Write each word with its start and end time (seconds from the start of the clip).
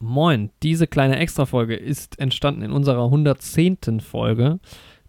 Moin, 0.00 0.50
diese 0.62 0.86
kleine 0.86 1.18
Extra-Folge 1.18 1.74
ist 1.74 2.18
entstanden 2.18 2.62
in 2.62 2.70
unserer 2.70 3.04
110. 3.04 4.00
Folge, 4.00 4.60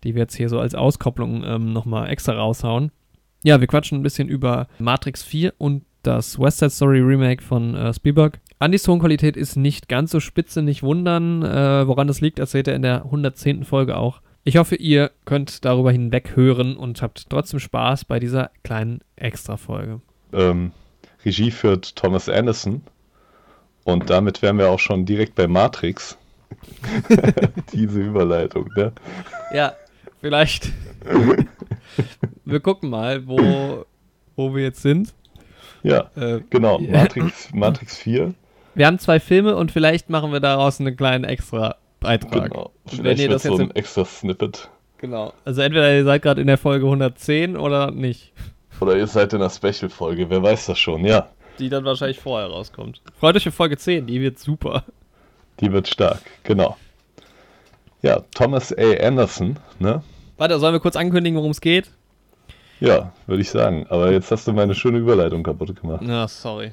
die 0.03 0.15
wir 0.15 0.21
jetzt 0.21 0.35
hier 0.35 0.49
so 0.49 0.59
als 0.59 0.75
Auskopplung 0.75 1.43
ähm, 1.43 1.73
nochmal 1.73 2.09
extra 2.09 2.33
raushauen. 2.33 2.91
Ja, 3.43 3.59
wir 3.59 3.67
quatschen 3.67 3.99
ein 3.99 4.03
bisschen 4.03 4.27
über 4.27 4.67
Matrix 4.79 5.23
4 5.23 5.53
und 5.57 5.83
das 6.03 6.39
West 6.39 6.59
Side 6.59 6.71
Story 6.71 6.99
Remake 6.99 7.43
von 7.43 7.75
äh, 7.75 7.93
Spielberg. 7.93 8.39
Andys 8.57 8.83
Tonqualität 8.83 9.37
ist 9.37 9.55
nicht 9.55 9.87
ganz 9.87 10.11
so 10.11 10.19
spitze, 10.19 10.61
nicht 10.61 10.83
wundern. 10.83 11.43
Äh, 11.43 11.87
woran 11.87 12.07
das 12.07 12.19
liegt, 12.21 12.39
erzählt 12.39 12.67
er 12.67 12.75
in 12.75 12.81
der 12.81 13.05
110. 13.05 13.63
Folge 13.63 13.95
auch. 13.95 14.21
Ich 14.43 14.57
hoffe, 14.57 14.75
ihr 14.75 15.11
könnt 15.25 15.65
darüber 15.65 15.91
hinweg 15.91 16.35
hören 16.35 16.75
und 16.75 17.01
habt 17.01 17.29
trotzdem 17.29 17.59
Spaß 17.59 18.05
bei 18.05 18.19
dieser 18.19 18.51
kleinen 18.63 19.01
Extra-Folge. 19.15 20.01
Ähm, 20.33 20.71
Regie 21.23 21.51
führt 21.51 21.95
Thomas 21.95 22.29
Anderson. 22.29 22.81
Und 23.91 24.09
damit 24.09 24.41
wären 24.41 24.57
wir 24.57 24.69
auch 24.69 24.79
schon 24.79 25.05
direkt 25.05 25.35
bei 25.35 25.47
Matrix. 25.47 26.17
Diese 27.73 27.99
Überleitung, 27.99 28.69
ne? 28.75 28.91
Ja, 29.53 29.73
vielleicht. 30.21 30.69
wir 32.45 32.59
gucken 32.59 32.89
mal, 32.89 33.27
wo, 33.27 33.85
wo 34.35 34.55
wir 34.55 34.63
jetzt 34.63 34.81
sind. 34.81 35.13
Ja, 35.83 36.09
äh, 36.15 36.41
genau. 36.49 36.79
Matrix, 36.79 37.53
Matrix 37.53 37.97
4. 37.97 38.33
Wir 38.75 38.85
haben 38.85 38.99
zwei 38.99 39.19
Filme 39.19 39.55
und 39.55 39.71
vielleicht 39.71 40.09
machen 40.09 40.31
wir 40.31 40.39
daraus 40.39 40.79
einen 40.79 40.95
kleinen 40.95 41.23
extra 41.23 41.75
Beitrag. 41.99 42.51
Genau. 42.51 42.71
Vielleicht 42.85 43.03
Wenn 43.03 43.17
ihr 43.17 43.29
das 43.29 43.43
jetzt 43.43 43.57
so 43.57 43.63
ein 43.63 43.71
extra 43.71 44.05
Snippet. 44.05 44.69
Genau. 44.97 45.33
Also 45.45 45.61
entweder 45.61 45.93
ihr 45.93 46.03
seid 46.03 46.21
gerade 46.21 46.41
in 46.41 46.47
der 46.47 46.57
Folge 46.57 46.85
110 46.85 47.57
oder 47.57 47.91
nicht. 47.91 48.33
Oder 48.79 48.97
ihr 48.97 49.07
seid 49.07 49.33
in 49.33 49.39
der 49.39 49.49
Special-Folge, 49.49 50.29
wer 50.29 50.43
weiß 50.43 50.67
das 50.67 50.79
schon, 50.79 51.05
ja. 51.05 51.29
Die 51.59 51.69
dann 51.69 51.85
wahrscheinlich 51.85 52.19
vorher 52.19 52.49
rauskommt. 52.49 53.01
Freut 53.19 53.35
euch 53.35 53.43
für 53.43 53.51
Folge 53.51 53.77
10, 53.77 54.07
die 54.07 54.21
wird 54.21 54.39
super. 54.39 54.83
Die 55.59 55.71
wird 55.71 55.87
stark, 55.87 56.21
genau. 56.43 56.77
Ja, 58.01 58.21
Thomas 58.33 58.73
A. 58.77 58.93
Anderson, 59.05 59.57
ne? 59.79 60.01
Warte, 60.37 60.57
sollen 60.57 60.73
wir 60.73 60.79
kurz 60.79 60.95
ankündigen, 60.95 61.37
worum 61.37 61.51
es 61.51 61.59
geht? 61.59 61.91
Ja, 62.79 63.11
würde 63.27 63.41
ich 63.41 63.49
sagen. 63.49 63.85
Aber 63.89 64.11
jetzt 64.11 64.31
hast 64.31 64.47
du 64.47 64.53
meine 64.53 64.73
schöne 64.73 64.99
Überleitung 64.99 65.43
kaputt 65.43 65.75
gemacht. 65.79 65.99
Na, 66.01 66.27
sorry. 66.29 66.71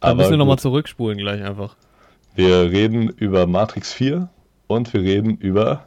Da 0.00 0.14
müssen 0.14 0.32
wir 0.32 0.36
nochmal 0.36 0.58
zurückspulen 0.58 1.16
gleich 1.16 1.42
einfach. 1.42 1.76
Wir 2.34 2.70
reden 2.70 3.08
über 3.08 3.46
Matrix 3.46 3.94
4 3.94 4.28
und 4.66 4.92
wir 4.92 5.00
reden 5.00 5.38
über 5.38 5.86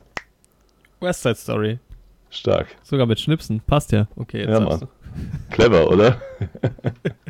West 1.00 1.22
Side 1.22 1.36
Story. 1.36 1.80
Stark. 2.31 2.67
Sogar 2.81 3.06
mit 3.06 3.19
Schnipsen. 3.19 3.62
Passt 3.62 3.91
ja. 3.91 4.08
Okay, 4.16 4.39
jetzt 4.39 4.50
ja, 4.50 4.59
Mann. 4.59 4.80
Du. 4.80 4.88
Clever, 5.52 5.91
oder? 5.91 6.19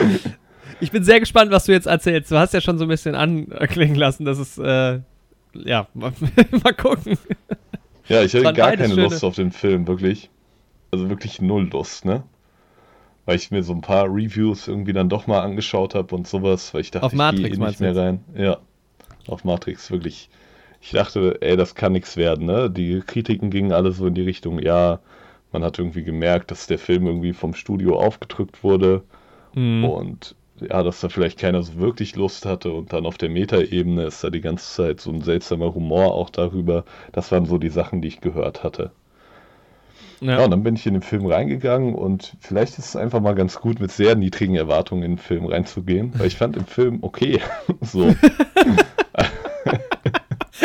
ich 0.80 0.90
bin 0.90 1.04
sehr 1.04 1.20
gespannt, 1.20 1.50
was 1.50 1.64
du 1.64 1.72
jetzt 1.72 1.86
erzählst. 1.86 2.30
Du 2.30 2.36
hast 2.36 2.54
ja 2.54 2.60
schon 2.60 2.78
so 2.78 2.84
ein 2.84 2.88
bisschen 2.88 3.14
anklingen 3.14 3.96
lassen, 3.96 4.24
dass 4.24 4.38
es, 4.38 4.58
äh, 4.58 5.00
ja, 5.54 5.88
mal, 5.94 6.12
mal 6.62 6.74
gucken. 6.74 7.18
Ja, 8.08 8.22
ich 8.22 8.34
hatte 8.34 8.52
gar 8.52 8.72
keine 8.76 8.88
schöne. 8.88 9.02
Lust 9.02 9.24
auf 9.24 9.34
den 9.34 9.52
Film, 9.52 9.86
wirklich. 9.86 10.30
Also 10.90 11.08
wirklich 11.08 11.40
null 11.40 11.68
Lust, 11.72 12.04
ne? 12.04 12.22
Weil 13.24 13.36
ich 13.36 13.50
mir 13.50 13.62
so 13.64 13.72
ein 13.72 13.80
paar 13.80 14.04
Reviews 14.04 14.68
irgendwie 14.68 14.92
dann 14.92 15.08
doch 15.08 15.26
mal 15.26 15.40
angeschaut 15.40 15.96
habe 15.96 16.14
und 16.14 16.28
sowas, 16.28 16.72
weil 16.72 16.82
ich 16.82 16.92
dachte, 16.92 17.06
auf 17.06 17.12
ich 17.12 17.18
Matrix, 17.18 17.56
gehe 17.56 17.64
eh 17.64 17.68
nicht 17.68 17.80
mehr 17.80 17.96
rein. 17.96 18.20
Ja, 18.36 18.58
auf 19.26 19.42
Matrix, 19.42 19.90
wirklich. 19.90 20.30
Ich 20.80 20.92
dachte, 20.92 21.38
ey, 21.40 21.56
das 21.56 21.74
kann 21.74 21.92
nichts 21.92 22.16
werden, 22.16 22.46
ne? 22.46 22.70
Die 22.70 23.00
Kritiken 23.00 23.50
gingen 23.50 23.72
alle 23.72 23.90
so 23.90 24.06
in 24.06 24.14
die 24.14 24.22
Richtung, 24.22 24.60
ja, 24.60 25.00
man 25.50 25.64
hat 25.64 25.80
irgendwie 25.80 26.04
gemerkt, 26.04 26.52
dass 26.52 26.68
der 26.68 26.78
Film 26.78 27.06
irgendwie 27.06 27.32
vom 27.32 27.54
Studio 27.54 27.98
aufgedrückt 27.98 28.62
wurde 28.62 29.02
mhm. 29.56 29.84
und 29.84 30.36
ja, 30.60 30.82
dass 30.82 31.00
da 31.00 31.08
vielleicht 31.08 31.38
keiner 31.38 31.62
so 31.62 31.78
wirklich 31.78 32.16
Lust 32.16 32.46
hatte 32.46 32.72
und 32.72 32.92
dann 32.92 33.04
auf 33.04 33.18
der 33.18 33.28
Metaebene 33.28 34.04
ist 34.04 34.24
da 34.24 34.30
die 34.30 34.40
ganze 34.40 34.72
Zeit 34.74 35.00
so 35.00 35.10
ein 35.10 35.20
seltsamer 35.20 35.74
Humor 35.74 36.14
auch 36.14 36.30
darüber. 36.30 36.84
Das 37.12 37.30
waren 37.30 37.44
so 37.44 37.58
die 37.58 37.68
Sachen, 37.68 38.00
die 38.00 38.08
ich 38.08 38.20
gehört 38.20 38.64
hatte. 38.64 38.92
Ja. 40.20 40.38
ja. 40.38 40.44
und 40.44 40.50
dann 40.50 40.62
bin 40.62 40.76
ich 40.76 40.86
in 40.86 40.94
den 40.94 41.02
Film 41.02 41.26
reingegangen 41.26 41.94
und 41.94 42.36
vielleicht 42.40 42.78
ist 42.78 42.86
es 42.86 42.96
einfach 42.96 43.20
mal 43.20 43.34
ganz 43.34 43.60
gut, 43.60 43.80
mit 43.80 43.92
sehr 43.92 44.14
niedrigen 44.14 44.54
Erwartungen 44.54 45.02
in 45.02 45.12
den 45.12 45.18
Film 45.18 45.44
reinzugehen, 45.46 46.12
weil 46.18 46.26
ich 46.26 46.36
fand 46.36 46.56
den 46.56 46.64
Film 46.66 47.00
okay. 47.02 47.40
so. 47.82 48.14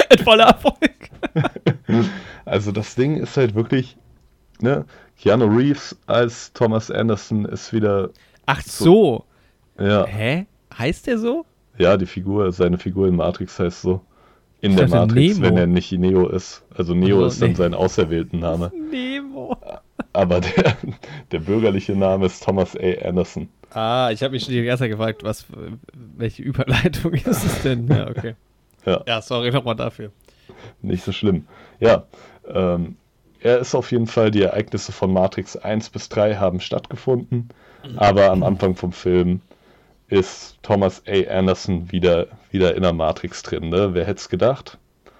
Ein 0.09 0.19
voller 0.23 0.45
Erfolg. 0.45 1.09
also 2.45 2.71
das 2.71 2.95
Ding 2.95 3.17
ist 3.17 3.35
halt 3.37 3.55
wirklich, 3.55 3.97
ne, 4.61 4.85
Keanu 5.19 5.45
Reeves 5.45 5.97
als 6.07 6.53
Thomas 6.53 6.89
Anderson 6.89 7.45
ist 7.45 7.73
wieder. 7.73 8.11
Ach 8.51 8.61
so. 8.61 9.23
Ja. 9.79 10.05
Hä? 10.05 10.45
Heißt 10.77 11.07
der 11.07 11.17
so? 11.17 11.45
Ja, 11.77 11.95
die 11.95 12.05
Figur, 12.05 12.51
seine 12.51 12.77
Figur 12.77 13.07
in 13.07 13.15
Matrix 13.15 13.57
heißt 13.57 13.81
so. 13.81 14.01
In 14.59 14.75
der 14.75 14.89
Matrix, 14.89 15.37
Nemo. 15.37 15.47
wenn 15.47 15.57
er 15.57 15.67
nicht 15.67 15.91
Neo 15.93 16.27
ist. 16.27 16.61
Also 16.75 16.93
Neo 16.93 17.23
oh, 17.23 17.25
ist 17.25 17.41
dann 17.41 17.51
nee. 17.51 17.55
sein 17.55 17.73
auserwählten 17.73 18.39
Name. 18.39 18.69
Nemo. 18.91 19.55
Aber 20.11 20.41
der, 20.41 20.75
der 21.31 21.39
bürgerliche 21.39 21.93
Name 21.93 22.25
ist 22.25 22.43
Thomas 22.43 22.75
A. 22.75 23.07
Anderson. 23.07 23.47
Ah, 23.69 24.09
ich 24.11 24.21
habe 24.21 24.33
mich 24.33 24.43
schon 24.43 24.53
die 24.53 24.63
ganze 24.65 24.83
Zeit 24.83 24.91
gefragt, 24.91 25.23
was, 25.23 25.45
welche 26.17 26.43
Überleitung 26.43 27.13
ist 27.13 27.45
es 27.45 27.63
denn? 27.63 27.87
Ja, 27.87 28.09
okay. 28.09 28.35
Ja, 28.83 29.03
ja 29.05 29.21
sorry 29.21 29.51
nochmal 29.51 29.75
dafür. 29.75 30.11
Nicht 30.81 31.03
so 31.03 31.11
schlimm. 31.11 31.45
Ja, 31.79 32.07
ähm, 32.51 32.97
er 33.39 33.59
ist 33.59 33.75
auf 33.75 33.91
jeden 33.91 34.07
Fall, 34.07 34.31
die 34.31 34.41
Ereignisse 34.41 34.91
von 34.91 35.13
Matrix 35.13 35.55
1 35.55 35.91
bis 35.91 36.09
3 36.09 36.37
haben 36.37 36.59
stattgefunden. 36.59 37.49
Aber 37.95 38.31
am 38.31 38.43
Anfang 38.43 38.75
vom 38.75 38.91
Film 38.91 39.41
ist 40.07 40.57
Thomas 40.61 41.03
A. 41.07 41.37
Anderson 41.37 41.91
wieder, 41.91 42.27
wieder 42.51 42.75
in 42.75 42.83
der 42.83 42.93
Matrix 42.93 43.43
drin. 43.43 43.69
Ne? 43.69 43.93
Wer 43.93 44.05
hätte 44.05 44.19
es 44.19 44.29
gedacht? 44.29 44.77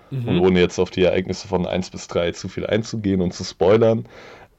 Mhm. 0.10 0.28
Und 0.28 0.40
ohne 0.40 0.60
jetzt 0.60 0.80
auf 0.80 0.92
die 0.92 1.04
Ereignisse 1.04 1.48
von 1.48 1.66
1 1.66 1.90
bis 1.90 2.08
3 2.08 2.32
zu 2.32 2.50
viel 2.50 2.66
einzugehen 2.68 3.22
und 3.22 3.34
zu 3.34 3.44
spoilern, 3.44 4.06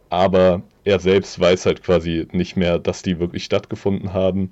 aber 0.09 0.63
er 0.85 0.99
selbst 0.99 1.39
weiß 1.39 1.67
halt 1.67 1.83
quasi 1.83 2.27
nicht 2.33 2.57
mehr, 2.57 2.79
dass 2.79 3.03
die 3.03 3.19
wirklich 3.19 3.45
stattgefunden 3.45 4.13
haben 4.13 4.51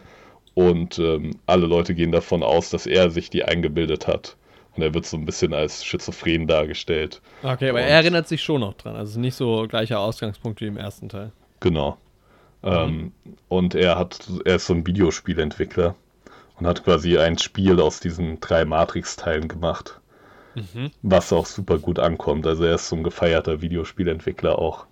und 0.54 0.98
ähm, 0.98 1.32
alle 1.46 1.66
Leute 1.66 1.94
gehen 1.94 2.12
davon 2.12 2.42
aus, 2.42 2.70
dass 2.70 2.86
er 2.86 3.10
sich 3.10 3.30
die 3.30 3.44
eingebildet 3.44 4.06
hat. 4.06 4.36
Und 4.76 4.82
er 4.82 4.94
wird 4.94 5.04
so 5.04 5.16
ein 5.16 5.24
bisschen 5.24 5.52
als 5.52 5.84
schizophren 5.84 6.46
dargestellt. 6.46 7.20
Okay, 7.42 7.70
aber 7.70 7.80
und, 7.80 7.84
er 7.84 7.96
erinnert 7.96 8.28
sich 8.28 8.42
schon 8.42 8.60
noch 8.60 8.74
dran. 8.74 8.96
Also 8.96 9.18
nicht 9.18 9.34
so 9.34 9.66
gleicher 9.68 9.98
Ausgangspunkt 10.00 10.60
wie 10.60 10.66
im 10.66 10.76
ersten 10.76 11.08
Teil. 11.08 11.32
Genau. 11.60 11.96
Ähm, 12.62 13.12
und 13.48 13.74
er 13.74 13.98
hat, 13.98 14.28
er 14.44 14.56
ist 14.56 14.66
so 14.66 14.74
ein 14.74 14.86
Videospielentwickler 14.86 15.94
und 16.58 16.66
hat 16.66 16.84
quasi 16.84 17.18
ein 17.18 17.38
Spiel 17.38 17.80
aus 17.80 18.00
diesen 18.00 18.40
drei 18.40 18.64
Matrix-Teilen 18.64 19.48
gemacht. 19.48 20.00
Mhm. 20.54 20.90
Was 21.02 21.32
auch 21.32 21.46
super 21.46 21.78
gut 21.78 21.98
ankommt. 21.98 22.46
Also 22.46 22.64
er 22.64 22.74
ist 22.74 22.88
so 22.88 22.96
ein 22.96 23.02
gefeierter 23.02 23.60
Videospielentwickler 23.60 24.58
auch. 24.58 24.86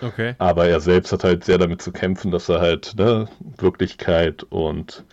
Okay. 0.00 0.34
Aber 0.38 0.66
er 0.66 0.80
selbst 0.80 1.12
hat 1.12 1.24
halt 1.24 1.44
sehr 1.44 1.58
damit 1.58 1.82
zu 1.82 1.92
kämpfen, 1.92 2.30
dass 2.30 2.48
er 2.48 2.60
halt 2.60 2.94
ne, 2.96 3.28
Wirklichkeit 3.58 4.42
und 4.44 5.04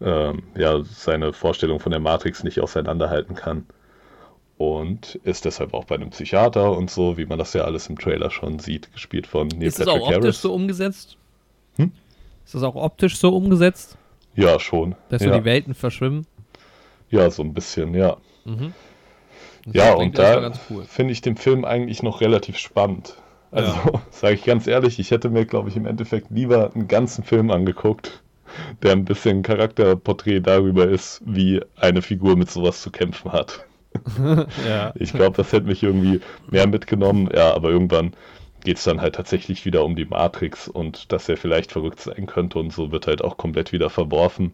ähm, 0.00 0.42
ja, 0.56 0.82
seine 0.82 1.32
Vorstellung 1.32 1.78
von 1.78 1.92
der 1.92 2.00
Matrix 2.00 2.42
nicht 2.42 2.60
auseinanderhalten 2.60 3.36
kann. 3.36 3.66
Und 4.56 5.16
ist 5.24 5.44
deshalb 5.44 5.74
auch 5.74 5.84
bei 5.84 5.96
einem 5.96 6.10
Psychiater 6.10 6.76
und 6.76 6.90
so, 6.90 7.16
wie 7.16 7.26
man 7.26 7.38
das 7.38 7.52
ja 7.54 7.64
alles 7.64 7.88
im 7.88 7.98
Trailer 7.98 8.30
schon 8.30 8.60
sieht, 8.60 8.92
gespielt 8.92 9.26
von 9.26 9.48
Neil 9.48 9.64
Ist 9.64 9.78
Patrick 9.78 9.86
das 9.86 10.02
auch 10.02 10.08
optisch 10.08 10.14
Harris. 10.22 10.42
so 10.42 10.54
umgesetzt? 10.54 11.18
Ist 12.44 12.54
das 12.54 12.62
auch 12.62 12.76
optisch 12.76 13.18
so 13.18 13.34
umgesetzt? 13.34 13.96
Ja, 14.34 14.58
schon. 14.60 14.94
Dass 15.08 15.22
ja. 15.22 15.32
so 15.32 15.38
die 15.38 15.44
Welten 15.44 15.74
verschwimmen? 15.74 16.26
Ja, 17.10 17.30
so 17.30 17.42
ein 17.42 17.54
bisschen, 17.54 17.94
ja. 17.94 18.16
Mhm. 18.44 18.74
Ja, 19.72 19.94
und 19.94 20.18
da 20.18 20.52
cool. 20.70 20.84
finde 20.84 21.12
ich 21.12 21.22
den 21.22 21.36
Film 21.36 21.64
eigentlich 21.64 22.02
noch 22.02 22.20
relativ 22.20 22.58
spannend. 22.58 23.16
Also, 23.50 23.72
ja. 23.72 24.02
sage 24.10 24.34
ich 24.34 24.44
ganz 24.44 24.66
ehrlich, 24.66 24.98
ich 24.98 25.10
hätte 25.10 25.30
mir, 25.30 25.46
glaube 25.46 25.68
ich, 25.68 25.76
im 25.76 25.86
Endeffekt 25.86 26.30
lieber 26.30 26.72
einen 26.74 26.88
ganzen 26.88 27.24
Film 27.24 27.50
angeguckt, 27.50 28.22
der 28.82 28.92
ein 28.92 29.04
bisschen 29.04 29.42
Charakterporträt 29.42 30.40
darüber 30.40 30.88
ist, 30.88 31.22
wie 31.24 31.62
eine 31.76 32.02
Figur 32.02 32.36
mit 32.36 32.50
sowas 32.50 32.82
zu 32.82 32.90
kämpfen 32.90 33.32
hat. 33.32 33.64
ja. 34.68 34.92
Ich 34.96 35.12
glaube, 35.12 35.36
das 35.36 35.52
hätte 35.52 35.66
mich 35.66 35.82
irgendwie 35.82 36.20
mehr 36.50 36.66
mitgenommen. 36.66 37.30
Ja, 37.32 37.54
aber 37.54 37.70
irgendwann 37.70 38.12
geht 38.64 38.78
es 38.78 38.84
dann 38.84 39.00
halt 39.00 39.14
tatsächlich 39.14 39.64
wieder 39.64 39.84
um 39.84 39.94
die 39.94 40.06
Matrix 40.06 40.68
und 40.68 41.12
dass 41.12 41.28
er 41.28 41.36
vielleicht 41.36 41.72
verrückt 41.72 42.00
sein 42.00 42.26
könnte 42.26 42.58
und 42.58 42.72
so 42.72 42.90
wird 42.90 43.06
halt 43.06 43.22
auch 43.22 43.36
komplett 43.36 43.72
wieder 43.72 43.90
verworfen. 43.90 44.52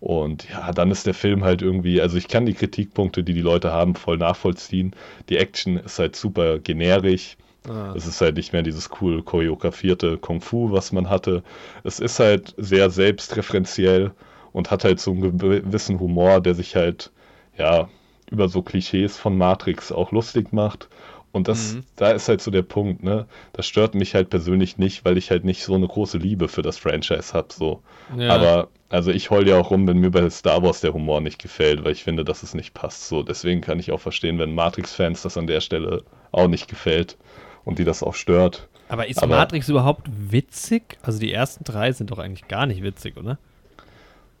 Und 0.00 0.48
ja, 0.48 0.72
dann 0.72 0.92
ist 0.92 1.06
der 1.06 1.14
Film 1.14 1.42
halt 1.42 1.60
irgendwie, 1.60 2.00
also 2.00 2.16
ich 2.16 2.28
kann 2.28 2.46
die 2.46 2.54
Kritikpunkte, 2.54 3.24
die 3.24 3.34
die 3.34 3.40
Leute 3.40 3.72
haben, 3.72 3.96
voll 3.96 4.16
nachvollziehen. 4.16 4.94
Die 5.28 5.36
Action 5.36 5.76
ist 5.76 5.98
halt 5.98 6.14
super 6.14 6.60
generisch. 6.60 7.36
Ah. 7.68 7.94
Es 7.96 8.06
ist 8.06 8.20
halt 8.20 8.36
nicht 8.36 8.52
mehr 8.52 8.62
dieses 8.62 8.90
cool 9.00 9.22
choreografierte 9.24 10.16
Kung 10.16 10.40
Fu, 10.40 10.70
was 10.70 10.92
man 10.92 11.10
hatte. 11.10 11.42
Es 11.82 11.98
ist 11.98 12.20
halt 12.20 12.54
sehr 12.56 12.90
selbstreferenziell 12.90 14.12
und 14.52 14.70
hat 14.70 14.84
halt 14.84 15.00
so 15.00 15.10
einen 15.10 15.38
gewissen 15.38 15.98
Humor, 15.98 16.40
der 16.40 16.54
sich 16.54 16.76
halt, 16.76 17.10
ja, 17.56 17.88
über 18.30 18.48
so 18.48 18.62
Klischees 18.62 19.16
von 19.16 19.36
Matrix 19.36 19.90
auch 19.90 20.12
lustig 20.12 20.52
macht 20.52 20.88
und 21.32 21.48
das, 21.48 21.74
mhm. 21.74 21.84
da 21.96 22.10
ist 22.10 22.28
halt 22.28 22.40
so 22.40 22.50
der 22.50 22.62
Punkt, 22.62 23.02
ne? 23.02 23.26
Das 23.52 23.66
stört 23.66 23.94
mich 23.94 24.14
halt 24.14 24.30
persönlich 24.30 24.78
nicht, 24.78 25.04
weil 25.04 25.18
ich 25.18 25.30
halt 25.30 25.44
nicht 25.44 25.62
so 25.62 25.74
eine 25.74 25.86
große 25.86 26.18
Liebe 26.18 26.48
für 26.48 26.62
das 26.62 26.78
Franchise 26.78 27.32
habe, 27.34 27.48
so. 27.52 27.82
Ja. 28.16 28.34
Aber 28.34 28.68
Also 28.90 29.10
ich 29.10 29.28
heul 29.30 29.46
ja 29.46 29.58
auch 29.58 29.70
rum, 29.70 29.86
wenn 29.86 29.98
mir 29.98 30.10
bei 30.10 30.28
Star 30.30 30.62
Wars 30.62 30.80
der 30.80 30.94
Humor 30.94 31.20
nicht 31.20 31.38
gefällt, 31.38 31.84
weil 31.84 31.92
ich 31.92 32.04
finde, 32.04 32.24
dass 32.24 32.42
es 32.42 32.54
nicht 32.54 32.72
passt. 32.72 33.08
So, 33.08 33.22
deswegen 33.22 33.60
kann 33.60 33.78
ich 33.78 33.92
auch 33.92 34.00
verstehen, 34.00 34.38
wenn 34.38 34.54
Matrix-Fans 34.54 35.20
das 35.22 35.36
an 35.36 35.46
der 35.46 35.60
Stelle 35.60 36.02
auch 36.32 36.48
nicht 36.48 36.68
gefällt 36.68 37.18
und 37.64 37.78
die 37.78 37.84
das 37.84 38.02
auch 38.02 38.14
stört. 38.14 38.66
Aber 38.88 39.06
ist 39.06 39.22
Aber- 39.22 39.36
Matrix 39.36 39.68
überhaupt 39.68 40.08
witzig? 40.10 40.96
Also 41.02 41.18
die 41.18 41.30
ersten 41.30 41.64
drei 41.64 41.92
sind 41.92 42.10
doch 42.10 42.18
eigentlich 42.18 42.48
gar 42.48 42.64
nicht 42.64 42.82
witzig, 42.82 43.18
oder? 43.18 43.38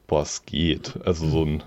Boah, 0.06 0.22
es 0.22 0.46
geht. 0.46 0.94
Also 1.04 1.28
so 1.28 1.44
ein. 1.44 1.62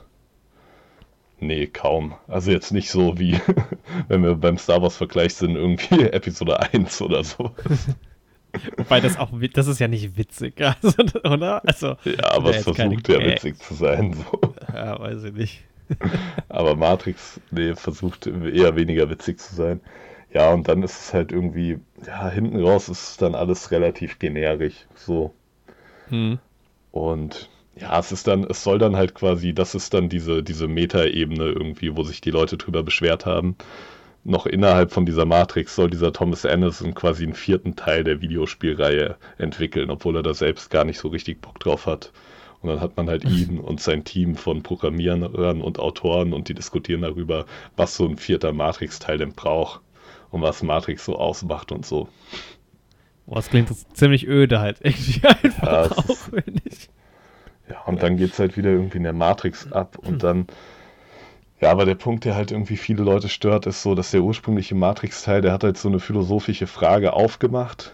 Nee, 1.41 1.65
kaum. 1.65 2.13
Also 2.27 2.51
jetzt 2.51 2.71
nicht 2.71 2.91
so 2.91 3.17
wie, 3.17 3.39
wenn 4.07 4.21
wir 4.21 4.35
beim 4.35 4.59
Star 4.59 4.81
Wars-Vergleich 4.81 5.33
sind, 5.33 5.55
irgendwie 5.55 6.03
Episode 6.11 6.59
1 6.59 7.01
oder 7.01 7.23
so. 7.23 7.51
Wobei 8.77 8.99
das 8.99 9.17
auch, 9.17 9.31
das 9.53 9.67
ist 9.67 9.79
ja 9.79 9.87
nicht 9.87 10.17
witzig, 10.17 10.61
also, 10.61 10.93
oder? 11.23 11.65
Also, 11.65 11.95
Ja, 12.03 12.31
aber 12.31 12.51
es 12.51 12.63
versucht 12.63 13.07
ja 13.07 13.19
witzig 13.19 13.57
zu 13.57 13.73
sein. 13.73 14.13
So. 14.13 14.53
ja, 14.73 14.99
weiß 14.99 15.23
ich 15.23 15.33
nicht. 15.33 15.63
Aber 16.49 16.75
Matrix, 16.75 17.39
nee, 17.49 17.73
versucht 17.75 18.27
eher 18.27 18.75
weniger 18.75 19.09
witzig 19.09 19.39
zu 19.39 19.55
sein. 19.55 19.81
Ja, 20.33 20.53
und 20.53 20.67
dann 20.67 20.83
ist 20.83 20.99
es 20.99 21.13
halt 21.13 21.31
irgendwie, 21.31 21.79
ja, 22.05 22.29
hinten 22.29 22.61
raus 22.61 22.87
ist 22.87 23.21
dann 23.21 23.35
alles 23.35 23.71
relativ 23.71 24.19
generisch. 24.19 24.85
So. 24.95 25.33
Hm. 26.09 26.39
Und 26.91 27.49
ja, 27.75 27.97
es 27.99 28.11
ist 28.11 28.27
dann, 28.27 28.43
es 28.43 28.63
soll 28.63 28.79
dann 28.79 28.95
halt 28.95 29.15
quasi, 29.15 29.53
das 29.53 29.75
ist 29.75 29.93
dann 29.93 30.09
diese, 30.09 30.43
diese 30.43 30.67
Meta-Ebene 30.67 31.45
irgendwie, 31.45 31.95
wo 31.95 32.03
sich 32.03 32.21
die 32.21 32.31
Leute 32.31 32.57
drüber 32.57 32.83
beschwert 32.83 33.25
haben. 33.25 33.55
Noch 34.23 34.45
innerhalb 34.45 34.91
von 34.91 35.05
dieser 35.05 35.25
Matrix 35.25 35.75
soll 35.75 35.89
dieser 35.89 36.13
Thomas 36.13 36.45
Anderson 36.45 36.93
quasi 36.93 37.23
einen 37.23 37.33
vierten 37.33 37.75
Teil 37.75 38.03
der 38.03 38.21
Videospielreihe 38.21 39.15
entwickeln, 39.39 39.89
obwohl 39.89 40.15
er 40.17 40.23
da 40.23 40.33
selbst 40.33 40.69
gar 40.69 40.83
nicht 40.85 40.99
so 40.99 41.07
richtig 41.07 41.41
Bock 41.41 41.59
drauf 41.59 41.87
hat. 41.87 42.11
Und 42.61 42.69
dann 42.69 42.81
hat 42.81 42.97
man 42.97 43.09
halt 43.09 43.23
ihn 43.29 43.57
und 43.59 43.81
sein 43.81 44.03
Team 44.03 44.35
von 44.35 44.61
Programmierern 44.61 45.61
und 45.61 45.79
Autoren 45.79 46.33
und 46.33 46.49
die 46.49 46.53
diskutieren 46.53 47.01
darüber, 47.01 47.45
was 47.77 47.95
so 47.95 48.05
ein 48.07 48.17
vierter 48.17 48.53
Matrix-Teil 48.53 49.17
denn 49.17 49.33
braucht 49.33 49.81
und 50.29 50.41
was 50.43 50.61
Matrix 50.61 51.03
so 51.05 51.17
ausmacht 51.17 51.71
und 51.71 51.85
so. 51.85 52.07
Boah, 53.25 53.35
das 53.35 53.49
klingt 53.49 53.69
das 53.71 53.87
ziemlich 53.93 54.27
öde 54.27 54.59
halt. 54.59 54.77
Irgendwie 54.83 55.25
einfach 55.25 55.63
Ja, 55.63 55.85
es 55.85 55.91
auch, 55.97 56.09
ist- 56.09 56.23
finde 56.25 56.61
ich. 56.65 56.89
Ja, 57.71 57.81
und 57.85 58.03
dann 58.03 58.17
geht's 58.17 58.39
halt 58.39 58.57
wieder 58.57 58.69
irgendwie 58.69 58.97
in 58.97 59.03
der 59.03 59.13
Matrix 59.13 59.71
ab 59.71 59.97
und 59.97 60.23
dann, 60.23 60.47
ja, 61.61 61.71
aber 61.71 61.85
der 61.85 61.95
Punkt, 61.95 62.25
der 62.25 62.35
halt 62.35 62.51
irgendwie 62.51 62.75
viele 62.77 63.03
Leute 63.03 63.29
stört, 63.29 63.65
ist 63.65 63.81
so, 63.81 63.95
dass 63.95 64.11
der 64.11 64.21
ursprüngliche 64.23 64.75
Matrix-Teil, 64.75 65.41
der 65.41 65.53
hat 65.53 65.63
halt 65.63 65.77
so 65.77 65.87
eine 65.87 65.99
philosophische 65.99 66.67
Frage 66.67 67.13
aufgemacht, 67.13 67.93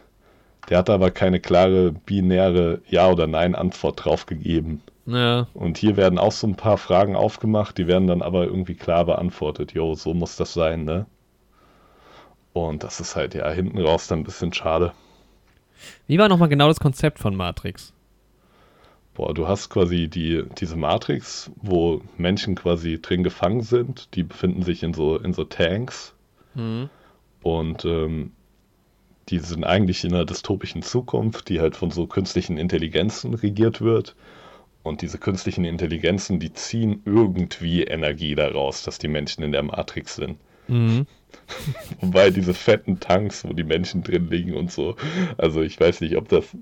der 0.69 0.79
hat 0.79 0.89
aber 0.89 1.11
keine 1.11 1.39
klare, 1.39 1.91
binäre 1.91 2.81
Ja- 2.87 3.09
oder 3.09 3.27
Nein-Antwort 3.27 4.03
drauf 4.05 4.25
gegeben. 4.25 4.81
Ja, 5.05 5.47
Und 5.53 5.77
hier 5.77 5.95
werden 5.95 6.19
auch 6.19 6.33
so 6.33 6.47
ein 6.47 6.55
paar 6.55 6.77
Fragen 6.77 7.15
aufgemacht, 7.15 7.77
die 7.77 7.87
werden 7.87 8.07
dann 8.07 8.21
aber 8.21 8.45
irgendwie 8.45 8.75
klar 8.75 9.05
beantwortet. 9.05 9.73
Jo, 9.73 9.95
so 9.95 10.13
muss 10.13 10.35
das 10.35 10.53
sein, 10.53 10.83
ne? 10.83 11.05
Und 12.53 12.83
das 12.83 12.99
ist 12.99 13.15
halt 13.15 13.35
ja 13.35 13.49
hinten 13.51 13.79
raus 13.79 14.07
dann 14.07 14.19
ein 14.19 14.23
bisschen 14.23 14.51
schade. 14.51 14.91
Wie 16.07 16.17
war 16.17 16.27
nochmal 16.27 16.49
genau 16.49 16.67
das 16.67 16.79
Konzept 16.79 17.19
von 17.19 17.35
Matrix? 17.35 17.93
Boah, 19.17 19.33
du 19.33 19.47
hast 19.47 19.69
quasi 19.69 20.07
die, 20.07 20.43
diese 20.59 20.75
Matrix, 20.75 21.49
wo 21.55 22.01
Menschen 22.17 22.53
quasi 22.53 23.01
drin 23.01 23.23
gefangen 23.23 23.61
sind. 23.61 24.13
Die 24.13 24.21
befinden 24.21 24.61
sich 24.61 24.83
in 24.83 24.93
so, 24.93 25.17
in 25.17 25.33
so 25.33 25.43
Tanks 25.43 26.13
Hm. 26.53 26.87
und 27.41 27.83
ähm, 27.83 28.31
die 29.29 29.39
sind 29.39 29.63
eigentlich 29.63 30.03
in 30.03 30.13
einer 30.13 30.25
dystopischen 30.25 30.83
Zukunft, 30.83 31.49
die 31.49 31.59
halt 31.59 31.75
von 31.75 31.89
so 31.89 32.05
künstlichen 32.05 32.59
Intelligenzen 32.59 33.33
regiert 33.33 33.81
wird. 33.81 34.15
Und 34.83 35.01
diese 35.01 35.17
künstlichen 35.17 35.65
Intelligenzen, 35.65 36.39
die 36.39 36.53
ziehen 36.53 37.01
irgendwie 37.03 37.85
Energie 37.85 38.35
daraus, 38.35 38.83
dass 38.83 38.99
die 38.99 39.07
Menschen 39.07 39.43
in 39.43 39.51
der 39.51 39.63
Matrix 39.63 40.15
sind. 40.15 40.37
Mhm. 40.67 41.07
Wobei 42.01 42.29
diese 42.29 42.53
fetten 42.53 42.99
Tanks, 42.99 43.43
wo 43.43 43.53
die 43.53 43.63
Menschen 43.63 44.03
drin 44.03 44.29
liegen 44.29 44.53
und 44.53 44.71
so, 44.71 44.95
also 45.39 45.63
ich 45.63 45.79
weiß 45.79 46.01
nicht, 46.01 46.17
ob 46.17 46.29
das 46.29 46.55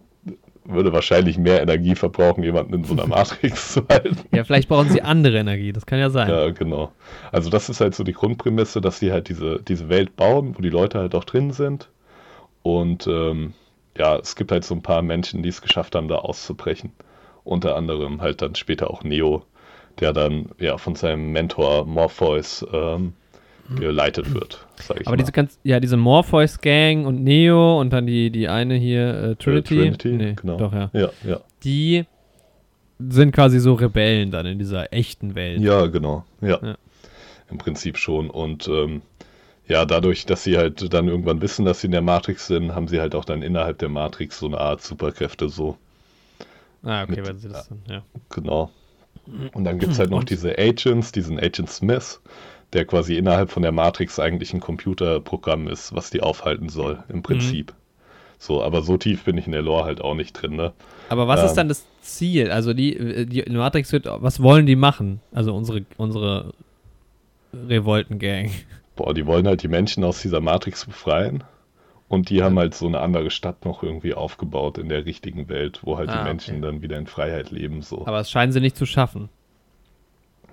würde 0.65 0.94
wahrscheinlich 0.94 1.38
mehr 1.38 1.62
Energie 1.62 1.95
verbrauchen, 1.95 2.44
jemanden 2.44 2.73
in 2.73 2.83
so 2.83 2.94
einer 2.94 3.07
Matrix 3.07 3.73
zu 3.73 3.88
halten. 3.88 4.17
Ja, 4.33 4.44
vielleicht 4.44 4.67
brauchen 4.67 4.89
sie 4.89 5.01
andere 5.01 5.38
Energie, 5.38 5.71
das 5.71 5.85
kann 5.85 6.00
ja 6.00 6.09
sein. 6.09 6.29
Ja, 6.29 6.50
genau. 6.50 6.91
Also 7.31 7.50
das 7.50 7.69
ist 7.69 7.81
halt 7.81 7.95
so 7.95 8.03
die 8.03 8.13
Grundprämisse, 8.13 8.81
dass 8.81 9.00
sie 9.00 9.12
halt 9.12 9.29
diese, 9.29 9.62
diese 9.62 9.89
Welt 9.89 10.15
bauen, 10.15 10.56
wo 10.57 10.62
die 10.62 10.69
Leute 10.69 11.00
halt 11.00 11.15
auch 11.15 11.23
drin 11.23 11.51
sind. 11.51 11.89
Und 12.63 13.07
ähm, 13.07 13.53
ja, 13.97 14.17
es 14.17 14.35
gibt 14.35 14.51
halt 14.51 14.65
so 14.65 14.75
ein 14.75 14.81
paar 14.81 15.01
Menschen, 15.01 15.44
die 15.44 15.50
es 15.50 15.62
geschafft 15.62 15.95
haben, 15.95 16.07
da 16.07 16.15
auszubrechen. 16.15 16.91
Unter 17.44 17.75
anderem 17.75 18.21
halt 18.21 18.41
dann 18.41 18.56
später 18.56 18.89
auch 18.89 19.03
Neo, 19.03 19.44
der 20.00 20.13
dann 20.13 20.50
ja 20.57 20.77
von 20.77 20.95
seinem 20.95 21.31
Mentor 21.31 21.85
Morpheus 21.85 22.65
ähm, 22.73 23.13
geleitet 23.79 24.33
wird, 24.33 24.65
sag 24.75 25.01
ich 25.01 25.07
Aber 25.07 25.17
diese 25.17 25.31
ganz, 25.31 25.59
ja, 25.63 25.79
diese 25.79 25.97
Morpheus 25.97 26.62
Gang 26.62 27.06
und 27.07 27.23
Neo 27.23 27.79
und 27.79 27.91
dann 27.91 28.06
die, 28.06 28.29
die 28.29 28.47
eine 28.47 28.75
hier, 28.75 29.13
äh, 29.31 29.35
Trinity. 29.35 29.75
Trinity, 29.75 30.09
nee, 30.09 30.33
genau. 30.33 30.57
Doch, 30.57 30.73
ja. 30.73 30.89
ja, 30.94 31.09
ja. 31.23 31.39
Die 31.63 32.06
sind 33.00 33.31
quasi 33.33 33.59
so 33.59 33.73
Rebellen 33.73 34.31
dann 34.31 34.45
in 34.45 34.59
dieser 34.59 34.94
echten 34.94 35.35
Welt. 35.35 35.62
Ja, 35.62 35.88
genau. 35.88 36.25
Ja. 36.41 36.59
Ja. 36.62 36.75
Im 37.50 37.57
Prinzip 37.57 37.97
schon. 37.97 38.29
Und 38.29 38.67
ähm, 38.67 39.01
ja, 39.68 39.85
dadurch, 39.85 40.25
dass 40.25 40.44
sie 40.44 40.57
halt 40.57 40.94
dann 40.94 41.07
irgendwann 41.07 41.41
wissen, 41.41 41.65
dass 41.65 41.81
sie 41.81 41.88
in 41.88 41.91
der 41.91 42.01
Matrix 42.01 42.47
sind, 42.47 42.73
haben 42.75 42.88
sie 42.88 43.00
halt 43.01 43.15
auch 43.15 43.25
dann 43.25 43.41
innerhalb 43.41 43.79
der 43.79 43.89
Matrix 43.89 44.39
so 44.39 44.45
eine 44.45 44.59
Art 44.59 44.81
Superkräfte 44.81 45.50
so. 45.50 45.77
Ah, 46.83 47.03
okay, 47.03 47.15
Mit- 47.18 47.27
weil 47.27 47.35
sie 47.35 47.50
das 47.50 47.68
dann, 47.68 47.81
ja. 47.89 48.03
Genau. 48.29 48.69
Und 49.53 49.63
dann 49.63 49.79
gibt 49.79 49.94
es 49.94 50.00
halt 50.00 50.11
noch 50.11 50.19
Und- 50.19 50.29
diese 50.29 50.57
Agents, 50.57 51.11
diesen 51.11 51.39
Agent 51.39 51.69
Smith, 51.69 52.21
der 52.73 52.85
quasi 52.85 53.15
innerhalb 53.17 53.51
von 53.51 53.63
der 53.63 53.71
Matrix 53.71 54.19
eigentlich 54.19 54.53
ein 54.53 54.59
Computerprogramm 54.59 55.67
ist, 55.67 55.95
was 55.95 56.09
die 56.09 56.21
aufhalten 56.21 56.69
soll, 56.69 57.03
im 57.09 57.23
Prinzip. 57.23 57.73
So, 58.38 58.62
aber 58.62 58.81
so 58.81 58.97
tief 58.97 59.23
bin 59.23 59.38
ich 59.38 59.45
in 59.45 59.53
der 59.53 59.62
Lore 59.62 59.85
halt 59.85 60.01
auch 60.01 60.13
nicht 60.13 60.33
drin, 60.33 60.56
ne? 60.56 60.73
Aber 61.09 61.27
was 61.27 61.44
ist 61.44 61.51
Ähm. 61.51 61.56
dann 61.56 61.67
das 61.69 61.85
Ziel? 62.01 62.51
Also 62.51 62.73
die, 62.73 63.25
die 63.27 63.44
Matrix 63.50 63.91
wird, 63.94 64.07
was 64.07 64.41
wollen 64.41 64.65
die 64.65 64.75
machen? 64.75 65.21
Also 65.31 65.56
unsere, 65.56 65.85
unsere 65.97 66.53
Revolten-Gang. 67.53 68.51
Boah, 68.95 69.13
die 69.13 69.25
wollen 69.25 69.47
halt 69.47 69.63
die 69.63 69.68
Menschen 69.68 70.03
aus 70.03 70.21
dieser 70.21 70.41
Matrix 70.41 70.85
befreien. 70.85 71.44
Und 72.07 72.29
die 72.29 72.44
haben 72.44 72.57
halt 72.59 72.75
so 72.75 72.85
eine 72.88 73.00
andere 73.00 73.31
Stadt 73.31 73.65
noch 73.65 73.81
irgendwie 73.81 74.13
aufgebaut 74.13 74.77
in 74.77 74.89
der 74.89 75.06
richtigen 75.06 75.50
Welt, 75.50 75.79
wo 75.83 75.97
halt 75.97 76.09
Ah, 76.09 76.19
die 76.19 76.23
Menschen 76.23 76.57
okay. 76.57 76.61
dann 76.65 76.81
wieder 76.81 76.97
in 76.97 77.07
Freiheit 77.07 77.50
leben. 77.51 77.81
So. 77.81 78.06
Aber 78.06 78.19
es 78.19 78.29
scheinen 78.29 78.51
sie 78.51 78.61
nicht 78.61 78.77
zu 78.77 78.85
schaffen, 78.85 79.29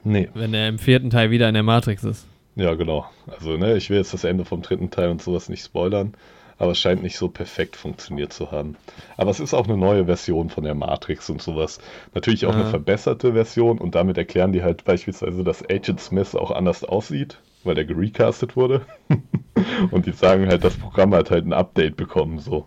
nee, 0.05 0.29
wenn 0.35 0.55
er 0.55 0.69
im 0.69 0.79
vierten 0.79 1.11
Teil 1.11 1.31
wieder 1.31 1.49
in 1.49 1.55
der 1.55 1.63
Matrix 1.63 2.05
ist. 2.05 2.27
ja, 2.57 2.75
genau. 2.75 3.07
Also, 3.27 3.57
ne, 3.57 3.77
ich 3.77 3.91
will 3.91 3.99
jetzt 3.99 4.13
das 4.15 4.25
Ende 4.25 4.45
vom 4.45 4.63
dritten 4.63 4.91
Teil 4.91 5.11
und 5.11 5.23
sowas 5.23 5.49
nicht 5.49 5.65
spoilern, 5.65 6.15
aber 6.59 6.73
es 6.73 6.79
scheint 6.79 7.03
nicht 7.03 7.17
so 7.17 7.29
perfekt 7.29 7.77
funktioniert 7.77 8.33
zu 8.33 8.51
haben. 8.53 8.77
Aber 9.17 9.31
es 9.31 9.41
ist 9.41 9.55
auch 9.55 9.67
eine 9.67 9.77
neue 9.77 10.05
Version 10.07 10.49
von 10.51 10.65
der 10.65 10.75
Matrix 10.75 11.29
und 11.31 11.41
sowas. 11.43 11.79
Natürlich 12.15 12.47
auch 12.47 12.55
Ah. 12.55 12.61
eine 12.61 12.71
verbesserte 12.71 13.33
Version 13.33 13.79
und 13.79 13.95
damit 13.95 14.17
erklären 14.19 14.53
die 14.53 14.63
halt 14.63 14.85
beispielsweise, 14.85 15.43
dass 15.45 15.63
Agent 15.69 16.01
Smith 16.01 16.35
auch 16.37 16.51
anders 16.51 16.85
aussieht, 16.85 17.39
weil 17.65 17.75
der 17.75 17.85
gerecastet 17.85 18.55
wurde. 18.57 18.83
und 19.91 20.07
die 20.07 20.13
sagen 20.13 20.47
halt, 20.49 20.63
das 20.65 20.77
Programm 20.77 21.15
hat 21.15 21.31
halt 21.31 21.47
ein 21.47 21.53
Update 21.53 21.97
bekommen, 21.97 22.39
so. 22.39 22.67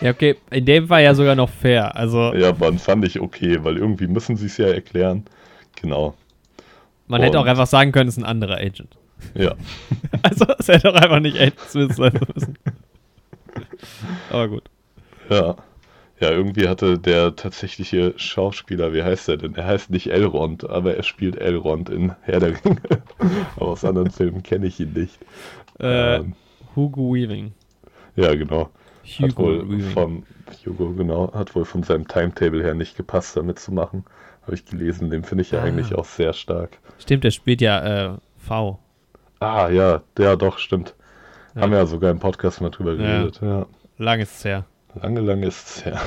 Ja, 0.00 0.10
okay, 0.10 0.36
in 0.50 0.64
dem 0.64 0.88
war 0.88 1.00
ja 1.00 1.14
sogar 1.14 1.34
noch 1.34 1.50
fair. 1.50 1.96
Also 1.96 2.32
Ja, 2.34 2.54
man 2.58 2.78
fand 2.78 3.04
ich 3.06 3.20
okay, 3.20 3.58
weil 3.62 3.76
irgendwie 3.76 4.06
müssen 4.06 4.36
sie 4.36 4.46
es 4.46 4.56
ja 4.56 4.68
erklären. 4.68 5.24
Genau. 5.80 6.14
Man 7.08 7.22
hätte 7.22 7.38
auch 7.38 7.42
und- 7.44 7.48
einfach 7.48 7.66
sagen 7.66 7.92
können, 7.92 8.08
es 8.08 8.16
ist 8.16 8.22
ein 8.22 8.28
anderer 8.28 8.56
Agent. 8.58 8.96
Ja. 9.34 9.54
Also 10.22 10.44
es 10.58 10.68
hätte 10.68 10.90
auch 10.90 10.94
einfach 10.96 11.20
nicht 11.20 11.36
Agent 11.38 11.60
Smith 11.68 11.96
sein 11.96 12.18
müssen. 12.34 12.58
Aber 14.30 14.48
gut. 14.48 14.64
Ja. 15.30 15.56
Ja, 16.18 16.30
irgendwie 16.30 16.66
hatte 16.66 16.98
der 16.98 17.36
tatsächliche 17.36 18.14
Schauspieler, 18.16 18.94
wie 18.94 19.02
heißt 19.02 19.28
er 19.28 19.36
denn? 19.36 19.54
Er 19.54 19.66
heißt 19.66 19.90
nicht 19.90 20.06
Elrond, 20.10 20.68
aber 20.68 20.96
er 20.96 21.02
spielt 21.02 21.36
Elrond 21.36 21.90
in 21.90 22.14
Herr 22.22 22.40
der 22.40 22.48
Ringe. 22.64 22.80
aber 23.56 23.66
aus 23.68 23.84
anderen 23.84 24.10
Filmen 24.10 24.42
kenne 24.42 24.66
ich 24.66 24.80
ihn 24.80 24.94
nicht. 24.94 25.18
Äh, 25.78 26.16
Ähm, 26.16 26.32
Hugo 26.74 27.12
Weaving. 27.14 27.52
ja, 28.16 28.34
genau. 28.34 28.70
Hat 29.20 29.30
Hugo 29.30 29.42
wohl 29.42 29.68
Weaving. 29.70 29.90
vom 29.92 30.22
Hugo, 30.64 30.92
genau, 30.94 31.32
hat 31.34 31.54
wohl 31.54 31.66
von 31.66 31.82
seinem 31.82 32.08
Timetable 32.08 32.62
her 32.62 32.74
nicht 32.74 32.96
gepasst, 32.96 33.36
damit 33.36 33.58
zu 33.58 33.72
machen. 33.72 34.04
Habe 34.46 34.54
ich 34.54 34.64
gelesen, 34.64 35.10
den 35.10 35.24
finde 35.24 35.42
ich 35.42 35.50
ja 35.50 35.60
Ah. 35.60 35.64
eigentlich 35.64 35.94
auch 35.94 36.04
sehr 36.04 36.32
stark. 36.32 36.78
Stimmt, 36.98 37.24
der 37.24 37.30
spielt 37.32 37.60
ja 37.60 38.14
äh, 38.14 38.16
V. 38.38 38.78
Ah, 39.40 39.68
ja, 39.68 40.02
ja, 40.18 40.36
doch, 40.36 40.58
stimmt. 40.58 40.94
Ja. 41.54 41.62
Haben 41.62 41.72
wir 41.72 41.78
ja 41.78 41.86
sogar 41.86 42.10
im 42.10 42.18
Podcast 42.20 42.60
mal 42.60 42.70
drüber 42.70 42.92
Ja. 42.94 43.18
geredet. 43.18 43.40
Ja. 43.42 43.66
Lang 43.98 44.20
ist 44.20 44.36
es 44.38 44.44
her. 44.44 44.64
Lange, 45.00 45.20
lange 45.20 45.46
ist 45.46 45.66
es 45.68 45.84
her. 45.84 46.00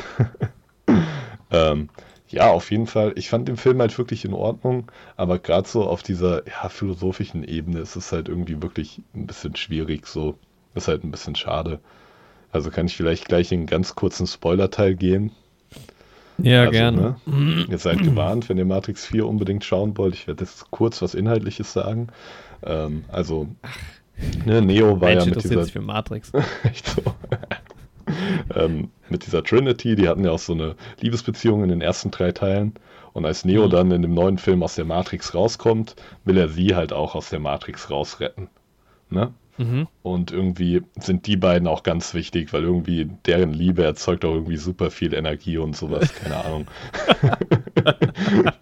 ähm, 1.51 1.89
ja, 2.29 2.49
auf 2.51 2.69
jeden 2.71 2.87
Fall. 2.87 3.13
Ich 3.15 3.29
fand 3.29 3.47
den 3.47 3.57
Film 3.57 3.79
halt 3.79 3.97
wirklich 3.97 4.23
in 4.25 4.33
Ordnung, 4.33 4.91
aber 5.17 5.39
gerade 5.39 5.67
so 5.67 5.83
auf 5.83 6.03
dieser 6.03 6.47
ja, 6.47 6.69
philosophischen 6.69 7.43
Ebene 7.43 7.79
ist 7.79 7.95
es 7.95 8.11
halt 8.11 8.29
irgendwie 8.29 8.61
wirklich 8.61 9.01
ein 9.15 9.25
bisschen 9.27 9.55
schwierig. 9.55 10.05
So 10.07 10.35
ist 10.75 10.87
halt 10.87 11.03
ein 11.03 11.11
bisschen 11.11 11.35
schade. 11.35 11.79
Also 12.51 12.69
kann 12.71 12.85
ich 12.85 12.95
vielleicht 12.95 13.27
gleich 13.27 13.51
in 13.51 13.59
einen 13.61 13.67
ganz 13.67 13.95
kurzen 13.95 14.27
Spoiler-Teil 14.27 14.95
gehen. 14.95 15.31
Ja, 16.43 16.61
also, 16.61 16.71
gerne. 16.71 17.15
Ne, 17.25 17.65
ihr 17.69 17.77
seid 17.77 17.99
gewarnt, 17.99 18.49
wenn 18.49 18.57
ihr 18.57 18.65
Matrix 18.65 19.05
4 19.05 19.27
unbedingt 19.27 19.63
schauen 19.63 19.97
wollt. 19.97 20.13
Ich 20.13 20.27
werde 20.27 20.43
jetzt 20.43 20.71
kurz 20.71 21.01
was 21.01 21.13
Inhaltliches 21.13 21.73
sagen. 21.73 22.07
Ähm, 22.63 23.03
also, 23.09 23.47
ne, 24.45 24.61
Neo 24.61 24.99
war 25.01 25.09
Mensch, 25.09 25.25
ja 25.25 25.29
mit 25.29 25.43
dieser... 25.43 25.65
für 25.65 25.81
Matrix. 25.81 26.31
Echt 26.63 26.87
so. 26.87 27.01
ähm, 28.55 28.89
mit 29.09 29.25
dieser 29.25 29.43
Trinity, 29.43 29.95
die 29.95 30.07
hatten 30.07 30.23
ja 30.25 30.31
auch 30.31 30.39
so 30.39 30.53
eine 30.53 30.75
Liebesbeziehung 30.99 31.63
in 31.63 31.69
den 31.69 31.81
ersten 31.81 32.11
drei 32.11 32.31
Teilen. 32.31 32.73
Und 33.13 33.25
als 33.25 33.43
Neo 33.43 33.65
mhm. 33.65 33.71
dann 33.71 33.91
in 33.91 34.01
dem 34.01 34.13
neuen 34.13 34.37
Film 34.37 34.63
aus 34.63 34.75
der 34.75 34.85
Matrix 34.85 35.33
rauskommt, 35.33 35.95
will 36.25 36.37
er 36.37 36.47
sie 36.47 36.75
halt 36.75 36.93
auch 36.93 37.15
aus 37.15 37.29
der 37.29 37.39
Matrix 37.39 37.89
rausretten. 37.89 38.49
Ne? 39.09 39.33
Mhm. 39.59 39.87
Und 40.03 40.31
irgendwie 40.31 40.81
sind 40.99 41.27
die 41.27 41.35
beiden 41.35 41.67
auch 41.67 41.83
ganz 41.83 42.13
wichtig, 42.13 42.53
weil 42.53 42.63
irgendwie 42.63 43.09
deren 43.25 43.53
Liebe 43.53 43.83
erzeugt 43.83 44.23
auch 44.23 44.33
irgendwie 44.33 44.57
super 44.57 44.89
viel 44.89 45.13
Energie 45.13 45.57
und 45.57 45.75
sowas, 45.75 46.13
keine 46.23 46.37
Ahnung. 46.43 46.67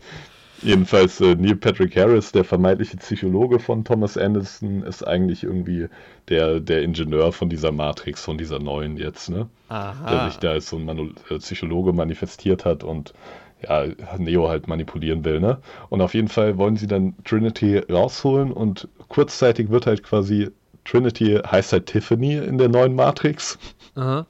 Jedenfalls 0.64 1.22
äh, 1.22 1.36
Neil 1.36 1.56
Patrick 1.56 1.96
Harris, 1.96 2.32
der 2.32 2.44
vermeintliche 2.44 2.98
Psychologe 2.98 3.60
von 3.60 3.86
Thomas 3.86 4.18
Anderson, 4.18 4.82
ist 4.82 5.08
eigentlich 5.08 5.44
irgendwie 5.44 5.88
der, 6.30 6.60
der 6.60 6.82
Ingenieur 6.82 7.32
von 7.32 7.48
dieser 7.48 7.72
Matrix, 7.72 8.24
von 8.24 8.40
dieser 8.40 8.58
neuen 8.58 8.98
jetzt, 8.98 9.30
ne? 9.30 9.48
Aha. 9.70 10.10
Der 10.10 10.30
sich 10.32 10.40
da 10.40 10.52
als 10.52 10.70
so 10.70 10.78
ein 10.78 10.86
Manu 10.86 11.12
äh, 11.30 11.38
Psychologe 11.38 11.94
manifestiert 11.94 12.66
hat 12.66 12.84
und 12.84 13.14
ja, 13.62 13.86
Neo 14.18 14.50
halt 14.50 14.68
manipulieren 14.68 15.24
will, 15.26 15.40
ne? 15.40 15.60
Und 15.90 16.02
auf 16.02 16.16
jeden 16.16 16.28
Fall 16.28 16.58
wollen 16.58 16.76
sie 16.76 16.88
dann 16.88 17.16
Trinity 17.24 17.78
rausholen 17.78 18.52
und 18.52 18.88
kurzzeitig 19.10 19.70
wird 19.70 19.86
halt 19.86 20.02
quasi 20.02 20.50
Trinity 20.90 21.40
heißt 21.46 21.74
halt 21.74 21.88
Tiffany 21.88 22.38
in 22.38 22.58
der 22.58 22.70
neuen 22.70 22.96
Matrix. 22.96 23.58
Aha. 23.96 24.26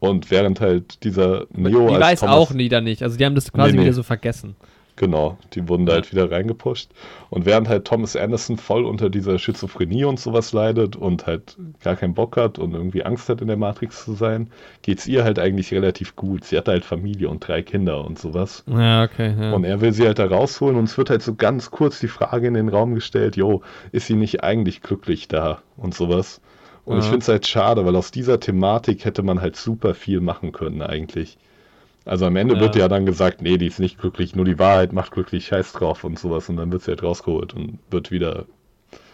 Und 0.00 0.30
während 0.30 0.60
halt 0.60 1.02
dieser 1.04 1.46
Neo. 1.52 1.88
Die 1.88 2.00
weiß 2.00 2.20
Thomas, 2.20 2.34
auch 2.34 2.50
nie 2.50 2.68
da 2.68 2.80
nicht. 2.80 3.02
Also 3.02 3.16
die 3.16 3.24
haben 3.24 3.34
das 3.34 3.52
quasi 3.52 3.72
nee, 3.72 3.78
nee. 3.78 3.84
wieder 3.84 3.94
so 3.94 4.02
vergessen. 4.02 4.56
Genau, 4.96 5.36
die 5.54 5.68
wurden 5.68 5.86
da 5.86 5.94
halt 5.94 6.12
wieder 6.12 6.30
reingepusht. 6.30 6.90
Und 7.28 7.46
während 7.46 7.68
halt 7.68 7.84
Thomas 7.84 8.14
Anderson 8.14 8.58
voll 8.58 8.84
unter 8.84 9.10
dieser 9.10 9.40
Schizophrenie 9.40 10.04
und 10.04 10.20
sowas 10.20 10.52
leidet 10.52 10.94
und 10.94 11.26
halt 11.26 11.56
gar 11.82 11.96
keinen 11.96 12.14
Bock 12.14 12.36
hat 12.36 12.60
und 12.60 12.74
irgendwie 12.74 13.04
Angst 13.04 13.28
hat, 13.28 13.40
in 13.40 13.48
der 13.48 13.56
Matrix 13.56 14.04
zu 14.04 14.12
sein, 14.12 14.50
geht 14.82 15.00
es 15.00 15.08
ihr 15.08 15.24
halt 15.24 15.40
eigentlich 15.40 15.72
relativ 15.74 16.14
gut. 16.14 16.44
Sie 16.44 16.56
hat 16.56 16.68
halt 16.68 16.84
Familie 16.84 17.28
und 17.28 17.46
drei 17.46 17.62
Kinder 17.62 18.04
und 18.04 18.20
sowas. 18.20 18.62
Ja, 18.68 19.02
okay. 19.02 19.34
Ja. 19.36 19.52
Und 19.52 19.64
er 19.64 19.80
will 19.80 19.92
sie 19.92 20.06
halt 20.06 20.20
da 20.20 20.26
rausholen 20.26 20.76
und 20.76 20.84
es 20.84 20.96
wird 20.96 21.10
halt 21.10 21.22
so 21.22 21.34
ganz 21.34 21.72
kurz 21.72 21.98
die 21.98 22.08
Frage 22.08 22.46
in 22.46 22.54
den 22.54 22.68
Raum 22.68 22.94
gestellt, 22.94 23.36
jo, 23.36 23.62
ist 23.90 24.06
sie 24.06 24.14
nicht 24.14 24.44
eigentlich 24.44 24.80
glücklich 24.80 25.26
da 25.26 25.60
und 25.76 25.94
sowas. 25.94 26.40
Und 26.84 26.98
ja. 26.98 27.02
ich 27.02 27.06
finde 27.06 27.20
es 27.20 27.28
halt 27.28 27.46
schade, 27.48 27.84
weil 27.84 27.96
aus 27.96 28.12
dieser 28.12 28.38
Thematik 28.38 29.04
hätte 29.04 29.24
man 29.24 29.40
halt 29.40 29.56
super 29.56 29.94
viel 29.94 30.20
machen 30.20 30.52
können 30.52 30.82
eigentlich. 30.82 31.36
Also 32.04 32.26
am 32.26 32.36
Ende 32.36 32.54
ja. 32.54 32.60
wird 32.60 32.76
ja 32.76 32.88
dann 32.88 33.06
gesagt, 33.06 33.40
nee, 33.40 33.56
die 33.56 33.66
ist 33.66 33.78
nicht 33.78 33.98
glücklich, 33.98 34.34
nur 34.36 34.44
die 34.44 34.58
Wahrheit 34.58 34.92
macht 34.92 35.12
glücklich, 35.12 35.46
scheiß 35.46 35.72
drauf 35.72 36.04
und 36.04 36.18
sowas. 36.18 36.48
Und 36.48 36.56
dann 36.56 36.70
wird 36.70 36.82
sie 36.82 36.90
halt 36.90 37.02
rausgeholt 37.02 37.54
und 37.54 37.78
wird 37.90 38.10
wieder, 38.10 38.44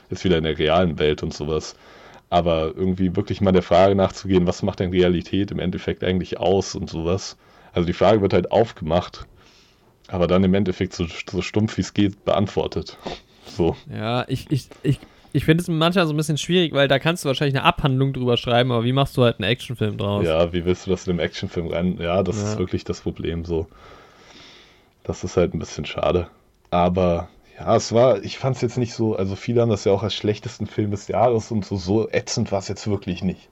ist 0.08 0.24
wieder 0.24 0.38
in 0.38 0.44
der 0.44 0.58
realen 0.58 0.98
Welt 0.98 1.22
und 1.22 1.32
sowas. 1.32 1.76
Aber 2.30 2.72
irgendwie 2.76 3.14
wirklich 3.16 3.40
mal 3.40 3.52
der 3.52 3.62
Frage 3.62 3.94
nachzugehen, 3.94 4.46
was 4.46 4.62
macht 4.62 4.80
denn 4.80 4.90
Realität 4.90 5.50
im 5.50 5.58
Endeffekt 5.58 6.02
eigentlich 6.02 6.38
aus 6.38 6.74
und 6.74 6.90
sowas. 6.90 7.36
Also 7.72 7.86
die 7.86 7.92
Frage 7.92 8.20
wird 8.22 8.32
halt 8.32 8.50
aufgemacht, 8.50 9.26
aber 10.08 10.26
dann 10.26 10.42
im 10.42 10.54
Endeffekt 10.54 10.92
so, 10.92 11.06
so 11.06 11.42
stumpf 11.42 11.76
wie 11.76 11.82
es 11.82 11.94
geht 11.94 12.24
beantwortet. 12.24 12.98
So. 13.46 13.76
Ja, 13.92 14.24
ich, 14.28 14.50
ich, 14.50 14.68
ich 14.82 14.98
ich 15.32 15.44
finde 15.44 15.62
es 15.62 15.68
manchmal 15.68 16.06
so 16.06 16.12
ein 16.12 16.16
bisschen 16.16 16.38
schwierig, 16.38 16.72
weil 16.72 16.88
da 16.88 16.98
kannst 16.98 17.24
du 17.24 17.28
wahrscheinlich 17.28 17.56
eine 17.56 17.64
Abhandlung 17.64 18.12
drüber 18.12 18.36
schreiben, 18.36 18.72
aber 18.72 18.84
wie 18.84 18.92
machst 18.92 19.16
du 19.16 19.22
halt 19.22 19.38
einen 19.38 19.50
Actionfilm 19.50 19.96
draus? 19.96 20.24
Ja, 20.24 20.52
wie 20.52 20.64
willst 20.64 20.86
du 20.86 20.90
das 20.90 21.06
in 21.06 21.12
einem 21.12 21.20
Actionfilm 21.20 21.68
rein? 21.68 21.98
Ja, 22.00 22.22
das 22.22 22.36
ja. 22.38 22.44
ist 22.44 22.58
wirklich 22.58 22.84
das 22.84 23.00
Problem 23.00 23.44
so. 23.44 23.66
Das 25.04 25.24
ist 25.24 25.36
halt 25.36 25.54
ein 25.54 25.58
bisschen 25.58 25.86
schade. 25.86 26.28
Aber 26.70 27.28
ja, 27.58 27.76
es 27.76 27.92
war, 27.92 28.22
ich 28.24 28.38
fand 28.38 28.56
es 28.56 28.62
jetzt 28.62 28.78
nicht 28.78 28.94
so, 28.94 29.16
also 29.16 29.36
viele 29.36 29.60
haben 29.60 29.70
das 29.70 29.84
ja 29.84 29.92
auch 29.92 30.02
als 30.02 30.14
schlechtesten 30.14 30.66
Film 30.66 30.90
des 30.90 31.08
Jahres 31.08 31.50
und 31.50 31.64
so, 31.64 31.76
so 31.76 32.08
ätzend 32.10 32.50
war 32.52 32.58
es 32.58 32.68
jetzt 32.68 32.88
wirklich 32.88 33.22
nicht. 33.22 33.48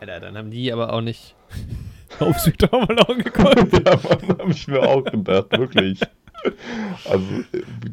Alter, 0.00 0.20
dann 0.20 0.36
haben 0.36 0.50
die 0.50 0.72
aber 0.72 0.92
auch 0.92 1.00
nicht 1.00 1.36
auf 2.18 2.38
Südhaumalon 2.40 3.18
geguckt. 3.18 3.72
ja, 3.86 3.96
Mann, 3.96 4.38
habe 4.38 4.50
ich 4.50 4.66
mir 4.66 4.82
auch 4.82 5.04
gedacht, 5.04 5.56
wirklich. 5.56 6.00
Also, 7.04 7.26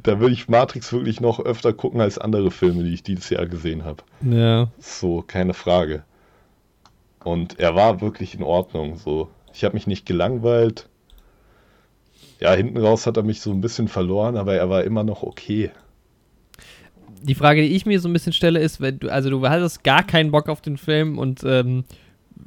da 0.04 0.20
würde 0.20 0.34
ich 0.34 0.50
Matrix 0.50 0.92
wirklich 0.94 1.20
noch 1.20 1.40
öfter 1.40 1.74
gucken 1.74 2.02
als 2.02 2.18
andere 2.18 2.52
Filme, 2.52 2.84
die 2.84 2.94
ich 2.94 3.04
dieses 3.04 3.30
Jahr 3.30 3.48
gesehen 3.48 3.86
habe. 3.86 4.04
Ja. 4.22 4.70
So, 4.80 5.24
keine 5.26 5.54
Frage. 5.54 6.04
Und 7.24 7.60
er 7.60 7.76
war 7.76 8.02
wirklich 8.02 8.36
in 8.36 8.44
Ordnung. 8.44 8.98
So, 8.98 9.30
ich 9.54 9.64
habe 9.64 9.74
mich 9.74 9.88
nicht 9.88 10.06
gelangweilt. 10.06 10.88
Ja, 12.40 12.54
hinten 12.54 12.78
raus 12.78 13.06
hat 13.06 13.18
er 13.18 13.24
mich 13.24 13.42
so 13.42 13.52
ein 13.52 13.62
bisschen 13.62 13.88
verloren, 13.88 14.38
aber 14.38 14.56
er 14.56 14.70
war 14.70 14.84
immer 14.84 15.04
noch 15.04 15.24
okay. 15.24 15.72
Die 17.22 17.36
Frage, 17.36 17.62
die 17.62 17.76
ich 17.76 17.86
mir 17.86 18.00
so 18.00 18.08
ein 18.08 18.14
bisschen 18.14 18.32
stelle, 18.32 18.60
ist, 18.60 18.80
wenn 18.80 19.00
du, 19.00 19.10
also 19.10 19.30
du 19.30 19.48
hattest 19.48 19.84
gar 19.84 20.04
keinen 20.04 20.32
Bock 20.32 20.48
auf 20.48 20.62
den 20.62 20.78
Film 20.78 21.18
und 21.18 21.44
ähm, 21.44 21.84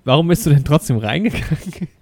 warum 0.05 0.29
bist 0.29 0.47
du 0.47 0.51
denn 0.51 0.65
trotzdem 0.65 0.97
reingegangen? 0.97 1.89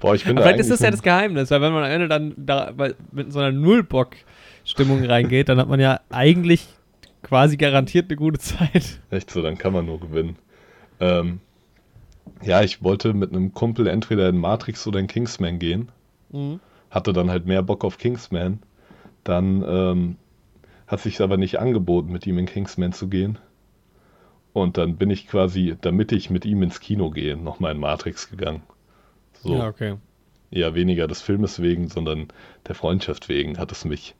Boah, 0.00 0.14
ich 0.14 0.24
bin 0.24 0.36
Aber 0.36 0.46
vielleicht 0.46 0.60
ist 0.60 0.70
das 0.70 0.80
ja 0.80 0.90
das 0.90 1.02
Geheimnis, 1.02 1.50
weil 1.50 1.60
wenn 1.60 1.72
man 1.72 1.84
am 1.84 1.90
Ende 1.90 2.08
dann 2.08 2.34
da, 2.36 2.72
mit 3.12 3.32
so 3.32 3.38
einer 3.38 3.52
Nullbock-Stimmung 3.52 5.04
reingeht, 5.04 5.48
dann 5.48 5.58
hat 5.58 5.68
man 5.68 5.80
ja 5.80 6.00
eigentlich 6.10 6.68
quasi 7.22 7.56
garantiert 7.56 8.06
eine 8.08 8.16
gute 8.16 8.38
Zeit. 8.38 9.00
Echt 9.10 9.30
so, 9.30 9.42
dann 9.42 9.58
kann 9.58 9.72
man 9.72 9.86
nur 9.86 10.00
gewinnen. 10.00 10.36
Ähm, 11.00 11.40
ja, 12.42 12.62
ich 12.62 12.82
wollte 12.82 13.12
mit 13.12 13.30
einem 13.32 13.52
Kumpel 13.52 13.86
entweder 13.86 14.28
in 14.28 14.38
Matrix 14.38 14.86
oder 14.86 14.98
in 14.98 15.06
Kingsman 15.06 15.58
gehen. 15.58 15.90
Mhm. 16.30 16.60
Hatte 16.90 17.12
dann 17.12 17.30
halt 17.30 17.46
mehr 17.46 17.62
Bock 17.62 17.84
auf 17.84 17.98
Kingsman. 17.98 18.60
Dann 19.24 19.62
ähm, 19.66 20.16
hat 20.86 21.00
sich 21.00 21.20
aber 21.20 21.36
nicht 21.36 21.58
angeboten, 21.58 22.10
mit 22.10 22.26
ihm 22.26 22.38
in 22.38 22.46
Kingsman 22.46 22.92
zu 22.92 23.08
gehen. 23.08 23.38
Und 24.52 24.78
dann 24.78 24.96
bin 24.96 25.10
ich 25.10 25.28
quasi, 25.28 25.76
damit 25.80 26.10
ich 26.12 26.30
mit 26.30 26.44
ihm 26.44 26.62
ins 26.62 26.80
Kino 26.80 27.10
gehe, 27.10 27.36
nochmal 27.36 27.72
in 27.72 27.78
Matrix 27.78 28.30
gegangen. 28.30 28.62
So. 29.42 29.56
Ja, 29.56 29.68
okay. 29.68 29.96
Eher 30.50 30.74
weniger 30.74 31.06
des 31.06 31.22
Filmes 31.22 31.62
wegen, 31.62 31.88
sondern 31.88 32.28
der 32.66 32.74
Freundschaft 32.74 33.28
wegen 33.28 33.58
hat 33.58 33.70
es 33.72 33.84
mich 33.84 34.14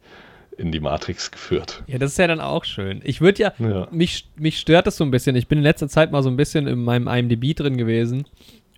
in 0.57 0.73
die 0.73 0.81
Matrix 0.81 1.31
geführt. 1.31 1.83
Ja, 1.87 1.99
das 1.99 2.13
ist 2.13 2.19
ja 2.19 2.27
dann 2.27 2.41
auch 2.41 2.65
schön. 2.65 3.01
Ich 3.05 3.21
würde 3.21 3.43
ja, 3.43 3.53
ja, 3.59 3.89
Mich, 3.91 4.29
mich 4.37 4.59
stört 4.59 4.87
das 4.87 4.97
so 4.97 5.05
ein 5.05 5.11
bisschen. 5.11 5.35
Ich 5.35 5.49
bin 5.49 5.59
in 5.59 5.65
letzter 5.65 5.89
Zeit 5.89 6.13
mal 6.13 6.23
so 6.23 6.29
ein 6.29 6.37
bisschen 6.37 6.67
in 6.67 6.85
meinem 6.85 7.09
IMDb 7.09 7.57
drin 7.57 7.77
gewesen 7.77 8.27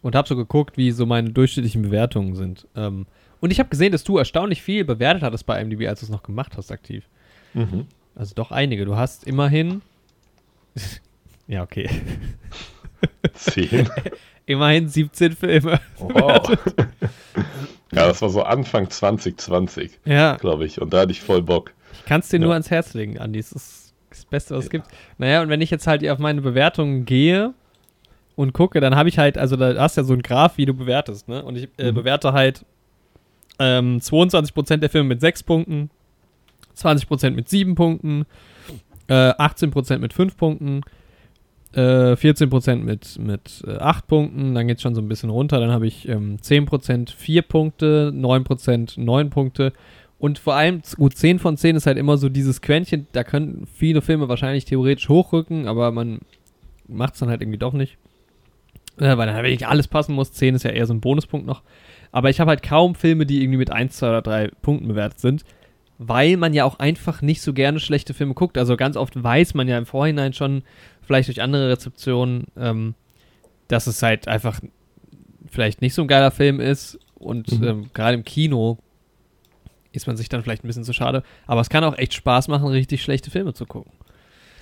und 0.00 0.14
habe 0.14 0.28
so 0.28 0.36
geguckt, 0.36 0.76
wie 0.76 0.92
so 0.92 1.06
meine 1.06 1.30
durchschnittlichen 1.30 1.82
Bewertungen 1.82 2.36
sind. 2.36 2.66
Ähm, 2.76 3.06
und 3.40 3.50
ich 3.50 3.58
habe 3.58 3.68
gesehen, 3.68 3.90
dass 3.92 4.04
du 4.04 4.18
erstaunlich 4.18 4.62
viel 4.62 4.84
bewertet 4.84 5.22
hattest 5.22 5.44
bei 5.44 5.60
IMDb, 5.60 5.88
als 5.88 6.00
du 6.00 6.06
es 6.06 6.10
noch 6.10 6.22
gemacht 6.22 6.56
hast, 6.56 6.70
aktiv. 6.70 7.08
Mhm. 7.54 7.86
Also 8.14 8.34
doch 8.34 8.52
einige. 8.52 8.84
Du 8.84 8.96
hast 8.96 9.24
immerhin. 9.24 9.82
ja, 11.48 11.62
okay. 11.62 11.88
Zehn. 13.34 13.88
Immerhin 14.46 14.88
17 14.88 15.32
Filme. 15.32 15.80
Wow. 15.98 16.56
ja, 17.92 18.06
das 18.08 18.20
war 18.22 18.28
so 18.28 18.42
Anfang 18.42 18.90
2020, 18.90 20.00
ja. 20.04 20.36
glaube 20.36 20.64
ich. 20.64 20.80
Und 20.80 20.92
da 20.92 21.00
hatte 21.00 21.12
ich 21.12 21.20
voll 21.20 21.42
Bock. 21.42 21.72
Ich 21.92 22.04
kann 22.04 22.20
es 22.20 22.28
dir 22.28 22.38
ja. 22.38 22.44
nur 22.44 22.52
ans 22.52 22.70
Herz 22.70 22.94
legen, 22.94 23.18
Andi. 23.18 23.38
Das 23.38 23.52
ist 23.52 23.94
das 24.10 24.24
Beste, 24.24 24.56
was 24.56 24.64
es 24.64 24.70
gibt. 24.70 24.86
Naja, 25.18 25.42
und 25.42 25.48
wenn 25.48 25.60
ich 25.60 25.70
jetzt 25.70 25.86
halt 25.86 26.06
auf 26.08 26.18
meine 26.18 26.42
Bewertungen 26.42 27.04
gehe 27.04 27.54
und 28.34 28.52
gucke, 28.52 28.80
dann 28.80 28.96
habe 28.96 29.08
ich 29.08 29.18
halt, 29.18 29.38
also 29.38 29.56
da 29.56 29.74
hast 29.80 29.96
du 29.96 30.00
ja 30.02 30.04
so 30.06 30.14
ein 30.14 30.22
Graph, 30.22 30.58
wie 30.58 30.66
du 30.66 30.74
bewertest, 30.74 31.28
ne? 31.28 31.44
Und 31.44 31.56
ich 31.56 31.68
äh, 31.78 31.90
mhm. 31.90 31.96
bewerte 31.96 32.32
halt 32.32 32.64
ähm, 33.58 33.98
22% 33.98 34.78
der 34.78 34.90
Filme 34.90 35.10
mit 35.10 35.20
6 35.20 35.42
Punkten, 35.44 35.90
20% 36.76 37.30
mit 37.30 37.48
7 37.48 37.74
Punkten, 37.74 38.26
äh, 39.08 39.14
18% 39.14 39.98
mit 39.98 40.12
5 40.12 40.36
Punkten, 40.36 40.82
äh, 41.74 42.12
14% 42.14 42.76
mit, 42.76 43.18
mit 43.18 43.62
äh, 43.66 43.76
8 43.78 44.06
Punkten, 44.06 44.54
dann 44.54 44.66
geht 44.66 44.76
es 44.76 44.82
schon 44.82 44.94
so 44.94 45.00
ein 45.00 45.08
bisschen 45.08 45.30
runter. 45.30 45.60
Dann 45.60 45.70
habe 45.70 45.86
ich 45.86 46.08
ähm, 46.08 46.36
10% 46.36 47.14
4 47.14 47.42
Punkte, 47.42 48.12
9% 48.14 49.00
9 49.00 49.30
Punkte. 49.30 49.72
Und 50.18 50.38
vor 50.38 50.54
allem, 50.54 50.82
gut, 50.96 51.16
10 51.16 51.38
von 51.38 51.56
10 51.56 51.76
ist 51.76 51.86
halt 51.86 51.98
immer 51.98 52.16
so 52.16 52.28
dieses 52.28 52.60
Quäntchen, 52.60 53.08
da 53.12 53.24
können 53.24 53.66
viele 53.74 54.02
Filme 54.02 54.28
wahrscheinlich 54.28 54.64
theoretisch 54.64 55.08
hochrücken, 55.08 55.66
aber 55.66 55.90
man 55.90 56.20
macht 56.86 57.14
es 57.14 57.20
dann 57.20 57.28
halt 57.28 57.42
irgendwie 57.42 57.58
doch 57.58 57.72
nicht. 57.72 57.96
Äh, 58.98 59.16
weil 59.16 59.26
dann 59.26 59.34
halt 59.34 59.44
wirklich 59.44 59.66
alles 59.66 59.88
passen 59.88 60.14
muss. 60.14 60.32
10 60.32 60.54
ist 60.54 60.62
ja 60.62 60.70
eher 60.70 60.86
so 60.86 60.94
ein 60.94 61.00
Bonuspunkt 61.00 61.46
noch. 61.46 61.62
Aber 62.12 62.30
ich 62.30 62.38
habe 62.38 62.50
halt 62.50 62.62
kaum 62.62 62.94
Filme, 62.94 63.26
die 63.26 63.42
irgendwie 63.42 63.58
mit 63.58 63.72
1, 63.72 63.96
2 63.96 64.08
oder 64.08 64.22
3 64.22 64.48
Punkten 64.60 64.88
bewertet 64.88 65.18
sind, 65.18 65.44
weil 66.08 66.36
man 66.36 66.54
ja 66.54 66.64
auch 66.64 66.78
einfach 66.78 67.22
nicht 67.22 67.42
so 67.42 67.52
gerne 67.52 67.80
schlechte 67.80 68.14
Filme 68.14 68.34
guckt. 68.34 68.58
Also 68.58 68.76
ganz 68.76 68.96
oft 68.96 69.22
weiß 69.22 69.54
man 69.54 69.68
ja 69.68 69.78
im 69.78 69.86
Vorhinein 69.86 70.32
schon, 70.32 70.62
vielleicht 71.02 71.28
durch 71.28 71.42
andere 71.42 71.68
Rezeptionen, 71.68 72.46
ähm, 72.56 72.94
dass 73.68 73.86
es 73.86 74.02
halt 74.02 74.28
einfach 74.28 74.60
vielleicht 75.50 75.82
nicht 75.82 75.94
so 75.94 76.02
ein 76.02 76.08
geiler 76.08 76.30
Film 76.30 76.60
ist 76.60 76.98
und 77.14 77.60
mhm. 77.60 77.66
ähm, 77.66 77.90
gerade 77.94 78.14
im 78.14 78.24
Kino 78.24 78.78
ist 79.92 80.06
man 80.06 80.16
sich 80.16 80.28
dann 80.28 80.42
vielleicht 80.42 80.64
ein 80.64 80.66
bisschen 80.66 80.84
zu 80.84 80.92
schade. 80.92 81.22
Aber 81.46 81.60
es 81.60 81.68
kann 81.68 81.84
auch 81.84 81.96
echt 81.98 82.14
Spaß 82.14 82.48
machen, 82.48 82.68
richtig 82.68 83.02
schlechte 83.02 83.30
Filme 83.30 83.52
zu 83.52 83.66
gucken. 83.66 83.92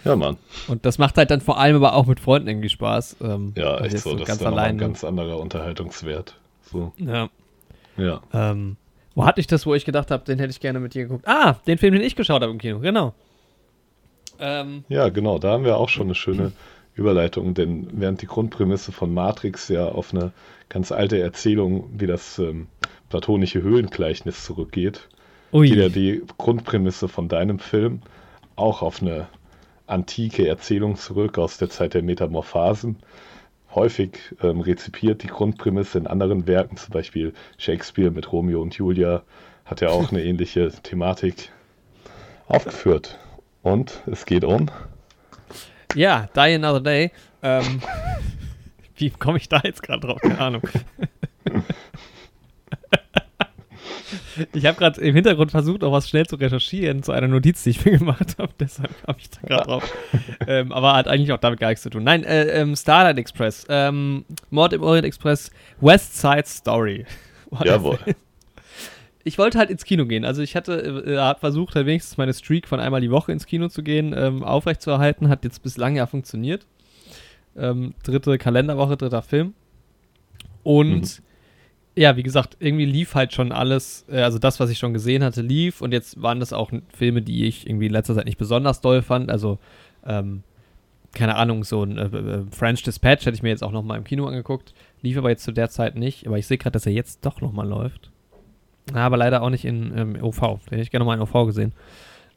Ja, 0.05 0.17
Mann. 0.17 0.39
Und 0.67 0.87
das 0.87 0.99
macht 0.99 1.17
halt 1.19 1.31
dann 1.31 1.41
vor 1.41 1.59
allem 1.59 1.77
aber 1.77 1.95
auch 1.95 2.07
mit 2.07 2.21
Freunden 2.21 2.49
irgendwie 2.49 2.71
Spaß. 2.71 3.19
Ähm, 3.21 3.53
ja, 3.57 3.79
echt 3.79 3.99
so. 3.99 4.17
Das 4.17 4.27
ganz 4.27 4.41
ist 4.41 4.45
dann 4.45 4.59
ein 4.59 4.79
ganz 4.79 5.05
anderer 5.05 5.39
Unterhaltungswert. 5.39 6.37
So. 6.63 6.93
Ja. 6.97 7.29
Ja. 7.97 8.21
Ähm, 8.33 8.77
wo 9.15 9.25
hatte 9.25 9.41
ich 9.41 9.47
das, 9.47 9.67
wo 9.67 9.75
ich 9.75 9.85
gedacht 9.85 10.11
habe, 10.11 10.25
den 10.25 10.39
hätte 10.39 10.51
ich 10.51 10.61
gerne 10.61 10.81
mit 10.81 10.95
dir 10.95 11.05
geguckt? 11.05 11.27
Ah, 11.27 11.57
den 11.67 11.79
Film, 11.79 11.95
den 11.95 12.03
ich 12.03 12.17
geschaut 12.17 12.43
habe 12.43 12.53
im 12.53 12.59
Kino, 12.59 12.79
genau. 12.81 13.15
Ähm, 14.39 14.85
ja, 14.89 15.09
genau, 15.09 15.39
da 15.39 15.53
haben 15.53 15.65
wir 15.65 15.77
auch 15.77 15.89
schon 15.89 16.07
eine 16.07 16.15
schöne 16.15 16.53
Überleitung, 16.95 17.55
denn 17.55 17.89
während 17.93 18.23
die 18.23 18.27
Grundprämisse 18.27 18.93
von 18.93 19.13
Matrix 19.13 19.69
ja 19.69 19.87
auf 19.87 20.15
eine 20.15 20.33
ganz 20.69 20.93
alte 20.93 21.21
Erzählung 21.21 21.91
wie 21.93 22.07
das 22.07 22.39
ähm, 22.39 22.69
platonische 23.09 23.63
Höhlengleichnis 23.63 24.45
zurückgeht, 24.45 25.09
Ui. 25.53 25.69
geht 25.69 25.79
ja 25.79 25.89
die 25.89 26.23
Grundprämisse 26.39 27.09
von 27.09 27.29
deinem 27.29 27.59
Film 27.59 28.01
auch 28.57 28.83
auf 28.83 29.03
eine 29.03 29.29
antike 29.87 30.47
Erzählung 30.47 30.97
zurück 30.97 31.39
aus 31.39 31.59
der 31.59 31.69
Zeit 31.69 31.95
der 31.95 32.03
Metamorphasen. 32.03 32.97
Häufig 33.75 34.19
ähm, 34.43 34.61
rezipiert 34.61 35.23
die 35.23 35.29
Grundprämisse 35.29 35.99
in 35.99 36.07
anderen 36.07 36.47
Werken, 36.47 36.77
zum 36.77 36.93
Beispiel 36.93 37.33
Shakespeare 37.57 38.11
mit 38.11 38.33
Romeo 38.33 38.61
und 38.61 38.75
Julia 38.75 39.23
hat 39.65 39.81
ja 39.81 39.89
auch 39.91 40.11
eine 40.11 40.23
ähnliche 40.25 40.71
Thematik 40.83 41.51
aufgeführt. 42.49 43.19
Und 43.63 44.03
es 44.07 44.27
geht 44.27 44.45
um. 44.45 44.71
Ja, 45.95 46.29
Die 46.35 46.41
Another 46.41 46.81
Day. 46.81 47.13
Ähm, 47.43 47.81
wie 48.97 49.11
komme 49.11 49.39
ich 49.39 49.49
da 49.49 49.61
jetzt 49.63 49.83
gerade 49.83 50.01
drauf? 50.01 50.21
Keine 50.21 50.39
Ahnung. 50.39 50.63
Ich 54.53 54.67
habe 54.67 54.79
gerade 54.79 55.01
im 55.01 55.15
Hintergrund 55.15 55.51
versucht, 55.51 55.85
auch 55.85 55.93
was 55.93 56.09
schnell 56.09 56.27
zu 56.27 56.37
recherchieren 56.37 57.03
zu 57.03 57.13
einer 57.13 57.29
Notiz, 57.29 57.63
die 57.63 57.71
ich 57.71 57.85
mir 57.85 57.99
gemacht 57.99 58.37
habe. 58.39 58.53
Deshalb 58.59 58.91
habe 59.07 59.19
ich 59.19 59.31
da 59.31 59.41
gerade 59.43 59.65
drauf. 59.65 59.97
ähm, 60.47 60.73
aber 60.73 60.95
hat 60.95 61.09
eigentlich 61.09 61.33
auch 61.33 61.39
damit 61.39 61.61
gar 61.61 61.69
nichts 61.69 61.83
zu 61.83 61.91
tun. 61.91 62.05
Nein, 62.05 62.25
äh, 62.25 62.47
ähm, 62.61 62.77
Starlight 62.77 63.19
Express, 63.19 63.67
ähm, 63.69 64.25
Mord 64.51 64.73
im 64.73 64.83
Orient 64.83 65.07
Express, 65.07 65.51
West 65.81 66.19
Side 66.19 66.47
Story. 66.47 67.07
Jawohl. 67.65 67.99
Ich 69.23 69.37
wollte 69.37 69.59
halt 69.59 69.71
ins 69.71 69.85
Kino 69.85 70.07
gehen. 70.07 70.25
Also 70.25 70.43
ich 70.43 70.57
hatte 70.57 71.05
äh, 71.05 71.35
versucht, 71.39 71.75
halt 71.75 71.87
wenigstens 71.87 72.17
meine 72.17 72.33
Streak 72.33 72.67
von 72.67 72.81
einmal 72.81 73.01
die 73.01 73.11
Woche 73.11 73.33
ins 73.33 73.47
Kino 73.47 73.69
zu 73.69 73.83
gehen, 73.83 74.15
ähm, 74.17 74.43
aufrechtzuerhalten. 74.43 75.29
Hat 75.29 75.45
jetzt 75.45 75.63
bislang 75.63 75.97
ja 75.97 76.07
funktioniert. 76.07 76.67
Ähm, 77.57 77.95
dritte 78.03 78.39
Kalenderwoche, 78.39 78.97
dritter 78.97 79.23
Film. 79.23 79.55
Und 80.63 81.01
mhm 81.01 81.30
ja, 81.97 82.17
wie 82.17 82.23
gesagt, 82.23 82.57
irgendwie 82.61 82.85
lief 82.85 83.15
halt 83.15 83.33
schon 83.33 83.53
alles, 83.53 84.05
äh, 84.09 84.23
also 84.23 84.39
das, 84.39 84.61
was 84.61 84.71
ich 84.71 84.79
schon 84.79 84.95
gesehen 84.95 85.25
hatte, 85.25 85.43
lief 85.43 85.81
und 85.81 85.93
jetzt 85.93 86.23
waren 86.23 86.41
das 86.41 86.53
auch 86.53 86.71
Filme, 86.95 87.23
die 87.23 87.47
ich 87.47 87.67
irgendwie 87.69 87.87
in 87.87 87.93
letzter 87.93 88.15
Zeit 88.15 88.27
nicht 88.27 88.39
besonders 88.39 88.81
doll 88.81 89.03
fand. 89.03 89.31
Also, 89.31 89.59
ähm, 90.07 90.43
keine 91.13 91.37
Ahnung, 91.37 91.65
so 91.65 91.83
ein 91.83 91.99
äh, 91.99 92.05
äh 92.05 92.45
French 92.53 92.85
Dispatch 92.85 93.27
hätte 93.27 93.35
ich 93.35 93.43
mir 93.43 93.49
jetzt 93.49 93.65
auch 93.65 93.73
nochmal 93.73 93.99
im 93.99 94.05
Kino 94.05 94.27
angeguckt. 94.27 94.73
Lief 95.03 95.19
aber 95.19 95.31
jetzt 95.31 95.43
zu 95.43 95.53
der 95.53 95.69
Zeit 95.69 95.97
nicht. 95.97 96.27
Aber 96.27 96.39
ich 96.39 96.47
sehe 96.47 96.59
gerade, 96.59 96.73
dass 96.73 96.87
er 96.87 96.93
jetzt 96.93 97.27
doch 97.27 97.41
nochmal 97.41 97.69
läuft. 97.69 98.11
Aber 98.95 99.17
leider 99.17 99.43
auch 99.43 99.51
nicht 99.51 99.65
in 99.65 99.97
ähm, 99.97 100.23
OV. 100.23 100.41
Den 100.41 100.71
hätte 100.71 100.83
ich 100.83 100.91
gerne 100.91 101.05
nochmal 101.05 101.17
in 101.17 101.23
OV 101.23 101.47
gesehen. 101.47 101.73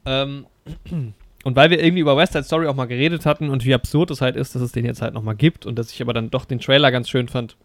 Ähm, 0.05 0.47
und 1.43 1.55
weil 1.55 1.69
wir 1.69 1.81
irgendwie 1.81 2.01
über 2.01 2.17
West 2.17 2.33
Side 2.33 2.45
Story 2.45 2.67
auch 2.67 2.75
mal 2.75 2.85
geredet 2.85 3.25
hatten 3.27 3.49
und 3.49 3.63
wie 3.65 3.73
absurd 3.75 4.09
es 4.09 4.21
halt 4.21 4.35
ist, 4.35 4.55
dass 4.55 4.61
es 4.61 4.71
den 4.71 4.85
jetzt 4.85 5.01
halt 5.01 5.13
nochmal 5.13 5.35
gibt 5.35 5.65
und 5.65 5.77
dass 5.77 5.91
ich 5.91 6.01
aber 6.01 6.13
dann 6.13 6.31
doch 6.31 6.45
den 6.45 6.59
Trailer 6.59 6.91
ganz 6.91 7.09
schön 7.09 7.27
fand, 7.27 7.55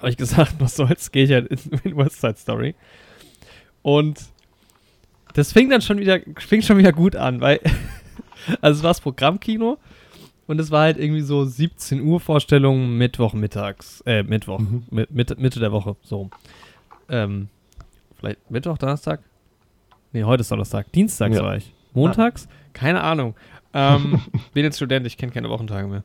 habe 0.00 0.10
ich 0.10 0.16
gesagt, 0.16 0.56
was 0.58 0.76
soll's, 0.76 1.12
gehe 1.12 1.24
ich 1.24 1.32
halt 1.32 1.46
in, 1.48 1.58
in 1.84 1.96
West 1.96 2.20
Side 2.20 2.36
Story. 2.36 2.74
Und 3.82 4.20
das 5.34 5.52
fing 5.52 5.70
dann 5.70 5.80
schon 5.80 5.98
wieder, 5.98 6.20
fing 6.38 6.62
schon 6.62 6.78
wieder 6.78 6.92
gut 6.92 7.16
an, 7.16 7.40
weil, 7.40 7.60
also 8.60 8.78
es 8.78 8.82
war 8.82 8.90
das 8.90 9.00
Programmkino 9.00 9.78
und 10.46 10.58
es 10.58 10.70
war 10.70 10.82
halt 10.82 10.98
irgendwie 10.98 11.22
so 11.22 11.44
17 11.44 12.00
Uhr 12.00 12.20
Vorstellung 12.20 12.96
Mittwoch 12.96 13.34
mittags, 13.34 14.02
äh, 14.06 14.22
Mittwoch, 14.22 14.58
mhm. 14.58 14.84
mit, 14.90 15.10
Mitte, 15.12 15.36
Mitte 15.36 15.60
der 15.60 15.72
Woche, 15.72 15.96
so. 16.02 16.30
Ähm, 17.08 17.48
vielleicht 18.18 18.50
Mittwoch, 18.50 18.78
Donnerstag? 18.78 19.20
Nee, 20.12 20.24
heute 20.24 20.40
ist 20.40 20.50
Donnerstag. 20.50 20.90
Dienstags 20.92 21.36
ja. 21.36 21.42
war 21.42 21.56
ich. 21.56 21.72
Montags? 21.94 22.48
Ah. 22.50 22.54
Keine 22.72 23.02
Ahnung. 23.02 23.34
Ähm, 23.72 24.20
bin 24.52 24.64
jetzt 24.64 24.76
Student, 24.76 25.06
ich 25.06 25.16
kenne 25.16 25.32
keine 25.32 25.48
Wochentage 25.48 25.86
mehr. 25.86 26.02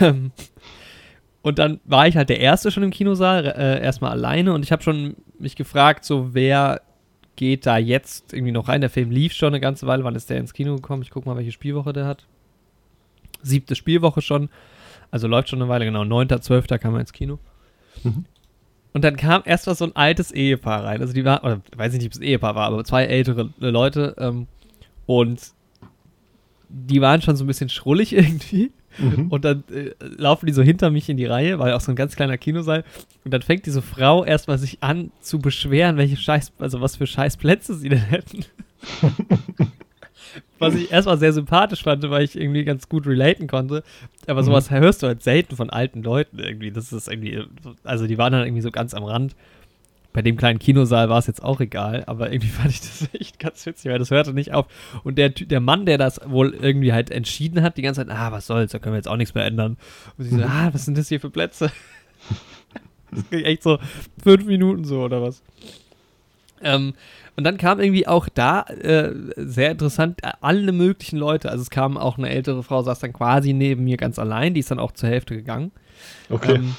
Ähm, 0.00 0.32
und 1.48 1.58
dann 1.58 1.80
war 1.84 2.06
ich 2.06 2.16
halt 2.16 2.28
der 2.28 2.40
Erste 2.40 2.70
schon 2.70 2.82
im 2.82 2.90
Kinosaal, 2.90 3.46
äh, 3.46 3.82
erstmal 3.82 4.12
alleine 4.12 4.52
und 4.52 4.62
ich 4.62 4.72
habe 4.72 4.82
schon 4.82 5.16
mich 5.38 5.56
gefragt, 5.56 6.04
so 6.04 6.34
wer 6.34 6.80
geht 7.36 7.66
da 7.66 7.78
jetzt 7.78 8.32
irgendwie 8.32 8.52
noch 8.52 8.68
rein? 8.68 8.80
Der 8.80 8.90
Film 8.90 9.10
lief 9.10 9.32
schon 9.32 9.48
eine 9.48 9.60
ganze 9.60 9.86
Weile. 9.86 10.02
Wann 10.02 10.16
ist 10.16 10.28
der 10.28 10.38
ins 10.38 10.52
Kino 10.52 10.74
gekommen? 10.74 11.02
Ich 11.02 11.10
gucke 11.10 11.28
mal, 11.28 11.36
welche 11.36 11.52
Spielwoche 11.52 11.92
der 11.92 12.04
hat. 12.04 12.26
Siebte 13.42 13.76
Spielwoche 13.76 14.22
schon. 14.22 14.48
Also 15.12 15.28
läuft 15.28 15.48
schon 15.48 15.62
eine 15.62 15.68
Weile, 15.68 15.84
genau. 15.84 16.02
9.12. 16.02 16.78
kam 16.78 16.94
er 16.94 17.00
ins 17.00 17.12
Kino. 17.12 17.38
Mhm. 18.02 18.24
Und 18.92 19.04
dann 19.04 19.16
kam 19.16 19.42
erst 19.44 19.68
mal 19.68 19.76
so 19.76 19.84
ein 19.84 19.94
altes 19.94 20.32
Ehepaar 20.32 20.84
rein. 20.84 21.00
Also 21.00 21.12
die 21.12 21.24
war, 21.24 21.44
oder 21.44 21.60
weiß 21.76 21.92
nicht, 21.92 22.06
ob 22.06 22.12
es 22.12 22.18
ein 22.18 22.24
Ehepaar 22.24 22.56
war, 22.56 22.66
aber 22.66 22.82
zwei 22.84 23.04
ältere 23.04 23.50
Leute. 23.58 24.16
Ähm, 24.18 24.48
und 25.06 25.52
die 26.68 27.00
waren 27.00 27.22
schon 27.22 27.36
so 27.36 27.44
ein 27.44 27.46
bisschen 27.46 27.68
schrullig 27.68 28.12
irgendwie. 28.16 28.72
Mhm. 28.98 29.28
Und 29.28 29.44
dann 29.44 29.64
äh, 29.70 29.92
laufen 30.00 30.46
die 30.46 30.52
so 30.52 30.62
hinter 30.62 30.90
mich 30.90 31.08
in 31.08 31.16
die 31.16 31.26
Reihe, 31.26 31.58
weil 31.58 31.72
auch 31.72 31.80
so 31.80 31.92
ein 31.92 31.96
ganz 31.96 32.16
kleiner 32.16 32.38
Kinosaal. 32.38 32.84
Und 33.24 33.32
dann 33.32 33.42
fängt 33.42 33.66
diese 33.66 33.82
Frau 33.82 34.24
erstmal 34.24 34.58
sich 34.58 34.82
an 34.82 35.10
zu 35.20 35.38
beschweren, 35.38 35.96
welche 35.96 36.16
Scheiß, 36.16 36.52
also 36.58 36.80
was 36.80 36.96
für 36.96 37.06
Scheißplätze 37.06 37.74
sie 37.74 37.88
denn 37.88 37.98
hätten. 37.98 38.44
was 40.58 40.74
ich 40.74 40.90
erstmal 40.90 41.18
sehr 41.18 41.32
sympathisch 41.32 41.82
fand, 41.82 42.08
weil 42.10 42.24
ich 42.24 42.38
irgendwie 42.38 42.64
ganz 42.64 42.88
gut 42.88 43.06
relaten 43.06 43.46
konnte. 43.46 43.82
Aber 44.26 44.42
sowas 44.42 44.70
mhm. 44.70 44.76
hörst 44.76 45.02
du 45.02 45.06
halt 45.06 45.22
selten 45.22 45.56
von 45.56 45.70
alten 45.70 46.02
Leuten 46.02 46.38
irgendwie. 46.38 46.70
Das 46.70 46.92
ist 46.92 47.08
irgendwie, 47.08 47.44
also 47.84 48.06
die 48.06 48.18
waren 48.18 48.32
dann 48.32 48.44
irgendwie 48.44 48.62
so 48.62 48.70
ganz 48.70 48.94
am 48.94 49.04
Rand 49.04 49.36
bei 50.18 50.22
dem 50.22 50.36
kleinen 50.36 50.58
Kinosaal 50.58 51.08
war 51.08 51.20
es 51.20 51.28
jetzt 51.28 51.44
auch 51.44 51.60
egal, 51.60 52.02
aber 52.08 52.32
irgendwie 52.32 52.48
fand 52.60 52.70
ich 52.70 52.80
das 52.80 53.08
echt 53.12 53.38
ganz 53.38 53.64
witzig, 53.64 53.88
weil 53.88 54.00
das 54.00 54.10
hörte 54.10 54.32
nicht 54.32 54.52
auf. 54.52 54.66
Und 55.04 55.16
der, 55.16 55.28
der 55.28 55.60
Mann, 55.60 55.86
der 55.86 55.96
das 55.96 56.20
wohl 56.26 56.54
irgendwie 56.60 56.92
halt 56.92 57.12
entschieden 57.12 57.62
hat, 57.62 57.76
die 57.76 57.82
ganze 57.82 58.04
Zeit, 58.04 58.12
ah, 58.12 58.32
was 58.32 58.48
soll's, 58.48 58.72
da 58.72 58.80
können 58.80 58.94
wir 58.94 58.98
jetzt 58.98 59.06
auch 59.06 59.16
nichts 59.16 59.36
mehr 59.36 59.44
ändern. 59.44 59.76
Und 60.16 60.24
sie 60.24 60.30
so, 60.30 60.38
mhm. 60.38 60.42
ah, 60.42 60.70
was 60.72 60.86
sind 60.86 60.98
das 60.98 61.08
hier 61.08 61.20
für 61.20 61.30
Plätze? 61.30 61.70
das 63.12 63.30
ging 63.30 63.44
echt 63.44 63.62
so 63.62 63.78
fünf 64.20 64.44
Minuten 64.44 64.82
so 64.82 65.04
oder 65.04 65.22
was. 65.22 65.40
Ähm, 66.62 66.94
und 67.36 67.44
dann 67.44 67.56
kam 67.56 67.78
irgendwie 67.78 68.08
auch 68.08 68.28
da 68.28 68.62
äh, 68.62 69.14
sehr 69.36 69.70
interessant 69.70 70.18
alle 70.40 70.72
möglichen 70.72 71.20
Leute. 71.20 71.48
Also 71.48 71.62
es 71.62 71.70
kam 71.70 71.96
auch 71.96 72.18
eine 72.18 72.28
ältere 72.28 72.64
Frau, 72.64 72.82
saß 72.82 72.98
dann 72.98 73.12
quasi 73.12 73.52
neben 73.52 73.84
mir 73.84 73.96
ganz 73.96 74.18
allein, 74.18 74.52
die 74.52 74.60
ist 74.60 74.72
dann 74.72 74.80
auch 74.80 74.90
zur 74.90 75.10
Hälfte 75.10 75.36
gegangen. 75.36 75.70
Okay. 76.28 76.56
Ähm, 76.56 76.74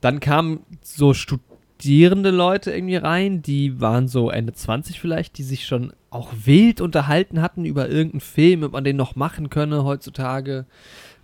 dann 0.00 0.18
kamen 0.18 0.64
so 0.82 1.14
Studenten 1.14 1.53
studierende 1.74 2.30
Leute 2.30 2.72
irgendwie 2.72 2.96
rein, 2.96 3.42
die 3.42 3.80
waren 3.80 4.08
so 4.08 4.30
Ende 4.30 4.52
20 4.52 5.00
vielleicht, 5.00 5.38
die 5.38 5.42
sich 5.42 5.66
schon 5.66 5.92
auch 6.10 6.32
wild 6.44 6.80
unterhalten 6.80 7.42
hatten 7.42 7.64
über 7.64 7.88
irgendeinen 7.88 8.20
Film, 8.20 8.62
ob 8.62 8.72
man 8.72 8.84
den 8.84 8.96
noch 8.96 9.16
machen 9.16 9.50
könne 9.50 9.84
heutzutage. 9.84 10.66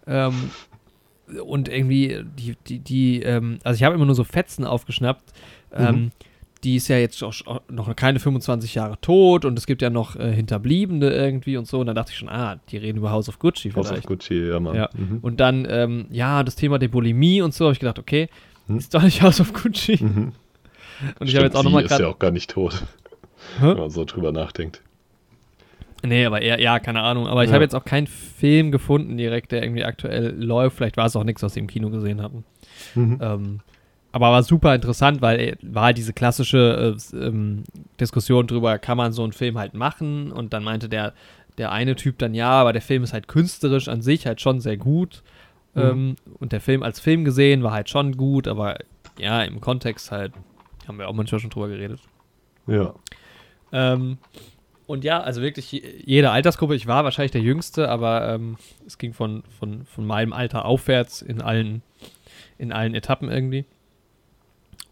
Ähm, 0.06 0.50
und 1.46 1.68
irgendwie, 1.68 2.24
die, 2.38 2.56
die, 2.66 2.80
die, 2.80 3.22
ähm, 3.22 3.58
also 3.62 3.76
ich 3.76 3.84
habe 3.84 3.94
immer 3.94 4.06
nur 4.06 4.14
so 4.14 4.24
Fetzen 4.24 4.64
aufgeschnappt. 4.64 5.32
Ähm, 5.72 5.94
mhm. 5.94 6.10
Die 6.64 6.76
ist 6.76 6.88
ja 6.88 6.98
jetzt 6.98 7.22
auch 7.22 7.62
noch 7.70 7.94
keine 7.96 8.18
25 8.18 8.74
Jahre 8.74 9.00
tot 9.00 9.46
und 9.46 9.56
es 9.56 9.66
gibt 9.66 9.80
ja 9.80 9.88
noch 9.88 10.16
äh, 10.16 10.30
Hinterbliebene 10.34 11.10
irgendwie 11.10 11.56
und 11.56 11.66
so. 11.66 11.80
Und 11.80 11.86
dann 11.86 11.94
dachte 11.94 12.10
ich 12.10 12.18
schon, 12.18 12.28
ah, 12.28 12.60
die 12.68 12.76
reden 12.76 12.98
über 12.98 13.12
House 13.12 13.30
of 13.30 13.38
Gucci 13.38 13.70
vielleicht. 13.70 13.90
House 13.92 13.98
of 13.98 14.06
Gucci, 14.06 14.48
ja, 14.48 14.60
Mann. 14.60 14.76
Ja. 14.76 14.90
Mhm. 14.92 15.18
Und 15.22 15.40
dann, 15.40 15.66
ähm, 15.70 16.06
ja, 16.10 16.42
das 16.42 16.56
Thema 16.56 16.78
der 16.78 16.88
Bulimie 16.88 17.40
und 17.40 17.54
so, 17.54 17.66
habe 17.66 17.72
ich 17.72 17.80
gedacht, 17.80 17.98
okay, 17.98 18.28
hm? 18.70 18.78
ist 18.78 18.94
doch 18.94 19.02
nicht 19.02 19.22
House 19.22 19.40
of 19.40 19.52
Gucci. 19.52 20.02
Mhm. 20.02 20.32
Und 21.18 21.28
ich 21.28 21.34
habe 21.34 21.46
jetzt 21.46 21.56
auch 21.56 21.62
nochmal 21.62 21.82
gerade. 21.82 21.94
ist 21.94 22.00
ja 22.00 22.08
auch 22.08 22.18
gar 22.18 22.30
nicht 22.30 22.50
tot. 22.50 22.82
Hä? 23.58 23.68
Wenn 23.68 23.78
man 23.78 23.90
so 23.90 24.04
drüber 24.04 24.32
nachdenkt. 24.32 24.82
Nee, 26.02 26.24
aber 26.24 26.40
eher, 26.40 26.60
ja, 26.60 26.78
keine 26.78 27.02
Ahnung. 27.02 27.26
Aber 27.26 27.44
ich 27.44 27.50
ja. 27.50 27.54
habe 27.54 27.64
jetzt 27.64 27.74
auch 27.74 27.84
keinen 27.84 28.06
Film 28.06 28.72
gefunden 28.72 29.16
direkt, 29.16 29.52
der 29.52 29.62
irgendwie 29.62 29.84
aktuell 29.84 30.34
läuft. 30.34 30.76
Vielleicht 30.76 30.96
war 30.96 31.06
es 31.06 31.16
auch 31.16 31.24
nichts, 31.24 31.42
was 31.42 31.54
sie 31.54 31.60
im 31.60 31.66
Kino 31.66 31.90
gesehen 31.90 32.22
hatten. 32.22 32.44
Mhm. 32.94 33.18
Ähm, 33.20 33.60
aber 34.12 34.30
war 34.32 34.42
super 34.42 34.74
interessant, 34.74 35.22
weil 35.22 35.40
äh, 35.40 35.56
war 35.62 35.84
halt 35.84 35.98
diese 35.98 36.12
klassische 36.12 36.96
äh, 37.12 37.16
ähm, 37.16 37.64
Diskussion 38.00 38.46
drüber, 38.46 38.78
kann 38.78 38.96
man 38.96 39.12
so 39.12 39.22
einen 39.22 39.32
Film 39.32 39.58
halt 39.58 39.74
machen? 39.74 40.32
Und 40.32 40.52
dann 40.52 40.64
meinte 40.64 40.88
der, 40.88 41.12
der 41.58 41.70
eine 41.72 41.96
Typ 41.96 42.18
dann, 42.18 42.34
ja, 42.34 42.50
aber 42.50 42.72
der 42.72 42.82
Film 42.82 43.04
ist 43.04 43.12
halt 43.12 43.28
künstlerisch 43.28 43.88
an 43.88 44.02
sich 44.02 44.26
halt 44.26 44.40
schon 44.40 44.60
sehr 44.60 44.76
gut. 44.76 45.22
Mhm. 45.74 45.82
Ähm, 45.82 46.16
und 46.38 46.52
der 46.52 46.60
Film 46.60 46.82
als 46.82 47.00
Film 47.00 47.24
gesehen 47.24 47.62
war 47.62 47.72
halt 47.72 47.88
schon 47.88 48.16
gut, 48.16 48.48
aber 48.48 48.78
ja, 49.18 49.42
im 49.42 49.60
Kontext 49.60 50.10
halt 50.10 50.32
haben 50.88 50.98
wir 50.98 51.08
auch 51.08 51.14
manchmal 51.14 51.40
schon 51.40 51.50
drüber 51.50 51.68
geredet. 51.68 52.00
Ja. 52.66 52.94
Ähm, 53.72 54.18
und 54.86 55.04
ja, 55.04 55.20
also 55.20 55.40
wirklich 55.40 55.70
jede 55.70 56.30
Altersgruppe. 56.30 56.74
Ich 56.74 56.88
war 56.88 57.04
wahrscheinlich 57.04 57.30
der 57.30 57.42
Jüngste, 57.42 57.88
aber 57.88 58.28
ähm, 58.28 58.56
es 58.86 58.98
ging 58.98 59.12
von, 59.12 59.44
von, 59.58 59.84
von 59.84 60.04
meinem 60.04 60.32
Alter 60.32 60.64
aufwärts 60.64 61.22
in 61.22 61.40
allen, 61.40 61.82
in 62.58 62.72
allen 62.72 62.94
Etappen 62.94 63.30
irgendwie. 63.30 63.66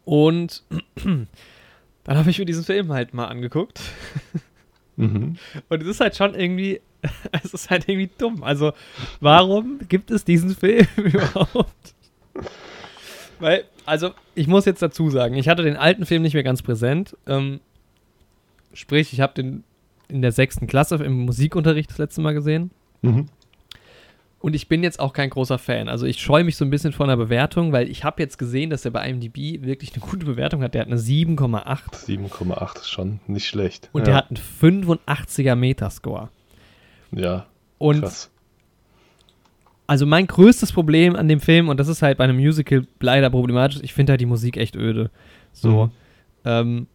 Und 0.04 0.62
dann 1.04 2.16
habe 2.16 2.30
ich 2.30 2.38
mir 2.38 2.44
diesen 2.44 2.64
Film 2.64 2.92
halt 2.92 3.12
mal 3.12 3.26
angeguckt. 3.26 3.80
Mhm. 4.98 5.36
Und 5.68 5.82
es 5.82 5.88
ist 5.88 6.00
halt 6.00 6.16
schon 6.16 6.34
irgendwie, 6.34 6.80
es 7.42 7.54
ist 7.54 7.70
halt 7.70 7.88
irgendwie 7.88 8.10
dumm. 8.18 8.42
Also, 8.42 8.72
warum 9.20 9.78
gibt 9.88 10.10
es 10.10 10.24
diesen 10.24 10.54
Film 10.54 10.86
überhaupt? 10.96 11.94
Weil 13.38 13.64
Also, 13.86 14.10
ich 14.34 14.46
muss 14.48 14.64
jetzt 14.64 14.82
dazu 14.82 15.08
sagen, 15.10 15.34
ich 15.36 15.48
hatte 15.48 15.62
den 15.62 15.76
alten 15.76 16.04
Film 16.04 16.22
nicht 16.22 16.34
mehr 16.34 16.42
ganz 16.42 16.62
präsent. 16.62 17.16
Ähm, 17.26 17.60
sprich, 18.74 19.12
ich 19.12 19.20
habe 19.20 19.34
den 19.34 19.64
in 20.08 20.22
der 20.22 20.32
sechsten 20.32 20.66
Klasse 20.66 20.96
im 20.96 21.24
Musikunterricht 21.24 21.90
das 21.90 21.98
letzte 21.98 22.20
Mal 22.20 22.34
gesehen. 22.34 22.70
Mhm. 23.02 23.26
Und 24.40 24.54
ich 24.54 24.68
bin 24.68 24.84
jetzt 24.84 25.00
auch 25.00 25.12
kein 25.12 25.30
großer 25.30 25.58
Fan. 25.58 25.88
Also 25.88 26.06
ich 26.06 26.20
scheue 26.20 26.44
mich 26.44 26.56
so 26.56 26.64
ein 26.64 26.70
bisschen 26.70 26.92
vor 26.92 27.06
einer 27.06 27.16
Bewertung, 27.16 27.72
weil 27.72 27.90
ich 27.90 28.04
habe 28.04 28.22
jetzt 28.22 28.38
gesehen, 28.38 28.70
dass 28.70 28.84
er 28.84 28.92
bei 28.92 29.08
IMDb 29.08 29.64
wirklich 29.64 29.92
eine 29.94 30.00
gute 30.00 30.24
Bewertung 30.24 30.62
hat. 30.62 30.74
Der 30.74 30.82
hat 30.82 30.88
eine 30.88 30.96
7,8. 31.00 32.06
7,8 32.06 32.76
ist 32.76 32.88
schon 32.88 33.18
nicht 33.26 33.46
schlecht. 33.46 33.90
Und 33.92 34.02
ja. 34.02 34.04
der 34.06 34.14
hat 34.14 34.28
einen 34.28 34.86
85er 34.86 35.56
Metascore. 35.56 36.28
Ja. 37.10 37.46
Und 37.78 38.02
krass. 38.02 38.30
also 39.88 40.06
mein 40.06 40.28
größtes 40.28 40.72
Problem 40.72 41.16
an 41.16 41.26
dem 41.26 41.40
Film, 41.40 41.68
und 41.68 41.80
das 41.80 41.88
ist 41.88 42.02
halt 42.02 42.18
bei 42.18 42.24
einem 42.24 42.36
Musical 42.36 42.86
leider 43.00 43.30
problematisch, 43.30 43.80
ich 43.82 43.92
finde 43.92 44.12
halt 44.12 44.20
die 44.20 44.26
Musik 44.26 44.56
echt 44.56 44.76
öde. 44.76 45.10
So. 45.52 45.86
Mhm. 45.86 45.90
Ähm, 46.44 46.86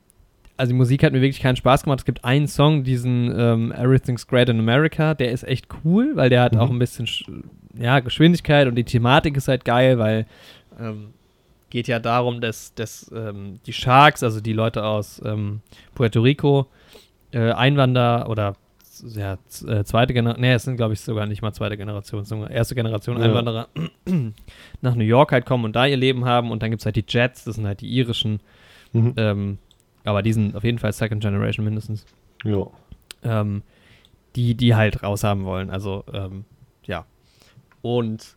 also 0.58 0.72
die 0.72 0.78
Musik 0.78 1.04
hat 1.04 1.14
mir 1.14 1.22
wirklich 1.22 1.42
keinen 1.42 1.56
Spaß 1.56 1.84
gemacht. 1.84 2.00
Es 2.00 2.06
gibt 2.06 2.24
einen 2.24 2.48
Song, 2.48 2.84
diesen 2.84 3.34
ähm, 3.38 3.72
Everything's 3.72 4.28
Great 4.28 4.50
in 4.50 4.60
America, 4.60 5.14
der 5.14 5.32
ist 5.32 5.44
echt 5.44 5.68
cool, 5.84 6.16
weil 6.16 6.30
der 6.30 6.42
hat 6.42 6.54
mhm. 6.54 6.60
auch 6.60 6.70
ein 6.70 6.80
bisschen 6.80 7.08
ja, 7.78 8.00
Geschwindigkeit 8.00 8.68
und 8.68 8.76
die 8.76 8.84
Thematik 8.84 9.36
ist 9.36 9.48
halt 9.48 9.66
geil, 9.66 9.98
weil 9.98 10.26
ähm, 10.80 11.14
geht 11.70 11.88
ja 11.88 12.00
darum, 12.00 12.40
dass, 12.40 12.74
dass 12.76 13.12
ähm, 13.16 13.60
die 13.66 13.74
Sharks, 13.74 14.22
also 14.22 14.42
die 14.42 14.54
Leute 14.54 14.84
aus 14.84 15.22
ähm, 15.26 15.62
Puerto 15.96 16.22
Rico, 16.22 16.68
äh, 17.32 17.52
Einwanderer 17.52 18.30
oder 18.30 18.56
ja, 19.08 19.40
äh, 19.68 19.84
zweite 19.84 20.14
Generation, 20.14 20.42
nee, 20.42 20.54
es 20.54 20.64
sind 20.64 20.78
glaube 20.78 20.94
ich 20.94 21.02
sogar 21.02 21.26
nicht 21.26 21.42
mal 21.42 21.52
zweite 21.52 21.78
Generation, 21.78 22.26
sondern 22.26 22.52
erste 22.52 22.76
Generation 22.76 23.18
ja. 23.18 23.24
Einwanderer 23.24 23.70
nach 24.82 24.94
New 24.94 25.04
York 25.04 25.32
halt 25.32 25.48
kommen 25.48 25.66
und 25.66 25.76
da 25.76 25.88
ihr 25.88 25.98
Leben 25.98 26.26
haben 26.26 26.52
und 26.52 26.62
dann 26.62 26.70
gibt 26.70 26.82
es 26.82 26.86
halt 26.86 26.96
die 26.96 27.06
Jets, 27.08 27.44
das 27.44 27.56
sind 27.56 27.66
halt 27.66 27.82
die 27.82 27.92
irischen 27.92 28.40
mhm. 28.92 29.14
ähm, 29.18 29.58
aber 30.04 30.22
die 30.22 30.34
sind 30.34 30.56
auf 30.56 30.64
jeden 30.64 30.80
Fall 30.80 30.94
Second 30.94 31.22
Generation 31.22 31.66
mindestens. 31.66 32.06
Ja. 32.44 32.68
Ähm, 33.24 33.64
die, 34.36 34.56
die 34.56 34.76
halt 34.76 35.04
raushaben 35.04 35.46
wollen. 35.46 35.70
Also, 35.70 36.04
ähm, 36.12 36.46
ja. 36.86 37.06
Und 37.82 38.36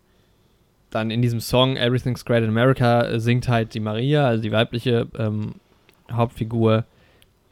dann 0.90 1.10
in 1.10 1.22
diesem 1.22 1.40
Song 1.40 1.76
Everything's 1.76 2.24
Great 2.24 2.42
in 2.42 2.50
America 2.50 3.18
singt 3.18 3.48
halt 3.48 3.74
die 3.74 3.80
Maria, 3.80 4.26
also 4.26 4.42
die 4.42 4.52
weibliche 4.52 5.08
ähm, 5.18 5.54
Hauptfigur, 6.10 6.84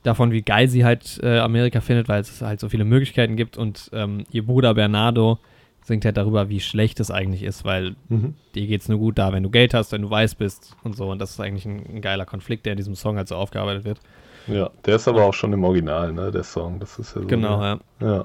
davon, 0.05 0.31
wie 0.31 0.43
geil 0.43 0.69
sie 0.69 0.85
halt 0.85 1.19
äh, 1.23 1.39
Amerika 1.39 1.81
findet, 1.81 2.09
weil 2.09 2.21
es 2.21 2.41
halt 2.41 2.61
so 2.61 2.69
viele 2.69 2.85
Möglichkeiten 2.85 3.37
gibt. 3.37 3.57
Und 3.57 3.91
ähm, 3.93 4.25
ihr 4.31 4.47
Bruder 4.47 4.75
Bernardo 4.75 5.39
singt 5.85 6.05
halt 6.07 6.17
darüber, 6.17 6.49
wie 6.49 6.61
schlecht 6.61 6.99
es 6.99 7.11
eigentlich 7.11 7.43
ist, 7.43 7.65
weil 7.65 7.95
mhm. 8.09 8.35
dir 8.55 8.67
geht 8.67 8.81
es 8.81 8.89
nur 8.89 8.99
gut 8.99 9.19
da, 9.19 9.33
wenn 9.33 9.43
du 9.43 9.51
Geld 9.51 9.75
hast, 9.75 9.93
wenn 9.93 10.03
du 10.03 10.11
weiß 10.11 10.35
bist 10.35 10.75
und 10.83 10.97
so. 10.97 11.11
Und 11.11 11.19
das 11.19 11.33
ist 11.33 11.41
eigentlich 11.41 11.67
ein, 11.67 11.85
ein, 11.97 12.01
geiler 12.01 12.25
Konflikt, 12.25 12.65
der 12.65 12.73
in 12.73 12.79
diesem 12.79 12.95
Song 12.95 13.17
halt 13.19 13.29
so 13.29 13.37
aufgearbeitet 13.37 13.85
wird. 13.85 14.01
Ja, 14.47 14.71
der 14.87 14.97
ist 14.97 15.07
aber 15.07 15.25
auch 15.25 15.35
schon 15.35 15.53
im 15.53 15.63
Original, 15.63 16.13
ne, 16.13 16.31
der 16.31 16.43
Song. 16.43 16.81
Das 16.81 16.99
ist 16.99 17.15
ja 17.15 17.23
so. 17.23 17.29
Genau, 17.29 17.63
ja. 17.63 17.79
Ja. 18.01 18.25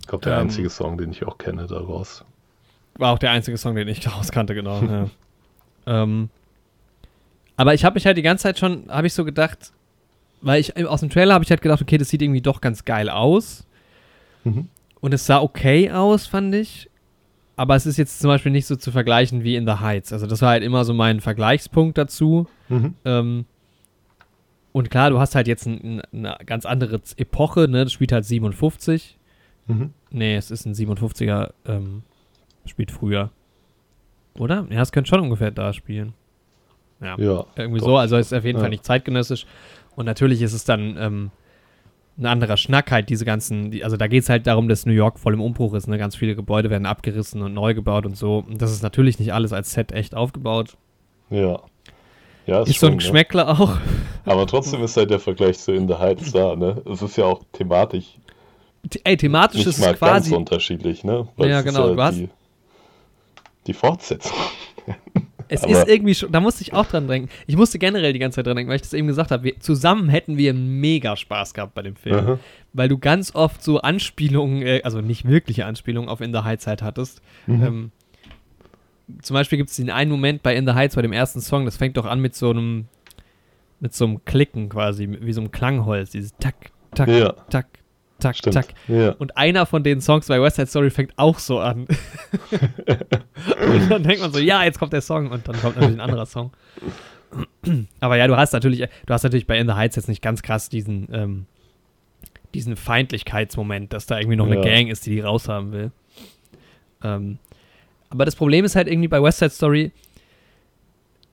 Ich 0.00 0.06
glaube, 0.06 0.24
der 0.24 0.34
ähm, 0.34 0.40
einzige 0.40 0.70
Song, 0.70 0.96
den 0.96 1.10
ich 1.10 1.24
auch 1.24 1.38
kenne 1.38 1.66
daraus. 1.66 2.24
War 2.94 3.12
auch 3.12 3.18
der 3.18 3.30
einzige 3.30 3.58
Song, 3.58 3.74
den 3.74 3.88
ich 3.88 4.00
daraus 4.00 4.32
kannte, 4.32 4.54
genau. 4.54 4.82
ja. 4.82 5.06
ähm, 5.86 6.30
aber 7.56 7.74
ich 7.74 7.84
habe 7.84 7.94
mich 7.94 8.06
halt 8.06 8.16
die 8.16 8.22
ganze 8.22 8.44
Zeit 8.44 8.58
schon, 8.58 8.84
habe 8.88 9.06
ich 9.06 9.12
so 9.12 9.24
gedacht, 9.24 9.72
weil 10.40 10.60
ich 10.60 10.74
aus 10.86 11.00
dem 11.00 11.10
Trailer 11.10 11.34
habe 11.34 11.44
ich 11.44 11.50
halt 11.50 11.60
gedacht, 11.60 11.82
okay, 11.82 11.98
das 11.98 12.08
sieht 12.08 12.22
irgendwie 12.22 12.40
doch 12.40 12.60
ganz 12.60 12.84
geil 12.84 13.10
aus. 13.10 13.66
Mhm. 14.44 14.68
Und 15.02 15.12
es 15.12 15.26
sah 15.26 15.42
okay 15.42 15.90
aus, 15.90 16.26
fand 16.26 16.54
ich. 16.54 16.88
Aber 17.56 17.76
es 17.76 17.86
ist 17.86 17.98
jetzt 17.98 18.20
zum 18.20 18.28
Beispiel 18.28 18.52
nicht 18.52 18.66
so 18.66 18.76
zu 18.76 18.92
vergleichen 18.92 19.42
wie 19.42 19.56
in 19.56 19.66
The 19.66 19.74
Heights. 19.74 20.12
Also 20.12 20.26
das 20.26 20.40
war 20.40 20.50
halt 20.50 20.62
immer 20.62 20.84
so 20.84 20.94
mein 20.94 21.20
Vergleichspunkt 21.20 21.98
dazu. 21.98 22.46
Mhm. 22.68 22.94
Ähm, 23.04 23.44
und 24.70 24.90
klar, 24.90 25.10
du 25.10 25.18
hast 25.18 25.34
halt 25.34 25.48
jetzt 25.48 25.66
ein, 25.66 26.00
eine 26.12 26.38
ganz 26.46 26.64
andere 26.64 27.02
Epoche, 27.16 27.68
ne? 27.68 27.84
Das 27.84 27.92
spielt 27.92 28.12
halt 28.12 28.24
57. 28.24 29.18
Mhm. 29.66 29.90
Nee, 30.10 30.36
es 30.36 30.50
ist 30.50 30.66
ein 30.66 30.74
57er, 30.74 31.52
ähm, 31.66 32.04
spielt 32.64 32.90
früher. 32.90 33.30
Oder? 34.38 34.66
Ja, 34.70 34.80
es 34.80 34.92
könnte 34.92 35.10
schon 35.10 35.20
ungefähr 35.20 35.50
da 35.50 35.72
spielen. 35.72 36.14
Ja. 37.00 37.18
ja 37.18 37.44
irgendwie 37.56 37.80
doch. 37.80 37.86
so. 37.86 37.96
Also 37.96 38.16
es 38.16 38.28
ist 38.28 38.38
auf 38.38 38.44
jeden 38.44 38.58
ja. 38.58 38.62
Fall 38.62 38.70
nicht 38.70 38.84
zeitgenössisch. 38.84 39.46
Und 39.96 40.06
natürlich 40.06 40.40
ist 40.40 40.52
es 40.52 40.64
dann 40.64 40.96
ähm, 40.96 41.30
ein 42.18 42.26
anderer 42.26 42.56
Schnack 42.56 42.90
halt, 42.90 43.08
diese 43.08 43.24
ganzen, 43.24 43.82
also 43.82 43.96
da 43.96 44.06
geht 44.06 44.22
es 44.22 44.28
halt 44.28 44.46
darum, 44.46 44.68
dass 44.68 44.86
New 44.86 44.92
York 44.92 45.18
voll 45.18 45.34
im 45.34 45.40
Umbruch 45.40 45.74
ist, 45.74 45.88
ne? 45.88 45.98
Ganz 45.98 46.14
viele 46.14 46.34
Gebäude 46.34 46.70
werden 46.70 46.86
abgerissen 46.86 47.42
und 47.42 47.54
neu 47.54 47.74
gebaut 47.74 48.04
und 48.04 48.16
so. 48.16 48.44
Und 48.46 48.60
das 48.60 48.72
ist 48.72 48.82
natürlich 48.82 49.18
nicht 49.18 49.32
alles 49.32 49.52
als 49.52 49.72
Set 49.72 49.92
echt 49.92 50.14
aufgebaut. 50.14 50.76
Ja. 51.30 51.60
Ja, 52.46 52.62
ist, 52.62 52.70
ist 52.70 52.76
schon, 52.76 52.80
so 52.80 52.86
ein 52.86 52.92
ne? 52.92 52.96
Geschmäckler 52.98 53.44
ne? 53.44 53.50
auch. 53.50 53.78
Aber 54.24 54.46
trotzdem 54.46 54.82
ist 54.82 54.96
halt 54.96 55.10
der 55.10 55.20
Vergleich 55.20 55.58
zu 55.58 55.72
In 55.72 55.88
the 55.88 55.94
Heights 55.94 56.32
da, 56.32 56.54
ne? 56.54 56.82
Es 56.90 57.02
ist 57.02 57.16
ja 57.16 57.24
auch 57.24 57.42
thematisch. 57.52 58.18
Ey, 59.04 59.16
thematisch 59.16 59.64
ist 59.64 59.78
es 59.78 59.98
quasi. 59.98 60.30
ganz 60.30 60.32
unterschiedlich, 60.32 61.04
ne? 61.04 61.28
Weil 61.36 61.50
ja, 61.50 61.62
genau. 61.62 61.88
Ja 61.88 61.94
du 61.94 62.02
hast 62.02 62.18
die, 62.18 62.28
die 63.66 63.74
Fortsetzung. 63.74 64.36
Es 65.52 65.64
aber 65.64 65.72
ist 65.72 65.88
irgendwie 65.88 66.14
schon, 66.14 66.32
da 66.32 66.40
musste 66.40 66.62
ich 66.62 66.72
auch 66.72 66.86
dran 66.86 67.06
denken. 67.06 67.28
Ich 67.46 67.56
musste 67.56 67.78
generell 67.78 68.12
die 68.12 68.18
ganze 68.18 68.36
Zeit 68.36 68.46
dran 68.46 68.56
denken, 68.56 68.70
weil 68.70 68.76
ich 68.76 68.82
das 68.82 68.92
eben 68.94 69.06
gesagt 69.06 69.30
habe. 69.30 69.44
Wir, 69.44 69.60
zusammen 69.60 70.08
hätten 70.08 70.38
wir 70.38 70.54
mega 70.54 71.16
Spaß 71.16 71.54
gehabt 71.54 71.74
bei 71.74 71.82
dem 71.82 71.96
Film. 71.96 72.16
Aha. 72.16 72.38
Weil 72.72 72.88
du 72.88 72.98
ganz 72.98 73.34
oft 73.34 73.62
so 73.62 73.80
Anspielungen, 73.80 74.62
äh, 74.62 74.80
also 74.82 75.00
nicht 75.00 75.26
wirkliche 75.26 75.66
Anspielungen 75.66 76.08
auf 76.08 76.20
In 76.20 76.32
the 76.32 76.40
Heights 76.40 76.66
halt 76.66 76.82
hattest. 76.82 77.20
Mhm. 77.46 77.62
Ähm, 77.62 77.90
zum 79.20 79.34
Beispiel 79.34 79.58
gibt 79.58 79.70
es 79.70 79.76
den 79.76 79.90
einen 79.90 80.10
Moment 80.10 80.42
bei 80.42 80.56
In 80.56 80.66
the 80.66 80.72
Heights, 80.72 80.96
bei 80.96 81.02
dem 81.02 81.12
ersten 81.12 81.40
Song, 81.40 81.64
das 81.66 81.76
fängt 81.76 81.96
doch 81.96 82.06
an 82.06 82.20
mit 82.20 82.34
so 82.34 82.50
einem, 82.50 82.86
mit 83.80 83.94
so 83.94 84.06
einem 84.06 84.24
Klicken 84.24 84.70
quasi, 84.70 85.18
wie 85.20 85.32
so 85.32 85.40
einem 85.42 85.50
Klangholz, 85.50 86.12
dieses 86.12 86.34
Tack, 86.38 86.70
Tack, 86.94 87.08
ja. 87.08 87.32
Tack, 87.50 87.66
Tack, 88.22 88.36
Stimmt. 88.36 88.54
Tack. 88.54 88.66
Ja. 88.88 89.10
Und 89.12 89.36
einer 89.36 89.66
von 89.66 89.82
den 89.82 90.00
Songs 90.00 90.26
bei 90.26 90.40
West 90.40 90.56
Side 90.56 90.68
Story 90.68 90.90
fängt 90.90 91.12
auch 91.16 91.38
so 91.38 91.60
an. 91.60 91.86
und 92.50 93.90
dann 93.90 94.02
denkt 94.02 94.20
man 94.20 94.32
so, 94.32 94.38
ja, 94.38 94.64
jetzt 94.64 94.78
kommt 94.78 94.92
der 94.92 95.00
Song 95.00 95.30
und 95.30 95.48
dann 95.48 95.60
kommt 95.60 95.76
natürlich 95.76 95.96
ein 95.96 96.00
anderer 96.00 96.26
Song. 96.26 96.52
Aber 98.00 98.16
ja, 98.16 98.26
du 98.26 98.36
hast 98.36 98.52
natürlich, 98.52 98.80
du 98.80 99.14
hast 99.14 99.22
natürlich 99.22 99.46
bei 99.46 99.58
In 99.58 99.66
the 99.66 99.74
Heights 99.74 99.96
jetzt 99.96 100.08
nicht 100.08 100.22
ganz 100.22 100.42
krass 100.42 100.68
diesen, 100.68 101.08
ähm, 101.12 101.46
diesen 102.54 102.76
Feindlichkeitsmoment, 102.76 103.92
dass 103.92 104.06
da 104.06 104.18
irgendwie 104.18 104.36
noch 104.36 104.46
ja. 104.46 104.52
eine 104.54 104.62
Gang 104.62 104.88
ist, 104.88 105.06
die 105.06 105.10
die 105.10 105.20
raushaben 105.20 105.72
will. 105.72 105.90
Ähm, 107.02 107.38
aber 108.10 108.24
das 108.24 108.36
Problem 108.36 108.64
ist 108.64 108.76
halt 108.76 108.88
irgendwie 108.88 109.08
bei 109.08 109.22
West 109.22 109.38
Side 109.38 109.50
Story, 109.50 109.92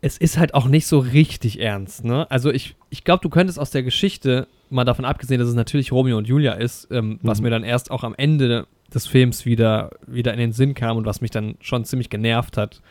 es 0.01 0.17
ist 0.17 0.37
halt 0.37 0.53
auch 0.53 0.67
nicht 0.67 0.87
so 0.87 0.99
richtig 0.99 1.59
ernst, 1.59 2.05
ne? 2.05 2.29
Also 2.31 2.51
ich, 2.51 2.75
ich 2.89 3.03
glaube, 3.03 3.21
du 3.21 3.29
könntest 3.29 3.59
aus 3.59 3.71
der 3.71 3.83
Geschichte, 3.83 4.47
mal 4.69 4.85
davon 4.85 5.05
abgesehen, 5.05 5.39
dass 5.39 5.49
es 5.49 5.55
natürlich 5.55 5.91
Romeo 5.91 6.17
und 6.17 6.27
Julia 6.27 6.53
ist, 6.53 6.87
ähm, 6.91 7.09
mhm. 7.09 7.19
was 7.23 7.41
mir 7.41 7.49
dann 7.49 7.63
erst 7.63 7.91
auch 7.91 8.03
am 8.03 8.15
Ende 8.15 8.67
des 8.93 9.07
Films 9.07 9.45
wieder, 9.45 9.91
wieder 10.07 10.33
in 10.33 10.39
den 10.39 10.53
Sinn 10.53 10.73
kam 10.73 10.97
und 10.97 11.05
was 11.05 11.21
mich 11.21 11.31
dann 11.31 11.55
schon 11.59 11.85
ziemlich 11.85 12.09
genervt 12.09 12.57
hat. 12.57 12.81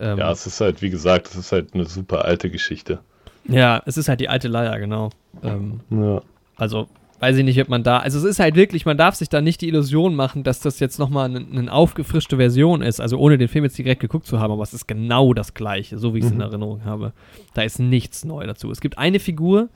Ähm, 0.00 0.18
ja, 0.18 0.30
es 0.30 0.46
ist 0.46 0.60
halt, 0.60 0.82
wie 0.82 0.90
gesagt, 0.90 1.28
es 1.28 1.36
ist 1.36 1.52
halt 1.52 1.74
eine 1.74 1.84
super 1.84 2.24
alte 2.24 2.50
Geschichte. 2.50 3.00
Ja, 3.44 3.82
es 3.86 3.96
ist 3.96 4.08
halt 4.08 4.20
die 4.20 4.28
alte 4.28 4.48
Leier, 4.48 4.78
genau. 4.78 5.10
Ähm, 5.42 5.80
ja. 5.90 6.22
Also 6.56 6.88
weiß 7.18 7.36
ich 7.36 7.44
nicht, 7.44 7.60
ob 7.60 7.68
man 7.68 7.82
da. 7.82 7.98
Also 7.98 8.18
es 8.18 8.24
ist 8.24 8.40
halt 8.40 8.56
wirklich, 8.56 8.84
man 8.84 8.98
darf 8.98 9.14
sich 9.14 9.28
da 9.28 9.40
nicht 9.40 9.60
die 9.60 9.68
Illusion 9.68 10.14
machen, 10.14 10.42
dass 10.42 10.60
das 10.60 10.80
jetzt 10.80 10.98
nochmal 10.98 11.26
eine, 11.30 11.38
eine 11.38 11.72
aufgefrischte 11.72 12.36
Version 12.36 12.82
ist. 12.82 13.00
Also 13.00 13.18
ohne 13.18 13.38
den 13.38 13.48
Film 13.48 13.64
jetzt 13.64 13.78
direkt 13.78 14.00
geguckt 14.00 14.26
zu 14.26 14.38
haben, 14.38 14.52
aber 14.52 14.62
es 14.62 14.74
ist 14.74 14.86
genau 14.86 15.32
das 15.32 15.54
gleiche, 15.54 15.98
so 15.98 16.14
wie 16.14 16.18
ich 16.18 16.24
es 16.24 16.30
mhm. 16.30 16.40
in 16.40 16.46
Erinnerung 16.46 16.84
habe. 16.84 17.12
Da 17.54 17.62
ist 17.62 17.78
nichts 17.78 18.24
neu 18.24 18.46
dazu. 18.46 18.70
Es 18.70 18.80
gibt 18.80 18.98
eine 18.98 19.18
Figur, 19.18 19.68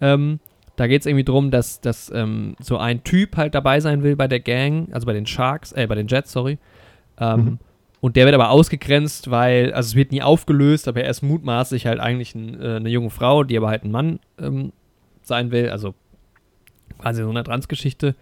ähm, 0.00 0.40
da 0.76 0.86
geht 0.86 1.02
es 1.02 1.06
irgendwie 1.06 1.24
darum, 1.24 1.50
dass, 1.50 1.80
dass 1.80 2.10
ähm, 2.12 2.56
so 2.60 2.78
ein 2.78 3.04
Typ 3.04 3.36
halt 3.36 3.54
dabei 3.54 3.80
sein 3.80 4.02
will 4.02 4.16
bei 4.16 4.26
der 4.26 4.40
Gang, 4.40 4.88
also 4.92 5.06
bei 5.06 5.12
den 5.12 5.26
Sharks, 5.26 5.72
äh, 5.72 5.86
bei 5.86 5.94
den 5.94 6.08
Jets, 6.08 6.32
sorry. 6.32 6.58
Ähm, 7.18 7.44
mhm. 7.44 7.58
Und 8.00 8.16
der 8.16 8.26
wird 8.26 8.34
aber 8.34 8.50
ausgegrenzt, 8.50 9.30
weil, 9.30 9.72
also 9.72 9.88
es 9.88 9.94
wird 9.94 10.12
nie 10.12 10.20
aufgelöst, 10.20 10.88
aber 10.88 11.02
er 11.04 11.10
ist 11.10 11.22
mutmaßlich 11.22 11.86
halt 11.86 12.00
eigentlich 12.00 12.34
ein, 12.34 12.60
äh, 12.60 12.76
eine 12.76 12.90
junge 12.90 13.10
Frau, 13.10 13.44
die 13.44 13.56
aber 13.56 13.68
halt 13.68 13.84
ein 13.84 13.90
Mann 13.90 14.18
ähm, 14.38 14.72
sein 15.22 15.52
will, 15.52 15.70
also 15.70 15.94
quasi 17.04 17.22
so 17.22 17.28
eine 17.28 17.44
Transgeschichte, 17.44 18.14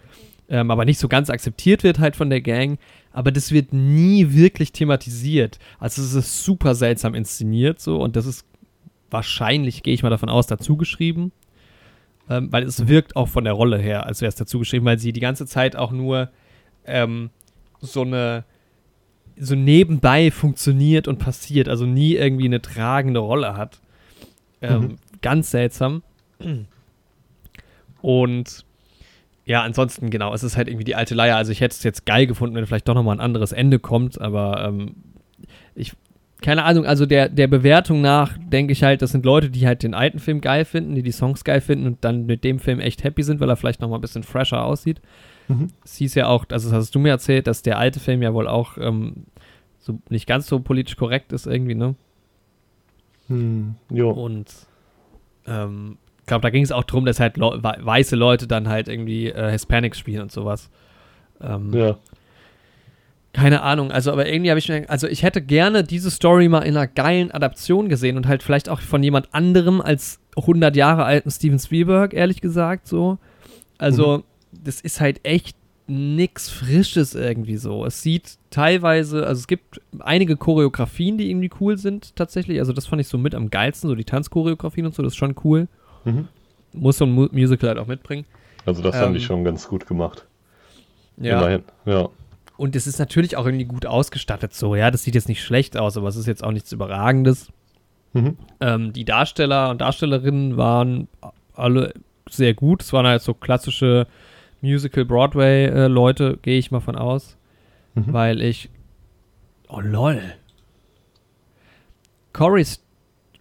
ähm, 0.48 0.70
aber 0.72 0.84
nicht 0.84 0.98
so 0.98 1.06
ganz 1.06 1.30
akzeptiert 1.30 1.84
wird 1.84 2.00
halt 2.00 2.16
von 2.16 2.30
der 2.30 2.40
Gang. 2.40 2.78
Aber 3.12 3.30
das 3.30 3.52
wird 3.52 3.72
nie 3.72 4.32
wirklich 4.32 4.72
thematisiert. 4.72 5.58
Also 5.78 6.02
es 6.02 6.14
ist 6.14 6.44
super 6.44 6.74
seltsam 6.74 7.14
inszeniert 7.14 7.80
so 7.80 8.00
und 8.00 8.16
das 8.16 8.26
ist 8.26 8.44
wahrscheinlich, 9.10 9.82
gehe 9.82 9.94
ich 9.94 10.02
mal 10.02 10.10
davon 10.10 10.28
aus, 10.28 10.46
dazu 10.46 10.76
geschrieben. 10.76 11.30
Ähm, 12.28 12.52
weil 12.52 12.64
es 12.64 12.88
wirkt 12.88 13.14
auch 13.14 13.28
von 13.28 13.44
der 13.44 13.52
Rolle 13.52 13.78
her, 13.78 14.06
als 14.06 14.20
wäre 14.20 14.28
es 14.28 14.34
dazu 14.34 14.58
geschrieben, 14.58 14.84
weil 14.84 14.98
sie 14.98 15.12
die 15.12 15.20
ganze 15.20 15.46
Zeit 15.46 15.76
auch 15.76 15.92
nur 15.92 16.30
ähm, 16.86 17.30
so 17.80 18.02
eine 18.02 18.44
so 19.36 19.54
nebenbei 19.54 20.30
funktioniert 20.30 21.08
und 21.08 21.18
passiert, 21.18 21.68
also 21.68 21.86
nie 21.86 22.14
irgendwie 22.14 22.44
eine 22.44 22.60
tragende 22.60 23.20
Rolle 23.20 23.56
hat. 23.56 23.80
Ähm, 24.60 24.80
mhm. 24.80 24.96
Ganz 25.20 25.50
seltsam. 25.50 26.02
Und 28.02 28.64
ja, 29.44 29.62
ansonsten, 29.62 30.10
genau, 30.10 30.32
es 30.34 30.44
ist 30.44 30.56
halt 30.56 30.68
irgendwie 30.68 30.84
die 30.84 30.94
alte 30.94 31.14
Leier. 31.14 31.36
Also 31.36 31.50
ich 31.52 31.60
hätte 31.60 31.74
es 31.74 31.82
jetzt 31.82 32.06
geil 32.06 32.26
gefunden, 32.26 32.54
wenn 32.54 32.66
vielleicht 32.66 32.88
doch 32.88 32.94
nochmal 32.94 33.16
ein 33.16 33.20
anderes 33.20 33.52
Ende 33.52 33.78
kommt, 33.78 34.20
aber 34.20 34.64
ähm, 34.64 34.94
ich, 35.74 35.92
keine 36.40 36.64
Ahnung, 36.64 36.86
also 36.86 37.06
der, 37.06 37.28
der 37.28 37.48
Bewertung 37.48 38.00
nach 38.00 38.38
denke 38.38 38.72
ich 38.72 38.84
halt, 38.84 39.02
das 39.02 39.10
sind 39.10 39.24
Leute, 39.24 39.50
die 39.50 39.66
halt 39.66 39.82
den 39.82 39.94
alten 39.94 40.20
Film 40.20 40.40
geil 40.40 40.64
finden, 40.64 40.94
die 40.94 41.02
die 41.02 41.12
Songs 41.12 41.42
geil 41.42 41.60
finden 41.60 41.86
und 41.86 42.04
dann 42.04 42.26
mit 42.26 42.44
dem 42.44 42.60
Film 42.60 42.78
echt 42.78 43.02
happy 43.02 43.22
sind, 43.22 43.40
weil 43.40 43.48
er 43.48 43.56
vielleicht 43.56 43.80
nochmal 43.80 43.98
ein 43.98 44.02
bisschen 44.02 44.22
fresher 44.22 44.64
aussieht. 44.64 45.00
Mhm. 45.48 45.68
Es 45.84 45.96
hieß 45.96 46.14
ja 46.14 46.28
auch, 46.28 46.44
also 46.50 46.70
das 46.70 46.78
hast 46.78 46.94
du 46.94 47.00
mir 47.00 47.10
erzählt, 47.10 47.48
dass 47.48 47.62
der 47.62 47.78
alte 47.78 47.98
Film 47.98 48.22
ja 48.22 48.34
wohl 48.34 48.46
auch 48.46 48.78
ähm, 48.78 49.26
so 49.80 49.98
nicht 50.08 50.28
ganz 50.28 50.46
so 50.46 50.60
politisch 50.60 50.96
korrekt 50.96 51.32
ist 51.32 51.46
irgendwie, 51.46 51.74
ne? 51.74 51.96
Hm, 53.26 53.74
jo. 53.90 54.10
Und 54.10 54.46
ähm, 55.46 55.98
ich 56.22 56.26
glaube, 56.26 56.42
da 56.42 56.50
ging 56.50 56.62
es 56.62 56.70
auch 56.70 56.84
darum, 56.84 57.04
dass 57.04 57.18
halt 57.18 57.36
Le 57.36 57.58
weiße 57.62 58.14
Leute 58.14 58.46
dann 58.46 58.68
halt 58.68 58.88
irgendwie 58.88 59.26
äh, 59.26 59.50
Hispanics 59.50 59.98
spielen 59.98 60.22
und 60.22 60.32
sowas. 60.32 60.70
Ähm, 61.40 61.72
ja. 61.74 61.98
Keine 63.32 63.62
Ahnung, 63.62 63.90
also 63.90 64.12
aber 64.12 64.28
irgendwie 64.28 64.50
habe 64.50 64.58
ich 64.58 64.68
mir, 64.68 64.88
also 64.88 65.08
ich 65.08 65.22
hätte 65.22 65.40
gerne 65.40 65.84
diese 65.84 66.10
Story 66.10 66.48
mal 66.48 66.60
in 66.60 66.76
einer 66.76 66.86
geilen 66.86 67.30
Adaption 67.30 67.88
gesehen 67.88 68.16
und 68.16 68.28
halt 68.28 68.42
vielleicht 68.42 68.68
auch 68.68 68.80
von 68.80 69.02
jemand 69.02 69.34
anderem 69.34 69.80
als 69.80 70.20
100 70.36 70.76
Jahre 70.76 71.04
alten 71.04 71.30
Steven 71.30 71.58
Spielberg, 71.58 72.14
ehrlich 72.14 72.40
gesagt, 72.40 72.86
so. 72.86 73.18
Also, 73.78 74.18
mhm. 74.18 74.22
das 74.64 74.80
ist 74.80 75.00
halt 75.00 75.20
echt 75.24 75.56
nix 75.88 76.50
Frisches 76.50 77.14
irgendwie 77.14 77.56
so. 77.56 77.84
Es 77.84 78.02
sieht 78.02 78.36
teilweise, 78.50 79.26
also 79.26 79.40
es 79.40 79.46
gibt 79.46 79.80
einige 79.98 80.36
Choreografien, 80.36 81.18
die 81.18 81.30
irgendwie 81.30 81.50
cool 81.60 81.78
sind, 81.78 82.14
tatsächlich. 82.14 82.60
Also, 82.60 82.72
das 82.72 82.86
fand 82.86 83.00
ich 83.00 83.08
so 83.08 83.18
mit 83.18 83.34
am 83.34 83.50
geilsten, 83.50 83.88
so 83.88 83.96
die 83.96 84.04
Tanzchoreografien 84.04 84.86
und 84.86 84.94
so, 84.94 85.02
das 85.02 85.14
ist 85.14 85.18
schon 85.18 85.34
cool. 85.42 85.68
Mhm. 86.04 86.28
Muss 86.72 86.98
so 86.98 87.04
ein 87.04 87.12
Mu 87.12 87.28
Musical 87.32 87.68
halt 87.68 87.78
auch 87.78 87.86
mitbringen. 87.86 88.24
Also, 88.64 88.82
das 88.82 88.94
ähm, 88.96 89.00
haben 89.02 89.14
die 89.14 89.20
schon 89.20 89.44
ganz 89.44 89.68
gut 89.68 89.86
gemacht. 89.86 90.26
Ja. 91.16 91.38
Immerhin, 91.38 91.62
ja. 91.84 92.08
Und 92.56 92.76
es 92.76 92.86
ist 92.86 92.98
natürlich 92.98 93.36
auch 93.36 93.46
irgendwie 93.46 93.64
gut 93.64 93.86
ausgestattet 93.86 94.54
so. 94.54 94.74
Ja, 94.74 94.90
das 94.90 95.02
sieht 95.02 95.14
jetzt 95.14 95.28
nicht 95.28 95.42
schlecht 95.42 95.76
aus, 95.76 95.96
aber 95.96 96.08
es 96.08 96.16
ist 96.16 96.26
jetzt 96.26 96.44
auch 96.44 96.52
nichts 96.52 96.72
Überragendes. 96.72 97.52
Mhm. 98.12 98.36
Ähm, 98.60 98.92
die 98.92 99.04
Darsteller 99.04 99.70
und 99.70 99.80
Darstellerinnen 99.80 100.56
waren 100.56 101.08
alle 101.54 101.94
sehr 102.28 102.54
gut. 102.54 102.82
Es 102.82 102.92
waren 102.92 103.06
halt 103.06 103.22
so 103.22 103.34
klassische 103.34 104.06
Musical-Broadway-Leute, 104.60 106.38
gehe 106.42 106.58
ich 106.58 106.70
mal 106.70 106.80
von 106.80 106.96
aus. 106.96 107.36
Mhm. 107.94 108.12
Weil 108.12 108.40
ich. 108.42 108.70
Oh, 109.68 109.80
lol. 109.80 110.20
Corey, 112.32 112.64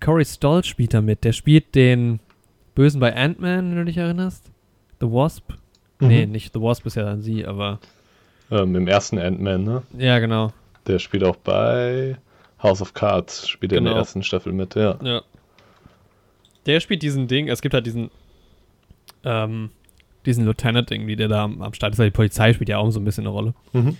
Corey 0.04 0.26
Stoll 0.26 0.64
spielt 0.64 0.94
da 0.94 1.02
mit. 1.02 1.24
Der 1.24 1.34
spielt 1.34 1.76
den 1.76 2.20
Bösen 2.76 3.00
bei 3.00 3.16
Ant-Man, 3.16 3.72
wenn 3.72 3.78
du 3.78 3.86
dich 3.86 3.98
erinnerst. 3.98 4.52
The 5.00 5.08
Wasp. 5.08 5.54
Mhm. 6.00 6.08
Nee, 6.08 6.26
nicht 6.26 6.54
The 6.54 6.62
Wasp 6.62 6.86
ist 6.86 6.96
ja 6.96 7.04
dann 7.04 7.22
sie, 7.22 7.46
aber. 7.46 7.80
Ähm, 8.50 8.76
Im 8.76 8.88
ersten 8.88 9.18
Ant-Man, 9.18 9.64
ne? 9.64 9.84
Ja, 9.98 10.20
genau. 10.20 10.54
Der 10.88 11.00
spielt 11.00 11.24
auch 11.24 11.36
bei 11.36 12.18
House 12.62 12.82
of 12.82 12.94
Cards, 12.94 13.48
spielt 13.48 13.72
genau. 13.72 13.80
in 13.80 13.84
der 13.86 13.94
genau. 13.94 14.02
ersten 14.02 14.24
Staffel 14.24 14.54
mit, 14.54 14.76
ja. 14.76 14.98
Ja. 15.04 15.22
Der 16.66 16.80
spielt 16.80 17.02
diesen 17.02 17.28
Ding, 17.28 17.48
es 17.48 17.62
gibt 17.62 17.74
halt 17.74 17.86
diesen, 17.86 18.12
ähm, 19.24 19.72
diesen 20.26 20.46
Lieutenant 20.46 20.92
irgendwie, 20.92 21.16
der 21.16 21.28
da 21.28 21.44
am, 21.44 21.62
am 21.62 21.74
Start 21.74 21.94
ist. 21.94 22.00
Die 22.00 22.12
Polizei 22.12 22.54
spielt 22.54 22.70
ja 22.70 22.78
auch 22.78 22.90
so 22.92 23.00
ein 23.00 23.06
bisschen 23.06 23.26
eine 23.26 23.32
Rolle. 23.32 23.54
Mhm. 23.74 23.98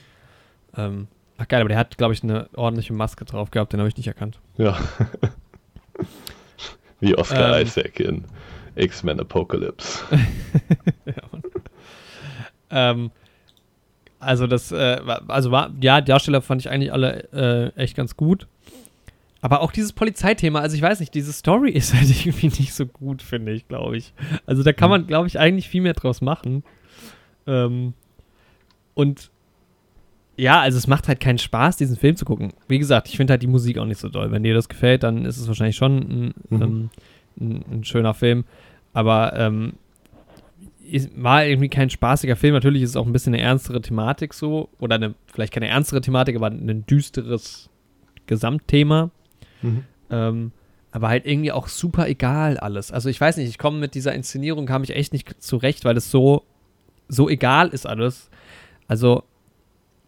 Ähm, 0.78 1.08
ach 1.38 1.48
geil, 1.48 1.62
aber 1.62 1.70
der 1.70 1.78
hat, 1.78 1.98
glaube 1.98 2.14
ich, 2.14 2.24
eine 2.24 2.48
ordentliche 2.56 2.94
Maske 2.94 3.26
drauf 3.26 3.52
gehabt, 3.52 3.74
den 3.74 3.80
habe 3.80 3.90
ich 3.90 3.98
nicht 3.98 4.08
erkannt. 4.08 4.40
Ja. 4.58 4.78
Wie 7.00 7.18
Oscar 7.18 7.58
ähm, 7.58 7.66
Isaac 7.66 8.00
in 8.00 8.26
X-Men 8.82 9.20
Apocalypse. 9.20 10.04
ja, 11.06 11.14
ähm, 12.92 13.12
also 14.20 14.48
das, 14.48 14.72
äh, 14.72 15.00
also 15.28 15.52
war, 15.52 15.72
ja, 15.82 16.02
Darsteller 16.02 16.42
fand 16.42 16.62
ich 16.62 16.70
eigentlich 16.70 16.94
alle 16.94 17.74
äh, 17.76 17.82
echt 17.82 17.96
ganz 17.96 18.16
gut. 18.16 18.48
Aber 19.42 19.62
auch 19.62 19.72
dieses 19.72 19.92
Polizeithema, 19.94 20.60
also 20.60 20.76
ich 20.76 20.82
weiß 20.82 21.00
nicht, 21.00 21.14
diese 21.14 21.34
Story 21.34 21.72
ist 21.72 21.94
halt 21.94 22.10
irgendwie 22.10 22.48
nicht 22.48 22.74
so 22.74 22.86
gut, 22.86 23.22
finde 23.22 23.52
ich, 23.52 23.68
glaube 23.68 23.98
ich. 23.98 24.14
Also 24.46 24.64
da 24.64 24.74
kann 24.74 24.92
hm. 24.92 25.02
man, 25.02 25.08
glaube 25.08 25.28
ich, 25.28 25.40
eigentlich 25.40 25.68
viel 25.68 25.82
mehr 25.82 25.94
draus 25.94 26.22
machen. 26.22 26.64
Ähm, 27.48 27.94
und 28.94 29.32
ja, 30.38 30.62
also 30.62 30.78
es 30.78 30.88
macht 30.88 31.08
halt 31.08 31.20
keinen 31.20 31.38
Spaß, 31.38 31.78
diesen 31.78 31.98
Film 31.98 32.16
zu 32.16 32.26
gucken. 32.26 32.54
Wie 32.68 32.80
gesagt, 32.80 33.10
ich 33.10 33.18
finde 33.18 33.32
halt 33.32 33.42
die 33.42 33.48
Musik 33.48 33.78
auch 33.78 33.86
nicht 33.86 34.00
so 34.00 34.10
doll. 34.10 34.32
Wenn 34.32 34.44
dir 34.44 34.54
das 34.54 34.70
gefällt, 34.70 35.04
dann 35.04 35.26
ist 35.26 35.38
es 35.38 35.48
wahrscheinlich 35.48 35.76
schon 35.76 35.98
ein, 35.98 36.34
mhm. 36.50 36.62
ähm, 36.62 36.90
ein, 37.40 37.66
ein 37.72 37.84
schöner 37.84 38.14
Film. 38.14 38.46
Aber 38.94 39.34
ähm, 39.38 39.74
war 41.16 41.46
irgendwie 41.46 41.70
kein 41.70 41.90
spaßiger 41.90 42.36
Film. 42.36 42.54
Natürlich 42.54 42.82
ist 42.82 42.92
es 42.92 42.96
auch 42.96 43.06
ein 43.06 43.14
bisschen 43.14 43.34
eine 43.34 43.44
ernstere 43.44 43.82
Thematik 43.82 44.34
so. 44.34 44.70
Oder 44.80 44.96
eine, 44.96 45.16
vielleicht 45.28 45.54
keine 45.54 45.68
ernstere 45.68 46.02
Thematik, 46.02 46.36
aber 46.36 46.48
ein 46.48 46.86
düsteres 46.86 47.70
Gesamtthema. 48.28 49.10
Mhm. 49.62 49.84
Ähm, 50.10 50.52
aber 50.92 51.08
halt 51.08 51.26
irgendwie 51.26 51.52
auch 51.52 51.68
super 51.68 52.08
egal 52.08 52.58
alles. 52.58 52.92
Also 52.92 53.10
ich 53.10 53.20
weiß 53.20 53.38
nicht, 53.38 53.48
ich 53.48 53.58
komme 53.58 53.80
mit 53.80 53.96
dieser 53.96 54.14
Inszenierung, 54.14 54.66
kam 54.66 54.84
ich 54.84 54.94
echt 54.94 55.14
nicht 55.14 55.42
zurecht, 55.42 55.86
weil 55.86 55.96
es 55.96 56.12
so, 56.12 56.44
so 57.08 57.30
egal 57.30 57.70
ist 57.70 57.88
alles. 57.88 58.30
Also, 58.88 59.24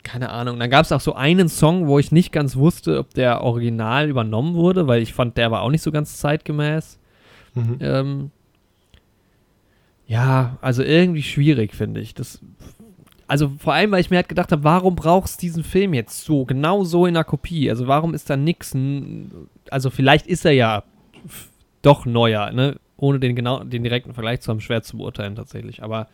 keine 0.04 0.30
Ahnung. 0.30 0.60
Dann 0.60 0.70
gab 0.70 0.84
es 0.84 0.92
auch 0.92 1.00
so 1.00 1.16
einen 1.16 1.48
Song, 1.48 1.88
wo 1.88 2.00
ich 2.00 2.12
nicht 2.12 2.34
ganz 2.34 2.58
wusste, 2.58 3.00
ob 3.00 3.14
der 3.14 3.42
original 3.42 4.10
übernommen 4.10 4.56
wurde, 4.56 4.88
weil 4.88 5.02
ich 5.02 5.14
fand, 5.14 5.38
der 5.38 5.52
war 5.52 5.62
auch 5.62 5.70
nicht 5.70 5.82
so 5.84 5.92
ganz 5.92 6.18
zeitgemäß. 6.18 7.00
Mhm. 7.56 7.78
Ähm, 7.80 8.32
ja, 10.08 10.58
also 10.62 10.84
irgendwie 10.84 11.24
schwierig, 11.24 11.74
finde 11.74 12.02
ich. 12.02 12.14
Das, 12.14 12.40
also 13.28 13.52
vor 13.58 13.74
allem, 13.74 13.92
weil 13.92 14.02
ich 14.02 14.10
mir 14.10 14.18
halt 14.18 14.30
gedacht 14.30 14.52
habe, 14.52 14.64
warum 14.64 14.96
brauchst 14.96 15.42
du 15.42 15.46
diesen 15.46 15.64
Film 15.64 15.94
jetzt 15.94 16.24
so, 16.26 16.46
genau 16.46 16.84
so 16.84 17.06
in 17.06 17.14
der 17.14 17.24
Kopie? 17.24 17.70
Also 17.70 17.88
warum 17.88 18.14
ist 18.14 18.30
da 18.30 18.38
nix, 18.38 18.76
also 19.70 19.90
vielleicht 19.90 20.28
ist 20.28 20.46
er 20.46 20.52
ja 20.52 20.84
doch 21.82 22.06
neuer, 22.06 22.52
ne? 22.52 22.78
Ohne 22.98 23.20
den 23.20 23.36
genau, 23.36 23.64
den 23.64 23.84
direkten 23.84 24.14
Vergleich 24.14 24.42
zu 24.42 24.50
haben, 24.50 24.62
schwer 24.62 24.82
zu 24.82 24.98
beurteilen 24.98 25.36
tatsächlich. 25.36 25.84
Aber 25.84 26.08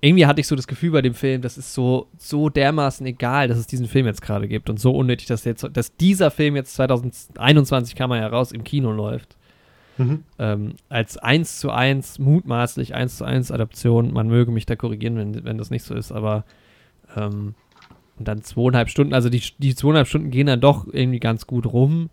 irgendwie 0.00 0.26
hatte 0.26 0.40
ich 0.40 0.46
so 0.46 0.56
das 0.56 0.66
Gefühl 0.66 0.90
bei 0.90 1.02
dem 1.02 1.14
Film, 1.14 1.42
das 1.42 1.58
ist 1.58 1.74
so, 1.74 2.08
so 2.18 2.48
dermaßen 2.48 3.06
egal, 3.06 3.48
dass 3.48 3.58
es 3.58 3.66
diesen 3.66 3.86
Film 3.86 4.06
jetzt 4.06 4.22
gerade 4.22 4.48
gibt 4.48 4.68
und 4.68 4.80
so 4.80 4.90
unnötig, 4.92 5.28
dass 5.28 5.44
jetzt, 5.44 5.66
dass 5.72 5.96
dieser 5.96 6.30
Film 6.30 6.56
jetzt 6.56 6.74
2021 6.74 7.94
kam 7.94 8.10
er 8.10 8.20
ja 8.20 8.26
raus 8.26 8.52
im 8.52 8.64
Kino 8.64 8.90
läuft. 8.90 9.36
Mhm. 9.98 10.24
Ähm, 10.38 10.74
als 10.88 11.18
1 11.18 11.58
zu 11.58 11.70
1, 11.70 12.18
mutmaßlich 12.18 12.94
1 12.94 13.18
zu 13.18 13.24
1 13.24 13.50
Adaption, 13.50 14.12
man 14.12 14.28
möge 14.28 14.50
mich 14.50 14.66
da 14.66 14.76
korrigieren, 14.76 15.16
wenn, 15.16 15.44
wenn 15.44 15.58
das 15.58 15.70
nicht 15.70 15.84
so 15.84 15.94
ist, 15.94 16.12
aber 16.12 16.44
ähm, 17.16 17.54
und 18.18 18.28
dann 18.28 18.42
zweieinhalb 18.42 18.88
Stunden, 18.88 19.14
also 19.14 19.28
die, 19.28 19.42
die 19.58 19.74
zweieinhalb 19.74 20.06
Stunden 20.06 20.30
gehen 20.30 20.46
dann 20.46 20.60
doch 20.60 20.86
irgendwie 20.90 21.18
ganz 21.20 21.46
gut 21.46 21.66
rum. 21.66 22.10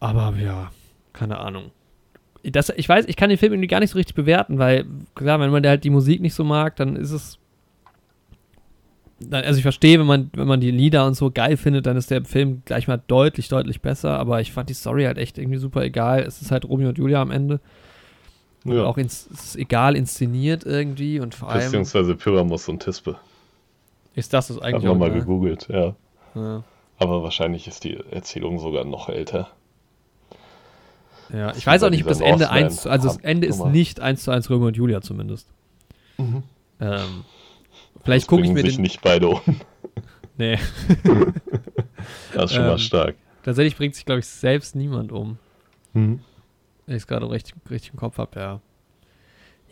Aber 0.00 0.34
ja, 0.36 0.70
keine 1.12 1.38
Ahnung. 1.38 1.70
Das, 2.42 2.70
ich 2.76 2.88
weiß, 2.88 3.06
ich 3.08 3.16
kann 3.16 3.28
den 3.28 3.38
Film 3.38 3.54
irgendwie 3.54 3.68
gar 3.68 3.80
nicht 3.80 3.90
so 3.90 3.98
richtig 3.98 4.14
bewerten, 4.14 4.58
weil, 4.58 4.86
klar, 5.14 5.40
wenn 5.40 5.50
man 5.50 5.66
halt 5.66 5.84
die 5.84 5.90
Musik 5.90 6.20
nicht 6.20 6.34
so 6.34 6.44
mag, 6.44 6.76
dann 6.76 6.96
ist 6.96 7.10
es 7.10 7.38
also 9.30 9.56
ich 9.56 9.62
verstehe, 9.62 9.98
wenn 9.98 10.06
man, 10.06 10.30
wenn 10.34 10.46
man 10.46 10.60
die 10.60 10.70
Lieder 10.70 11.06
und 11.06 11.14
so 11.14 11.30
geil 11.30 11.56
findet, 11.56 11.86
dann 11.86 11.96
ist 11.96 12.10
der 12.10 12.24
Film 12.24 12.62
gleich 12.64 12.86
mal 12.86 13.00
deutlich, 13.06 13.48
deutlich 13.48 13.80
besser, 13.80 14.18
aber 14.18 14.40
ich 14.40 14.52
fand 14.52 14.68
die 14.68 14.74
Story 14.74 15.04
halt 15.04 15.18
echt 15.18 15.38
irgendwie 15.38 15.58
super 15.58 15.82
egal. 15.82 16.22
Es 16.22 16.42
ist 16.42 16.50
halt 16.50 16.66
Romeo 16.66 16.90
und 16.90 16.98
Julia 16.98 17.22
am 17.22 17.30
Ende. 17.30 17.60
Ja. 18.64 18.84
auch 18.84 18.96
ins, 18.96 19.28
es 19.32 19.44
ist 19.44 19.56
egal 19.56 19.94
inszeniert 19.94 20.66
irgendwie 20.66 21.20
und 21.20 21.36
vor 21.36 21.50
allem. 21.50 21.62
Beziehungsweise 21.62 22.16
Pyramus 22.16 22.68
und 22.68 22.82
Tispe. 22.82 23.16
Ist 24.16 24.32
das 24.32 24.48
das 24.48 24.58
eigentlich? 24.58 24.82
Ich 24.82 24.88
habe 24.88 24.98
mal 24.98 25.12
gegoogelt, 25.12 25.68
ja. 25.68 25.94
ja. 26.34 26.64
Aber 26.98 27.22
wahrscheinlich 27.22 27.68
ist 27.68 27.84
die 27.84 27.96
Erzählung 28.10 28.58
sogar 28.58 28.84
noch 28.84 29.08
älter. 29.08 29.48
Ja, 31.32 31.54
ich 31.56 31.66
weiß 31.66 31.82
auch 31.82 31.90
nicht, 31.90 32.02
ob 32.02 32.08
das 32.08 32.20
Ende 32.20 32.50
1 32.50 32.86
also 32.86 33.08
das 33.08 33.18
Ende 33.18 33.46
ist 33.46 33.64
nicht 33.66 34.00
1 34.00 34.24
zu 34.24 34.30
1 34.30 34.48
Romeo 34.50 34.68
und 34.68 34.76
Julia 34.76 35.00
zumindest. 35.00 35.48
Mhm. 36.18 36.42
Ähm, 36.80 37.24
Vielleicht 38.06 38.26
gucke 38.26 38.44
ich 38.44 38.50
mir 38.50 38.62
sich 38.62 38.76
den... 38.76 38.82
nicht 38.82 39.02
beide 39.02 39.28
um. 39.28 39.40
Nee. 40.38 40.58
das 42.34 42.50
ist 42.50 42.52
schon 42.52 42.64
ähm, 42.64 42.68
mal 42.68 42.78
stark. 42.78 43.16
Tatsächlich 43.42 43.74
bringt 43.74 43.94
sich, 43.94 44.04
glaube 44.04 44.18
ich, 44.18 44.26
selbst 44.26 44.76
niemand 44.76 45.10
um. 45.10 45.38
Mhm. 45.94 46.20
Wenn 46.84 46.96
ich 46.96 47.04
es 47.04 47.06
gerade 47.06 47.30
richtig, 47.30 47.54
richtig 47.70 47.92
im 47.94 47.98
Kopf 47.98 48.18
habe, 48.18 48.38
ja. 48.38 48.60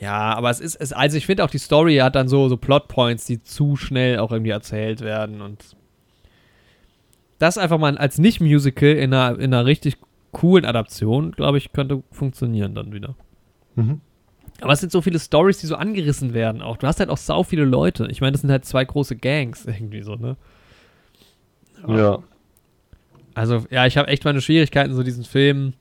Ja, 0.01 0.35
aber 0.35 0.49
es 0.49 0.61
ist, 0.61 0.77
es, 0.77 0.95
also 0.95 1.19
ich 1.19 1.27
finde 1.27 1.45
auch 1.45 1.51
die 1.51 1.59
Story 1.59 1.97
hat 1.97 2.15
dann 2.15 2.29
so, 2.29 2.49
so 2.49 2.57
Plotpoints, 2.57 3.27
die 3.27 3.43
zu 3.43 3.77
schnell 3.77 4.19
auch 4.19 4.33
irgendwie 4.33 4.53
erzählt 4.53 5.03
werden 5.03 5.43
und 5.43 5.77
das 7.39 7.59
einfach 7.59 7.79
mal 7.79 7.99
als 7.99 8.17
Nicht-Musical 8.17 8.89
in 8.89 9.13
einer, 9.13 9.39
in 9.39 9.53
einer 9.53 9.67
richtig 9.67 9.99
coolen 10.33 10.65
Adaption, 10.65 11.33
glaube 11.33 11.59
ich, 11.59 11.73
könnte 11.73 12.03
funktionieren 12.11 12.75
dann 12.75 12.93
wieder. 12.93 13.15
Mhm. 13.75 14.01
Aber 14.61 14.73
es 14.73 14.81
sind 14.81 14.93
so 14.93 15.01
viele 15.01 15.19
Stories, 15.19 15.59
die 15.59 15.67
so 15.67 15.77
angerissen 15.77 16.33
werden 16.33 16.63
auch. 16.63 16.77
Du 16.77 16.87
hast 16.87 17.01
halt 17.01 17.11
auch 17.11 17.19
sau 17.19 17.43
viele 17.43 17.65
Leute. 17.65 18.07
Ich 18.11 18.21
meine, 18.21 18.33
das 18.33 18.43
sind 18.43 18.51
halt 18.51 18.65
zwei 18.65 18.85
große 18.85 19.17
Gangs 19.17 19.67
irgendwie 19.67 20.03
so, 20.03 20.15
ne? 20.15 20.37
Ja. 21.87 21.97
ja. 21.97 22.19
Also, 23.35 23.67
ja, 23.71 23.85
ich 23.87 23.97
habe 23.97 24.09
echt 24.09 24.25
meine 24.25 24.41
Schwierigkeiten, 24.41 24.95
so 24.95 25.03
diesen 25.03 25.25
Film 25.25 25.75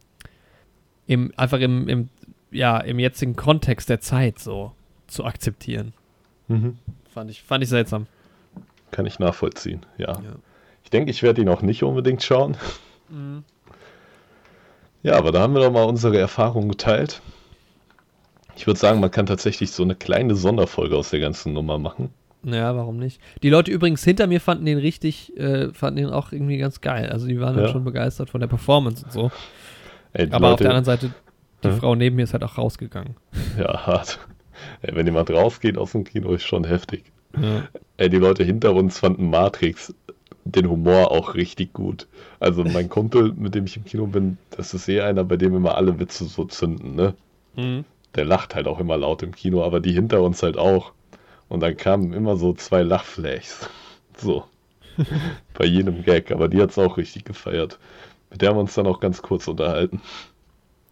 im, 1.05 1.31
einfach 1.37 1.59
im, 1.59 1.87
im, 1.87 2.09
ja, 2.51 2.79
im 2.79 2.99
jetzigen 2.99 3.35
Kontext 3.35 3.89
der 3.89 3.99
Zeit 3.99 4.39
so 4.39 4.73
zu 5.07 5.23
akzeptieren. 5.23 5.93
Mhm. 6.47 6.77
Fand, 7.13 7.29
ich, 7.29 7.43
fand 7.43 7.63
ich 7.63 7.69
seltsam. 7.69 8.07
Kann 8.91 9.05
ich 9.05 9.19
nachvollziehen, 9.19 9.85
ja. 9.97 10.13
ja. 10.13 10.35
Ich 10.83 10.89
denke, 10.89 11.11
ich 11.11 11.21
werde 11.21 11.41
ihn 11.41 11.49
auch 11.49 11.61
nicht 11.61 11.83
unbedingt 11.83 12.23
schauen. 12.23 12.57
Mhm. 13.09 13.43
Ja, 15.03 15.15
aber 15.17 15.31
da 15.31 15.41
haben 15.41 15.53
wir 15.53 15.61
doch 15.61 15.71
mal 15.71 15.83
unsere 15.83 16.17
Erfahrungen 16.17 16.69
geteilt. 16.69 17.21
Ich 18.55 18.67
würde 18.67 18.79
sagen, 18.79 18.99
man 18.99 19.11
kann 19.11 19.25
tatsächlich 19.25 19.71
so 19.71 19.83
eine 19.83 19.95
kleine 19.95 20.35
Sonderfolge 20.35 20.95
aus 20.95 21.09
der 21.09 21.19
ganzen 21.19 21.53
Nummer 21.53 21.79
machen. 21.79 22.09
Ja, 22.43 22.75
warum 22.75 22.97
nicht? 22.97 23.21
Die 23.41 23.49
Leute 23.49 23.71
übrigens 23.71 24.03
hinter 24.03 24.27
mir 24.27 24.41
fanden 24.41 24.65
den 24.65 24.77
richtig, 24.77 25.35
äh, 25.37 25.71
fanden 25.73 25.97
den 25.97 26.09
auch 26.09 26.31
irgendwie 26.31 26.57
ganz 26.57 26.81
geil. 26.81 27.09
Also 27.09 27.25
die 27.25 27.39
waren 27.39 27.55
ja. 27.55 27.63
dann 27.63 27.71
schon 27.71 27.83
begeistert 27.83 28.29
von 28.29 28.41
der 28.41 28.47
Performance 28.47 29.05
und 29.05 29.11
so. 29.11 29.31
Ey, 30.11 30.27
Aber 30.29 30.49
Leute, 30.49 30.53
auf 30.53 30.59
der 30.59 30.69
anderen 30.69 30.85
Seite, 30.85 31.13
die 31.63 31.69
hm? 31.69 31.77
Frau 31.77 31.95
neben 31.95 32.17
mir 32.17 32.23
ist 32.23 32.33
halt 32.33 32.43
auch 32.43 32.57
rausgegangen. 32.57 33.15
Ja, 33.57 33.85
hart. 33.85 34.19
Ey, 34.81 34.95
wenn 34.95 35.05
jemand 35.05 35.29
rausgeht 35.31 35.77
aus 35.77 35.93
dem 35.93 36.03
Kino, 36.03 36.33
ist 36.33 36.43
schon 36.43 36.65
heftig. 36.65 37.05
Ja. 37.39 37.63
Ey, 37.97 38.09
die 38.09 38.17
Leute 38.17 38.43
hinter 38.43 38.73
uns 38.73 38.99
fanden 38.99 39.29
Matrix 39.29 39.93
den 40.45 40.69
Humor 40.69 41.11
auch 41.11 41.35
richtig 41.35 41.73
gut. 41.73 42.07
Also 42.39 42.63
mein 42.63 42.89
Kumpel, 42.89 43.33
mit 43.33 43.55
dem 43.55 43.65
ich 43.65 43.77
im 43.77 43.85
Kino 43.85 44.07
bin, 44.07 44.37
das 44.51 44.73
ist 44.73 44.89
eh 44.89 45.01
einer, 45.01 45.23
bei 45.23 45.37
dem 45.37 45.55
immer 45.55 45.75
alle 45.75 45.99
Witze 45.99 46.25
so 46.25 46.45
zünden, 46.45 46.95
ne? 46.95 47.13
Mhm. 47.55 47.85
Der 48.15 48.25
lacht 48.25 48.55
halt 48.55 48.67
auch 48.67 48.79
immer 48.79 48.97
laut 48.97 49.23
im 49.23 49.33
Kino, 49.33 49.63
aber 49.63 49.79
die 49.79 49.93
hinter 49.93 50.21
uns 50.21 50.43
halt 50.43 50.57
auch. 50.57 50.91
Und 51.49 51.61
dann 51.61 51.77
kamen 51.77 52.13
immer 52.13 52.35
so 52.35 52.53
zwei 52.53 52.81
Lachflashs. 52.81 53.69
So. 54.15 54.43
Bei 55.55 55.65
jedem 55.65 56.03
Gag. 56.03 56.31
Aber 56.31 56.47
die 56.47 56.61
hat 56.61 56.69
es 56.69 56.77
auch 56.77 56.97
richtig 56.97 57.25
gefeiert. 57.25 57.79
Mit 58.29 58.41
der 58.41 58.49
haben 58.49 58.57
wir 58.57 58.61
uns 58.61 58.75
dann 58.75 58.85
auch 58.85 58.99
ganz 58.99 59.23
kurz 59.23 59.47
unterhalten. 59.47 60.01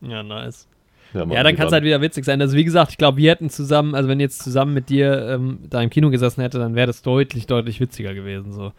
Ja, 0.02 0.24
nice. 0.24 0.68
Ja, 1.14 1.26
ja 1.26 1.44
dann 1.44 1.56
kann 1.56 1.68
es 1.68 1.74
halt 1.74 1.84
wieder 1.84 2.02
witzig 2.02 2.26
sein. 2.26 2.42
Also 2.42 2.58
wie 2.58 2.64
gesagt, 2.64 2.92
ich 2.92 2.98
glaube, 2.98 3.18
wir 3.18 3.30
hätten 3.30 3.52
zusammen, 3.52 3.94
also 3.94 4.10
wenn 4.10 4.20
jetzt 4.20 4.44
zusammen 4.44 4.74
mit 4.74 4.90
dir 4.90 5.28
ähm, 5.30 5.60
da 5.70 5.82
im 5.82 5.92
Kino 5.92 6.10
gesessen 6.10 6.42
hätte, 6.42 6.58
dann 6.58 6.74
wäre 6.74 6.88
das 6.88 7.04
deutlich, 7.04 7.46
deutlich 7.46 7.80
witziger 7.80 8.16
gewesen. 8.16 8.54
So. 8.54 8.72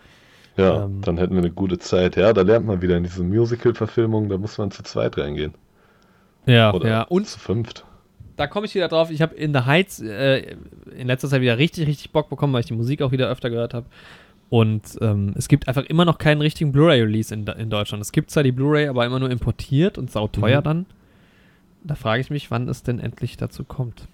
Ja, 0.56 0.84
ähm, 0.84 1.00
dann 1.02 1.18
hätten 1.18 1.34
wir 1.34 1.42
eine 1.42 1.52
gute 1.52 1.78
Zeit. 1.78 2.16
Ja, 2.16 2.32
da 2.32 2.42
lernt 2.42 2.66
man 2.66 2.82
wieder 2.82 2.96
in 2.96 3.04
diese 3.04 3.22
Musical-Verfilmung, 3.22 4.28
da 4.28 4.38
muss 4.38 4.58
man 4.58 4.70
zu 4.70 4.82
zweit 4.82 5.18
reingehen. 5.18 5.54
Ja, 6.46 6.72
Oder 6.72 6.88
ja. 6.88 7.02
Und 7.02 7.28
zu 7.28 7.38
fünft 7.38 7.84
da 8.42 8.48
komme 8.48 8.66
ich 8.66 8.74
wieder 8.74 8.88
drauf. 8.88 9.08
Ich 9.12 9.22
habe 9.22 9.36
in 9.36 9.54
The 9.54 9.60
Heights 9.60 10.00
äh, 10.00 10.56
in 10.96 11.06
letzter 11.06 11.28
Zeit 11.28 11.42
wieder 11.42 11.58
richtig, 11.58 11.86
richtig 11.86 12.10
Bock 12.10 12.28
bekommen, 12.28 12.52
weil 12.52 12.60
ich 12.60 12.66
die 12.66 12.74
Musik 12.74 13.00
auch 13.00 13.12
wieder 13.12 13.28
öfter 13.28 13.50
gehört 13.50 13.72
habe. 13.72 13.86
Und 14.50 14.98
ähm, 15.00 15.32
es 15.36 15.46
gibt 15.46 15.68
einfach 15.68 15.84
immer 15.84 16.04
noch 16.04 16.18
keinen 16.18 16.40
richtigen 16.40 16.72
Blu-ray-Release 16.72 17.32
in, 17.32 17.46
in 17.46 17.70
Deutschland. 17.70 18.02
Es 18.02 18.10
gibt 18.10 18.32
zwar 18.32 18.42
die 18.42 18.50
Blu-ray, 18.50 18.88
aber 18.88 19.06
immer 19.06 19.20
nur 19.20 19.30
importiert 19.30 19.96
und 19.96 20.10
sauteuer 20.10 20.58
mhm. 20.58 20.64
dann. 20.64 20.86
Da 21.84 21.94
frage 21.94 22.20
ich 22.20 22.30
mich, 22.30 22.50
wann 22.50 22.68
es 22.68 22.82
denn 22.82 22.98
endlich 22.98 23.36
dazu 23.36 23.62
kommt. 23.62 24.08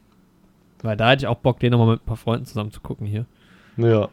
Weil 0.83 0.99
da 0.99 1.11
hätte 1.11 1.25
ich 1.25 1.27
auch 1.27 1.39
Bock, 1.39 1.59
den 1.59 1.71
nochmal 1.71 1.95
mit 1.95 2.03
ein 2.03 2.07
paar 2.07 2.19
Freunden 2.19 2.45
zusammen 2.45 2.71
zu 2.71 2.81
gucken 2.81 3.07
hier. 3.07 3.25
Ja. 3.79 4.11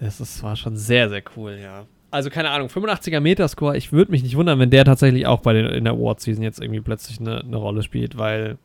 Das 0.00 0.22
ist, 0.22 0.42
war 0.42 0.56
schon 0.56 0.78
sehr, 0.78 1.10
sehr 1.10 1.22
cool, 1.36 1.58
ja. 1.62 1.84
Also 2.10 2.30
keine 2.30 2.48
Ahnung, 2.50 2.68
85er 2.68 3.20
Metascore, 3.20 3.76
ich 3.76 3.92
würde 3.92 4.10
mich 4.10 4.22
nicht 4.22 4.36
wundern, 4.36 4.58
wenn 4.58 4.70
der 4.70 4.86
tatsächlich 4.86 5.26
auch 5.26 5.40
bei 5.40 5.52
den, 5.52 5.66
in 5.66 5.84
der 5.84 5.92
Award-Season 5.92 6.42
jetzt 6.42 6.60
irgendwie 6.60 6.80
plötzlich 6.80 7.20
eine, 7.20 7.40
eine 7.40 7.56
Rolle 7.56 7.82
spielt, 7.82 8.16
weil 8.16 8.56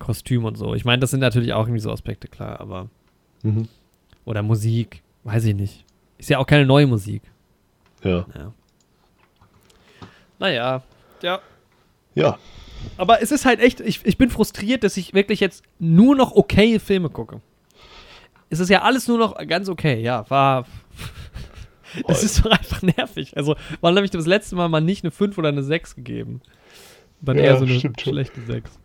Kostüm 0.00 0.44
und 0.44 0.56
so. 0.58 0.74
Ich 0.74 0.84
meine, 0.84 0.98
das 0.98 1.12
sind 1.12 1.20
natürlich 1.20 1.52
auch 1.52 1.66
irgendwie 1.66 1.80
so 1.80 1.92
Aspekte, 1.92 2.26
klar, 2.26 2.60
aber. 2.60 2.88
Mhm. 3.44 3.68
Oder 4.24 4.42
Musik, 4.42 5.02
weiß 5.22 5.44
ich 5.44 5.54
nicht. 5.54 5.84
Ist 6.18 6.30
ja 6.30 6.38
auch 6.38 6.46
keine 6.46 6.66
neue 6.66 6.88
Musik. 6.88 7.22
Ja. 8.02 8.26
ja. 8.34 8.52
Naja, 10.38 10.82
ja. 11.22 11.40
Ja. 12.14 12.38
Aber 12.96 13.22
es 13.22 13.30
ist 13.30 13.44
halt 13.44 13.60
echt, 13.60 13.80
ich, 13.80 14.04
ich 14.04 14.18
bin 14.18 14.30
frustriert, 14.30 14.82
dass 14.84 14.96
ich 14.96 15.14
wirklich 15.14 15.38
jetzt 15.40 15.62
nur 15.78 16.16
noch 16.16 16.32
okay 16.32 16.78
Filme 16.78 17.10
gucke. 17.10 17.40
Es 18.48 18.58
ist 18.58 18.70
ja 18.70 18.82
alles 18.82 19.06
nur 19.06 19.18
noch 19.18 19.36
ganz 19.46 19.68
okay, 19.68 20.00
ja. 20.00 20.28
War 20.30 20.66
das 22.08 22.24
ist 22.24 22.44
doch 22.44 22.50
einfach 22.50 22.82
nervig. 22.82 23.36
Also, 23.36 23.54
wann 23.80 23.94
habe 23.96 24.04
ich 24.04 24.10
das 24.10 24.26
letzte 24.26 24.56
Mal 24.56 24.68
mal 24.68 24.80
nicht 24.80 25.04
eine 25.04 25.10
5 25.10 25.36
oder 25.38 25.48
eine 25.48 25.62
6 25.62 25.94
gegeben? 25.94 26.40
Dann 27.20 27.36
ja, 27.36 27.44
eher 27.44 27.58
so 27.58 27.64
eine 27.64 27.78
schlechte 27.98 28.40
6. 28.40 28.78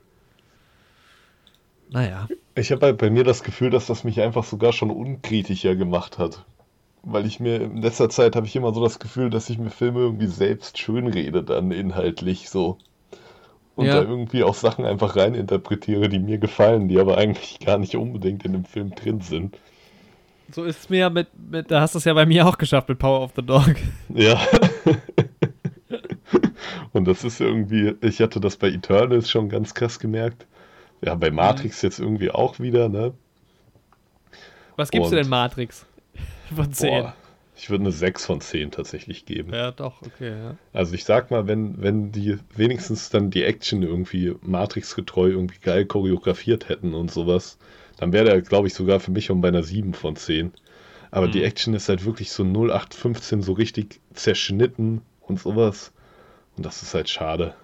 Naja. 1.89 2.27
Ich 2.55 2.71
habe 2.71 2.85
halt 2.85 2.97
bei 2.97 3.09
mir 3.09 3.23
das 3.23 3.43
Gefühl, 3.43 3.69
dass 3.69 3.87
das 3.87 4.03
mich 4.03 4.21
einfach 4.21 4.43
sogar 4.43 4.73
schon 4.73 4.91
unkritischer 4.91 5.75
gemacht 5.75 6.17
hat. 6.17 6.45
Weil 7.03 7.25
ich 7.25 7.39
mir 7.39 7.61
in 7.61 7.81
letzter 7.81 8.09
Zeit 8.09 8.35
habe 8.35 8.47
ich 8.47 8.55
immer 8.55 8.73
so 8.73 8.83
das 8.83 8.99
Gefühl, 8.99 9.29
dass 9.29 9.49
ich 9.49 9.57
mir 9.57 9.69
Filme 9.69 9.99
irgendwie 9.99 10.27
selbst 10.27 10.77
schönrede, 10.79 11.43
dann 11.43 11.71
inhaltlich 11.71 12.49
so. 12.49 12.77
Und 13.75 13.87
ja. 13.87 14.01
da 14.01 14.09
irgendwie 14.09 14.43
auch 14.43 14.55
Sachen 14.55 14.85
einfach 14.85 15.15
reininterpretiere, 15.15 16.07
die 16.07 16.19
mir 16.19 16.37
gefallen, 16.37 16.87
die 16.87 16.99
aber 16.99 17.17
eigentlich 17.17 17.59
gar 17.59 17.77
nicht 17.77 17.95
unbedingt 17.95 18.45
in 18.45 18.53
dem 18.53 18.65
Film 18.65 18.95
drin 18.95 19.21
sind. 19.21 19.57
So 20.51 20.63
ist 20.63 20.79
es 20.79 20.89
mir 20.89 20.99
ja 20.99 21.09
mit, 21.09 21.27
mit, 21.49 21.71
da 21.71 21.81
hast 21.81 21.95
du 21.95 21.99
es 21.99 22.05
ja 22.05 22.13
bei 22.13 22.25
mir 22.25 22.47
auch 22.47 22.57
geschafft 22.57 22.87
mit 22.87 22.99
Power 22.99 23.21
of 23.21 23.33
the 23.35 23.41
Dog. 23.41 23.75
Ja. 24.13 24.39
Und 26.93 27.05
das 27.05 27.23
ist 27.23 27.41
irgendwie, 27.41 27.93
ich 28.01 28.21
hatte 28.21 28.39
das 28.39 28.55
bei 28.55 28.69
Eternals 28.69 29.29
schon 29.29 29.49
ganz 29.49 29.73
krass 29.73 29.99
gemerkt. 29.99 30.45
Ja, 31.05 31.15
bei 31.15 31.31
Matrix 31.31 31.81
mhm. 31.81 31.87
jetzt 31.87 31.99
irgendwie 31.99 32.31
auch 32.31 32.59
wieder, 32.59 32.89
ne? 32.89 33.13
Was 34.75 34.91
gibst 34.91 35.05
Und, 35.05 35.11
du 35.11 35.21
denn 35.21 35.29
Matrix? 35.29 35.85
Von 36.53 36.71
10? 36.71 36.89
Boah, 36.89 37.15
ich 37.55 37.69
würde 37.69 37.83
eine 37.83 37.91
6 37.91 38.25
von 38.25 38.41
10 38.41 38.71
tatsächlich 38.71 39.25
geben. 39.25 39.53
Ja, 39.53 39.71
doch, 39.71 40.01
okay, 40.01 40.31
ja. 40.31 40.57
Also 40.73 40.93
ich 40.93 41.05
sag 41.05 41.31
mal, 41.31 41.47
wenn, 41.47 41.81
wenn 41.81 42.11
die 42.11 42.37
wenigstens 42.55 43.09
dann 43.09 43.29
die 43.29 43.43
Action 43.43 43.83
irgendwie 43.83 44.35
Matrix-getreu 44.41 45.29
irgendwie 45.29 45.59
geil 45.59 45.85
choreografiert 45.85 46.67
hätten 46.69 46.93
und 46.93 47.11
sowas, 47.11 47.57
dann 47.97 48.11
wäre 48.11 48.25
der, 48.25 48.41
glaube 48.41 48.67
ich, 48.67 48.73
sogar 48.73 48.99
für 48.99 49.11
mich 49.11 49.31
um 49.31 49.41
bei 49.41 49.47
einer 49.47 49.63
7 49.63 49.93
von 49.93 50.15
10. 50.15 50.51
Aber 51.11 51.27
mhm. 51.27 51.31
die 51.31 51.43
Action 51.43 51.73
ist 51.73 51.87
halt 51.87 52.03
wirklich 52.03 52.31
so 52.31 52.43
0815 52.43 53.41
so 53.41 53.53
richtig 53.53 54.01
zerschnitten 54.13 55.01
und 55.21 55.39
sowas. 55.39 55.93
Und 56.57 56.65
das 56.65 56.81
ist 56.83 56.93
halt 56.93 57.09
schade. 57.09 57.55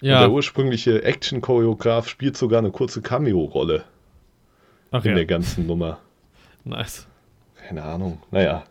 Ja. 0.00 0.16
Und 0.16 0.22
der 0.22 0.30
ursprüngliche 0.30 1.02
Action-Choreograf 1.02 2.08
spielt 2.08 2.36
sogar 2.36 2.60
eine 2.60 2.70
kurze 2.70 3.02
Cameo-Rolle 3.02 3.84
in 4.92 5.02
ja. 5.02 5.14
der 5.14 5.26
ganzen 5.26 5.66
Nummer. 5.66 5.98
Nice. 6.64 7.06
Keine 7.66 7.82
Ahnung. 7.82 8.20
Naja. 8.30 8.64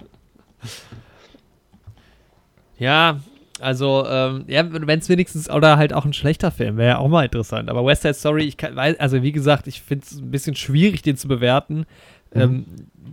Ja, 2.77 3.19
also, 3.59 4.05
ähm, 4.07 4.43
ja, 4.47 4.63
wenn 4.69 4.99
es 4.99 5.09
wenigstens, 5.09 5.49
oder 5.49 5.77
halt 5.77 5.93
auch 5.93 6.05
ein 6.05 6.13
schlechter 6.13 6.51
Film, 6.51 6.77
wäre 6.77 6.89
ja 6.89 6.97
auch 6.99 7.07
mal 7.07 7.25
interessant. 7.25 7.69
Aber 7.69 7.83
West 7.85 8.03
Side 8.03 8.13
Story, 8.13 8.43
ich 8.43 8.57
kann, 8.57 8.77
also 8.77 9.23
wie 9.23 9.31
gesagt, 9.31 9.67
ich 9.67 9.81
finde 9.81 10.05
es 10.05 10.19
ein 10.19 10.29
bisschen 10.29 10.55
schwierig, 10.55 11.01
den 11.01 11.17
zu 11.17 11.27
bewerten. 11.27 11.85
Mhm. 12.33 12.41
Ähm, 12.41 12.65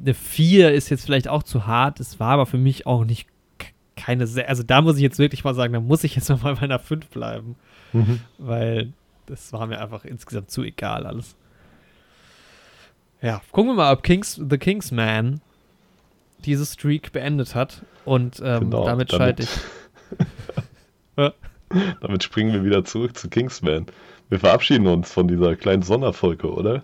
eine 0.03 0.15
4 0.15 0.73
ist 0.73 0.91
jetzt 0.91 1.05
vielleicht 1.05 1.29
auch 1.29 1.43
zu 1.43 1.67
hart. 1.67 1.99
Es 2.01 2.21
war 2.21 2.33
aber 2.33 2.47
für 2.47 2.59
mich 2.59 2.87
auch 2.87 3.05
nicht 3.05 3.29
keine, 3.97 4.27
sehr, 4.27 4.49
also 4.49 4.63
da 4.63 4.83
muss 4.83 4.97
ich 4.97 5.03
jetzt 5.03 5.19
wirklich 5.19 5.45
mal 5.45 5.55
sagen, 5.55 5.73
da 5.73 5.81
muss 5.81 6.05
ich 6.05 6.15
jetzt 6.15 6.29
mal 6.29 6.55
bei 6.55 6.59
einer 6.59 6.79
5 6.79 7.09
bleiben. 7.09 7.57
Mhm. 7.95 8.21
Weil 8.39 8.93
das 9.27 9.53
war 9.53 9.67
mir 9.67 9.81
einfach 9.81 10.05
insgesamt 10.05 10.51
zu 10.51 10.63
egal 10.63 11.07
alles. 11.07 11.35
Ja, 13.23 13.41
gucken 13.53 13.71
wir 13.71 13.77
mal, 13.77 13.93
ob 13.93 14.03
Kings, 14.03 14.39
The 14.51 14.59
Kingsman 14.59 15.41
diese 16.45 16.67
Streak 16.67 17.13
beendet 17.13 17.55
hat. 17.55 17.83
Und 18.05 18.41
ähm, 18.45 18.65
genau, 18.65 18.85
damit, 18.85 19.13
damit 19.13 19.41
schalte 19.41 19.43
ich. 19.45 19.49
Damit 22.01 22.23
springen 22.23 22.53
wir 22.53 22.65
wieder 22.65 22.85
zurück 22.85 23.17
zu 23.17 23.29
Kingsman. 23.29 23.87
Wir 24.29 24.39
verabschieden 24.39 24.87
uns 24.87 25.13
von 25.13 25.27
dieser 25.27 25.57
kleinen 25.57 25.83
Sonderfolge, 25.83 26.53
oder? 26.53 26.83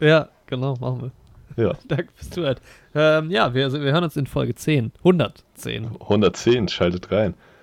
Ja, 0.00 0.28
genau, 0.46 0.76
machen 0.80 1.12
wir. 1.56 1.64
Ja. 1.64 1.74
Danke 1.88 2.08
fürs 2.14 2.30
Zuhören. 2.30 2.56
Ähm, 2.94 3.30
ja, 3.30 3.54
wir, 3.54 3.72
wir 3.72 3.92
hören 3.92 4.04
uns 4.04 4.16
in 4.16 4.26
Folge 4.26 4.54
10. 4.54 4.92
110. 4.98 5.92
110, 6.00 6.68
schaltet 6.68 7.12
rein. 7.12 7.34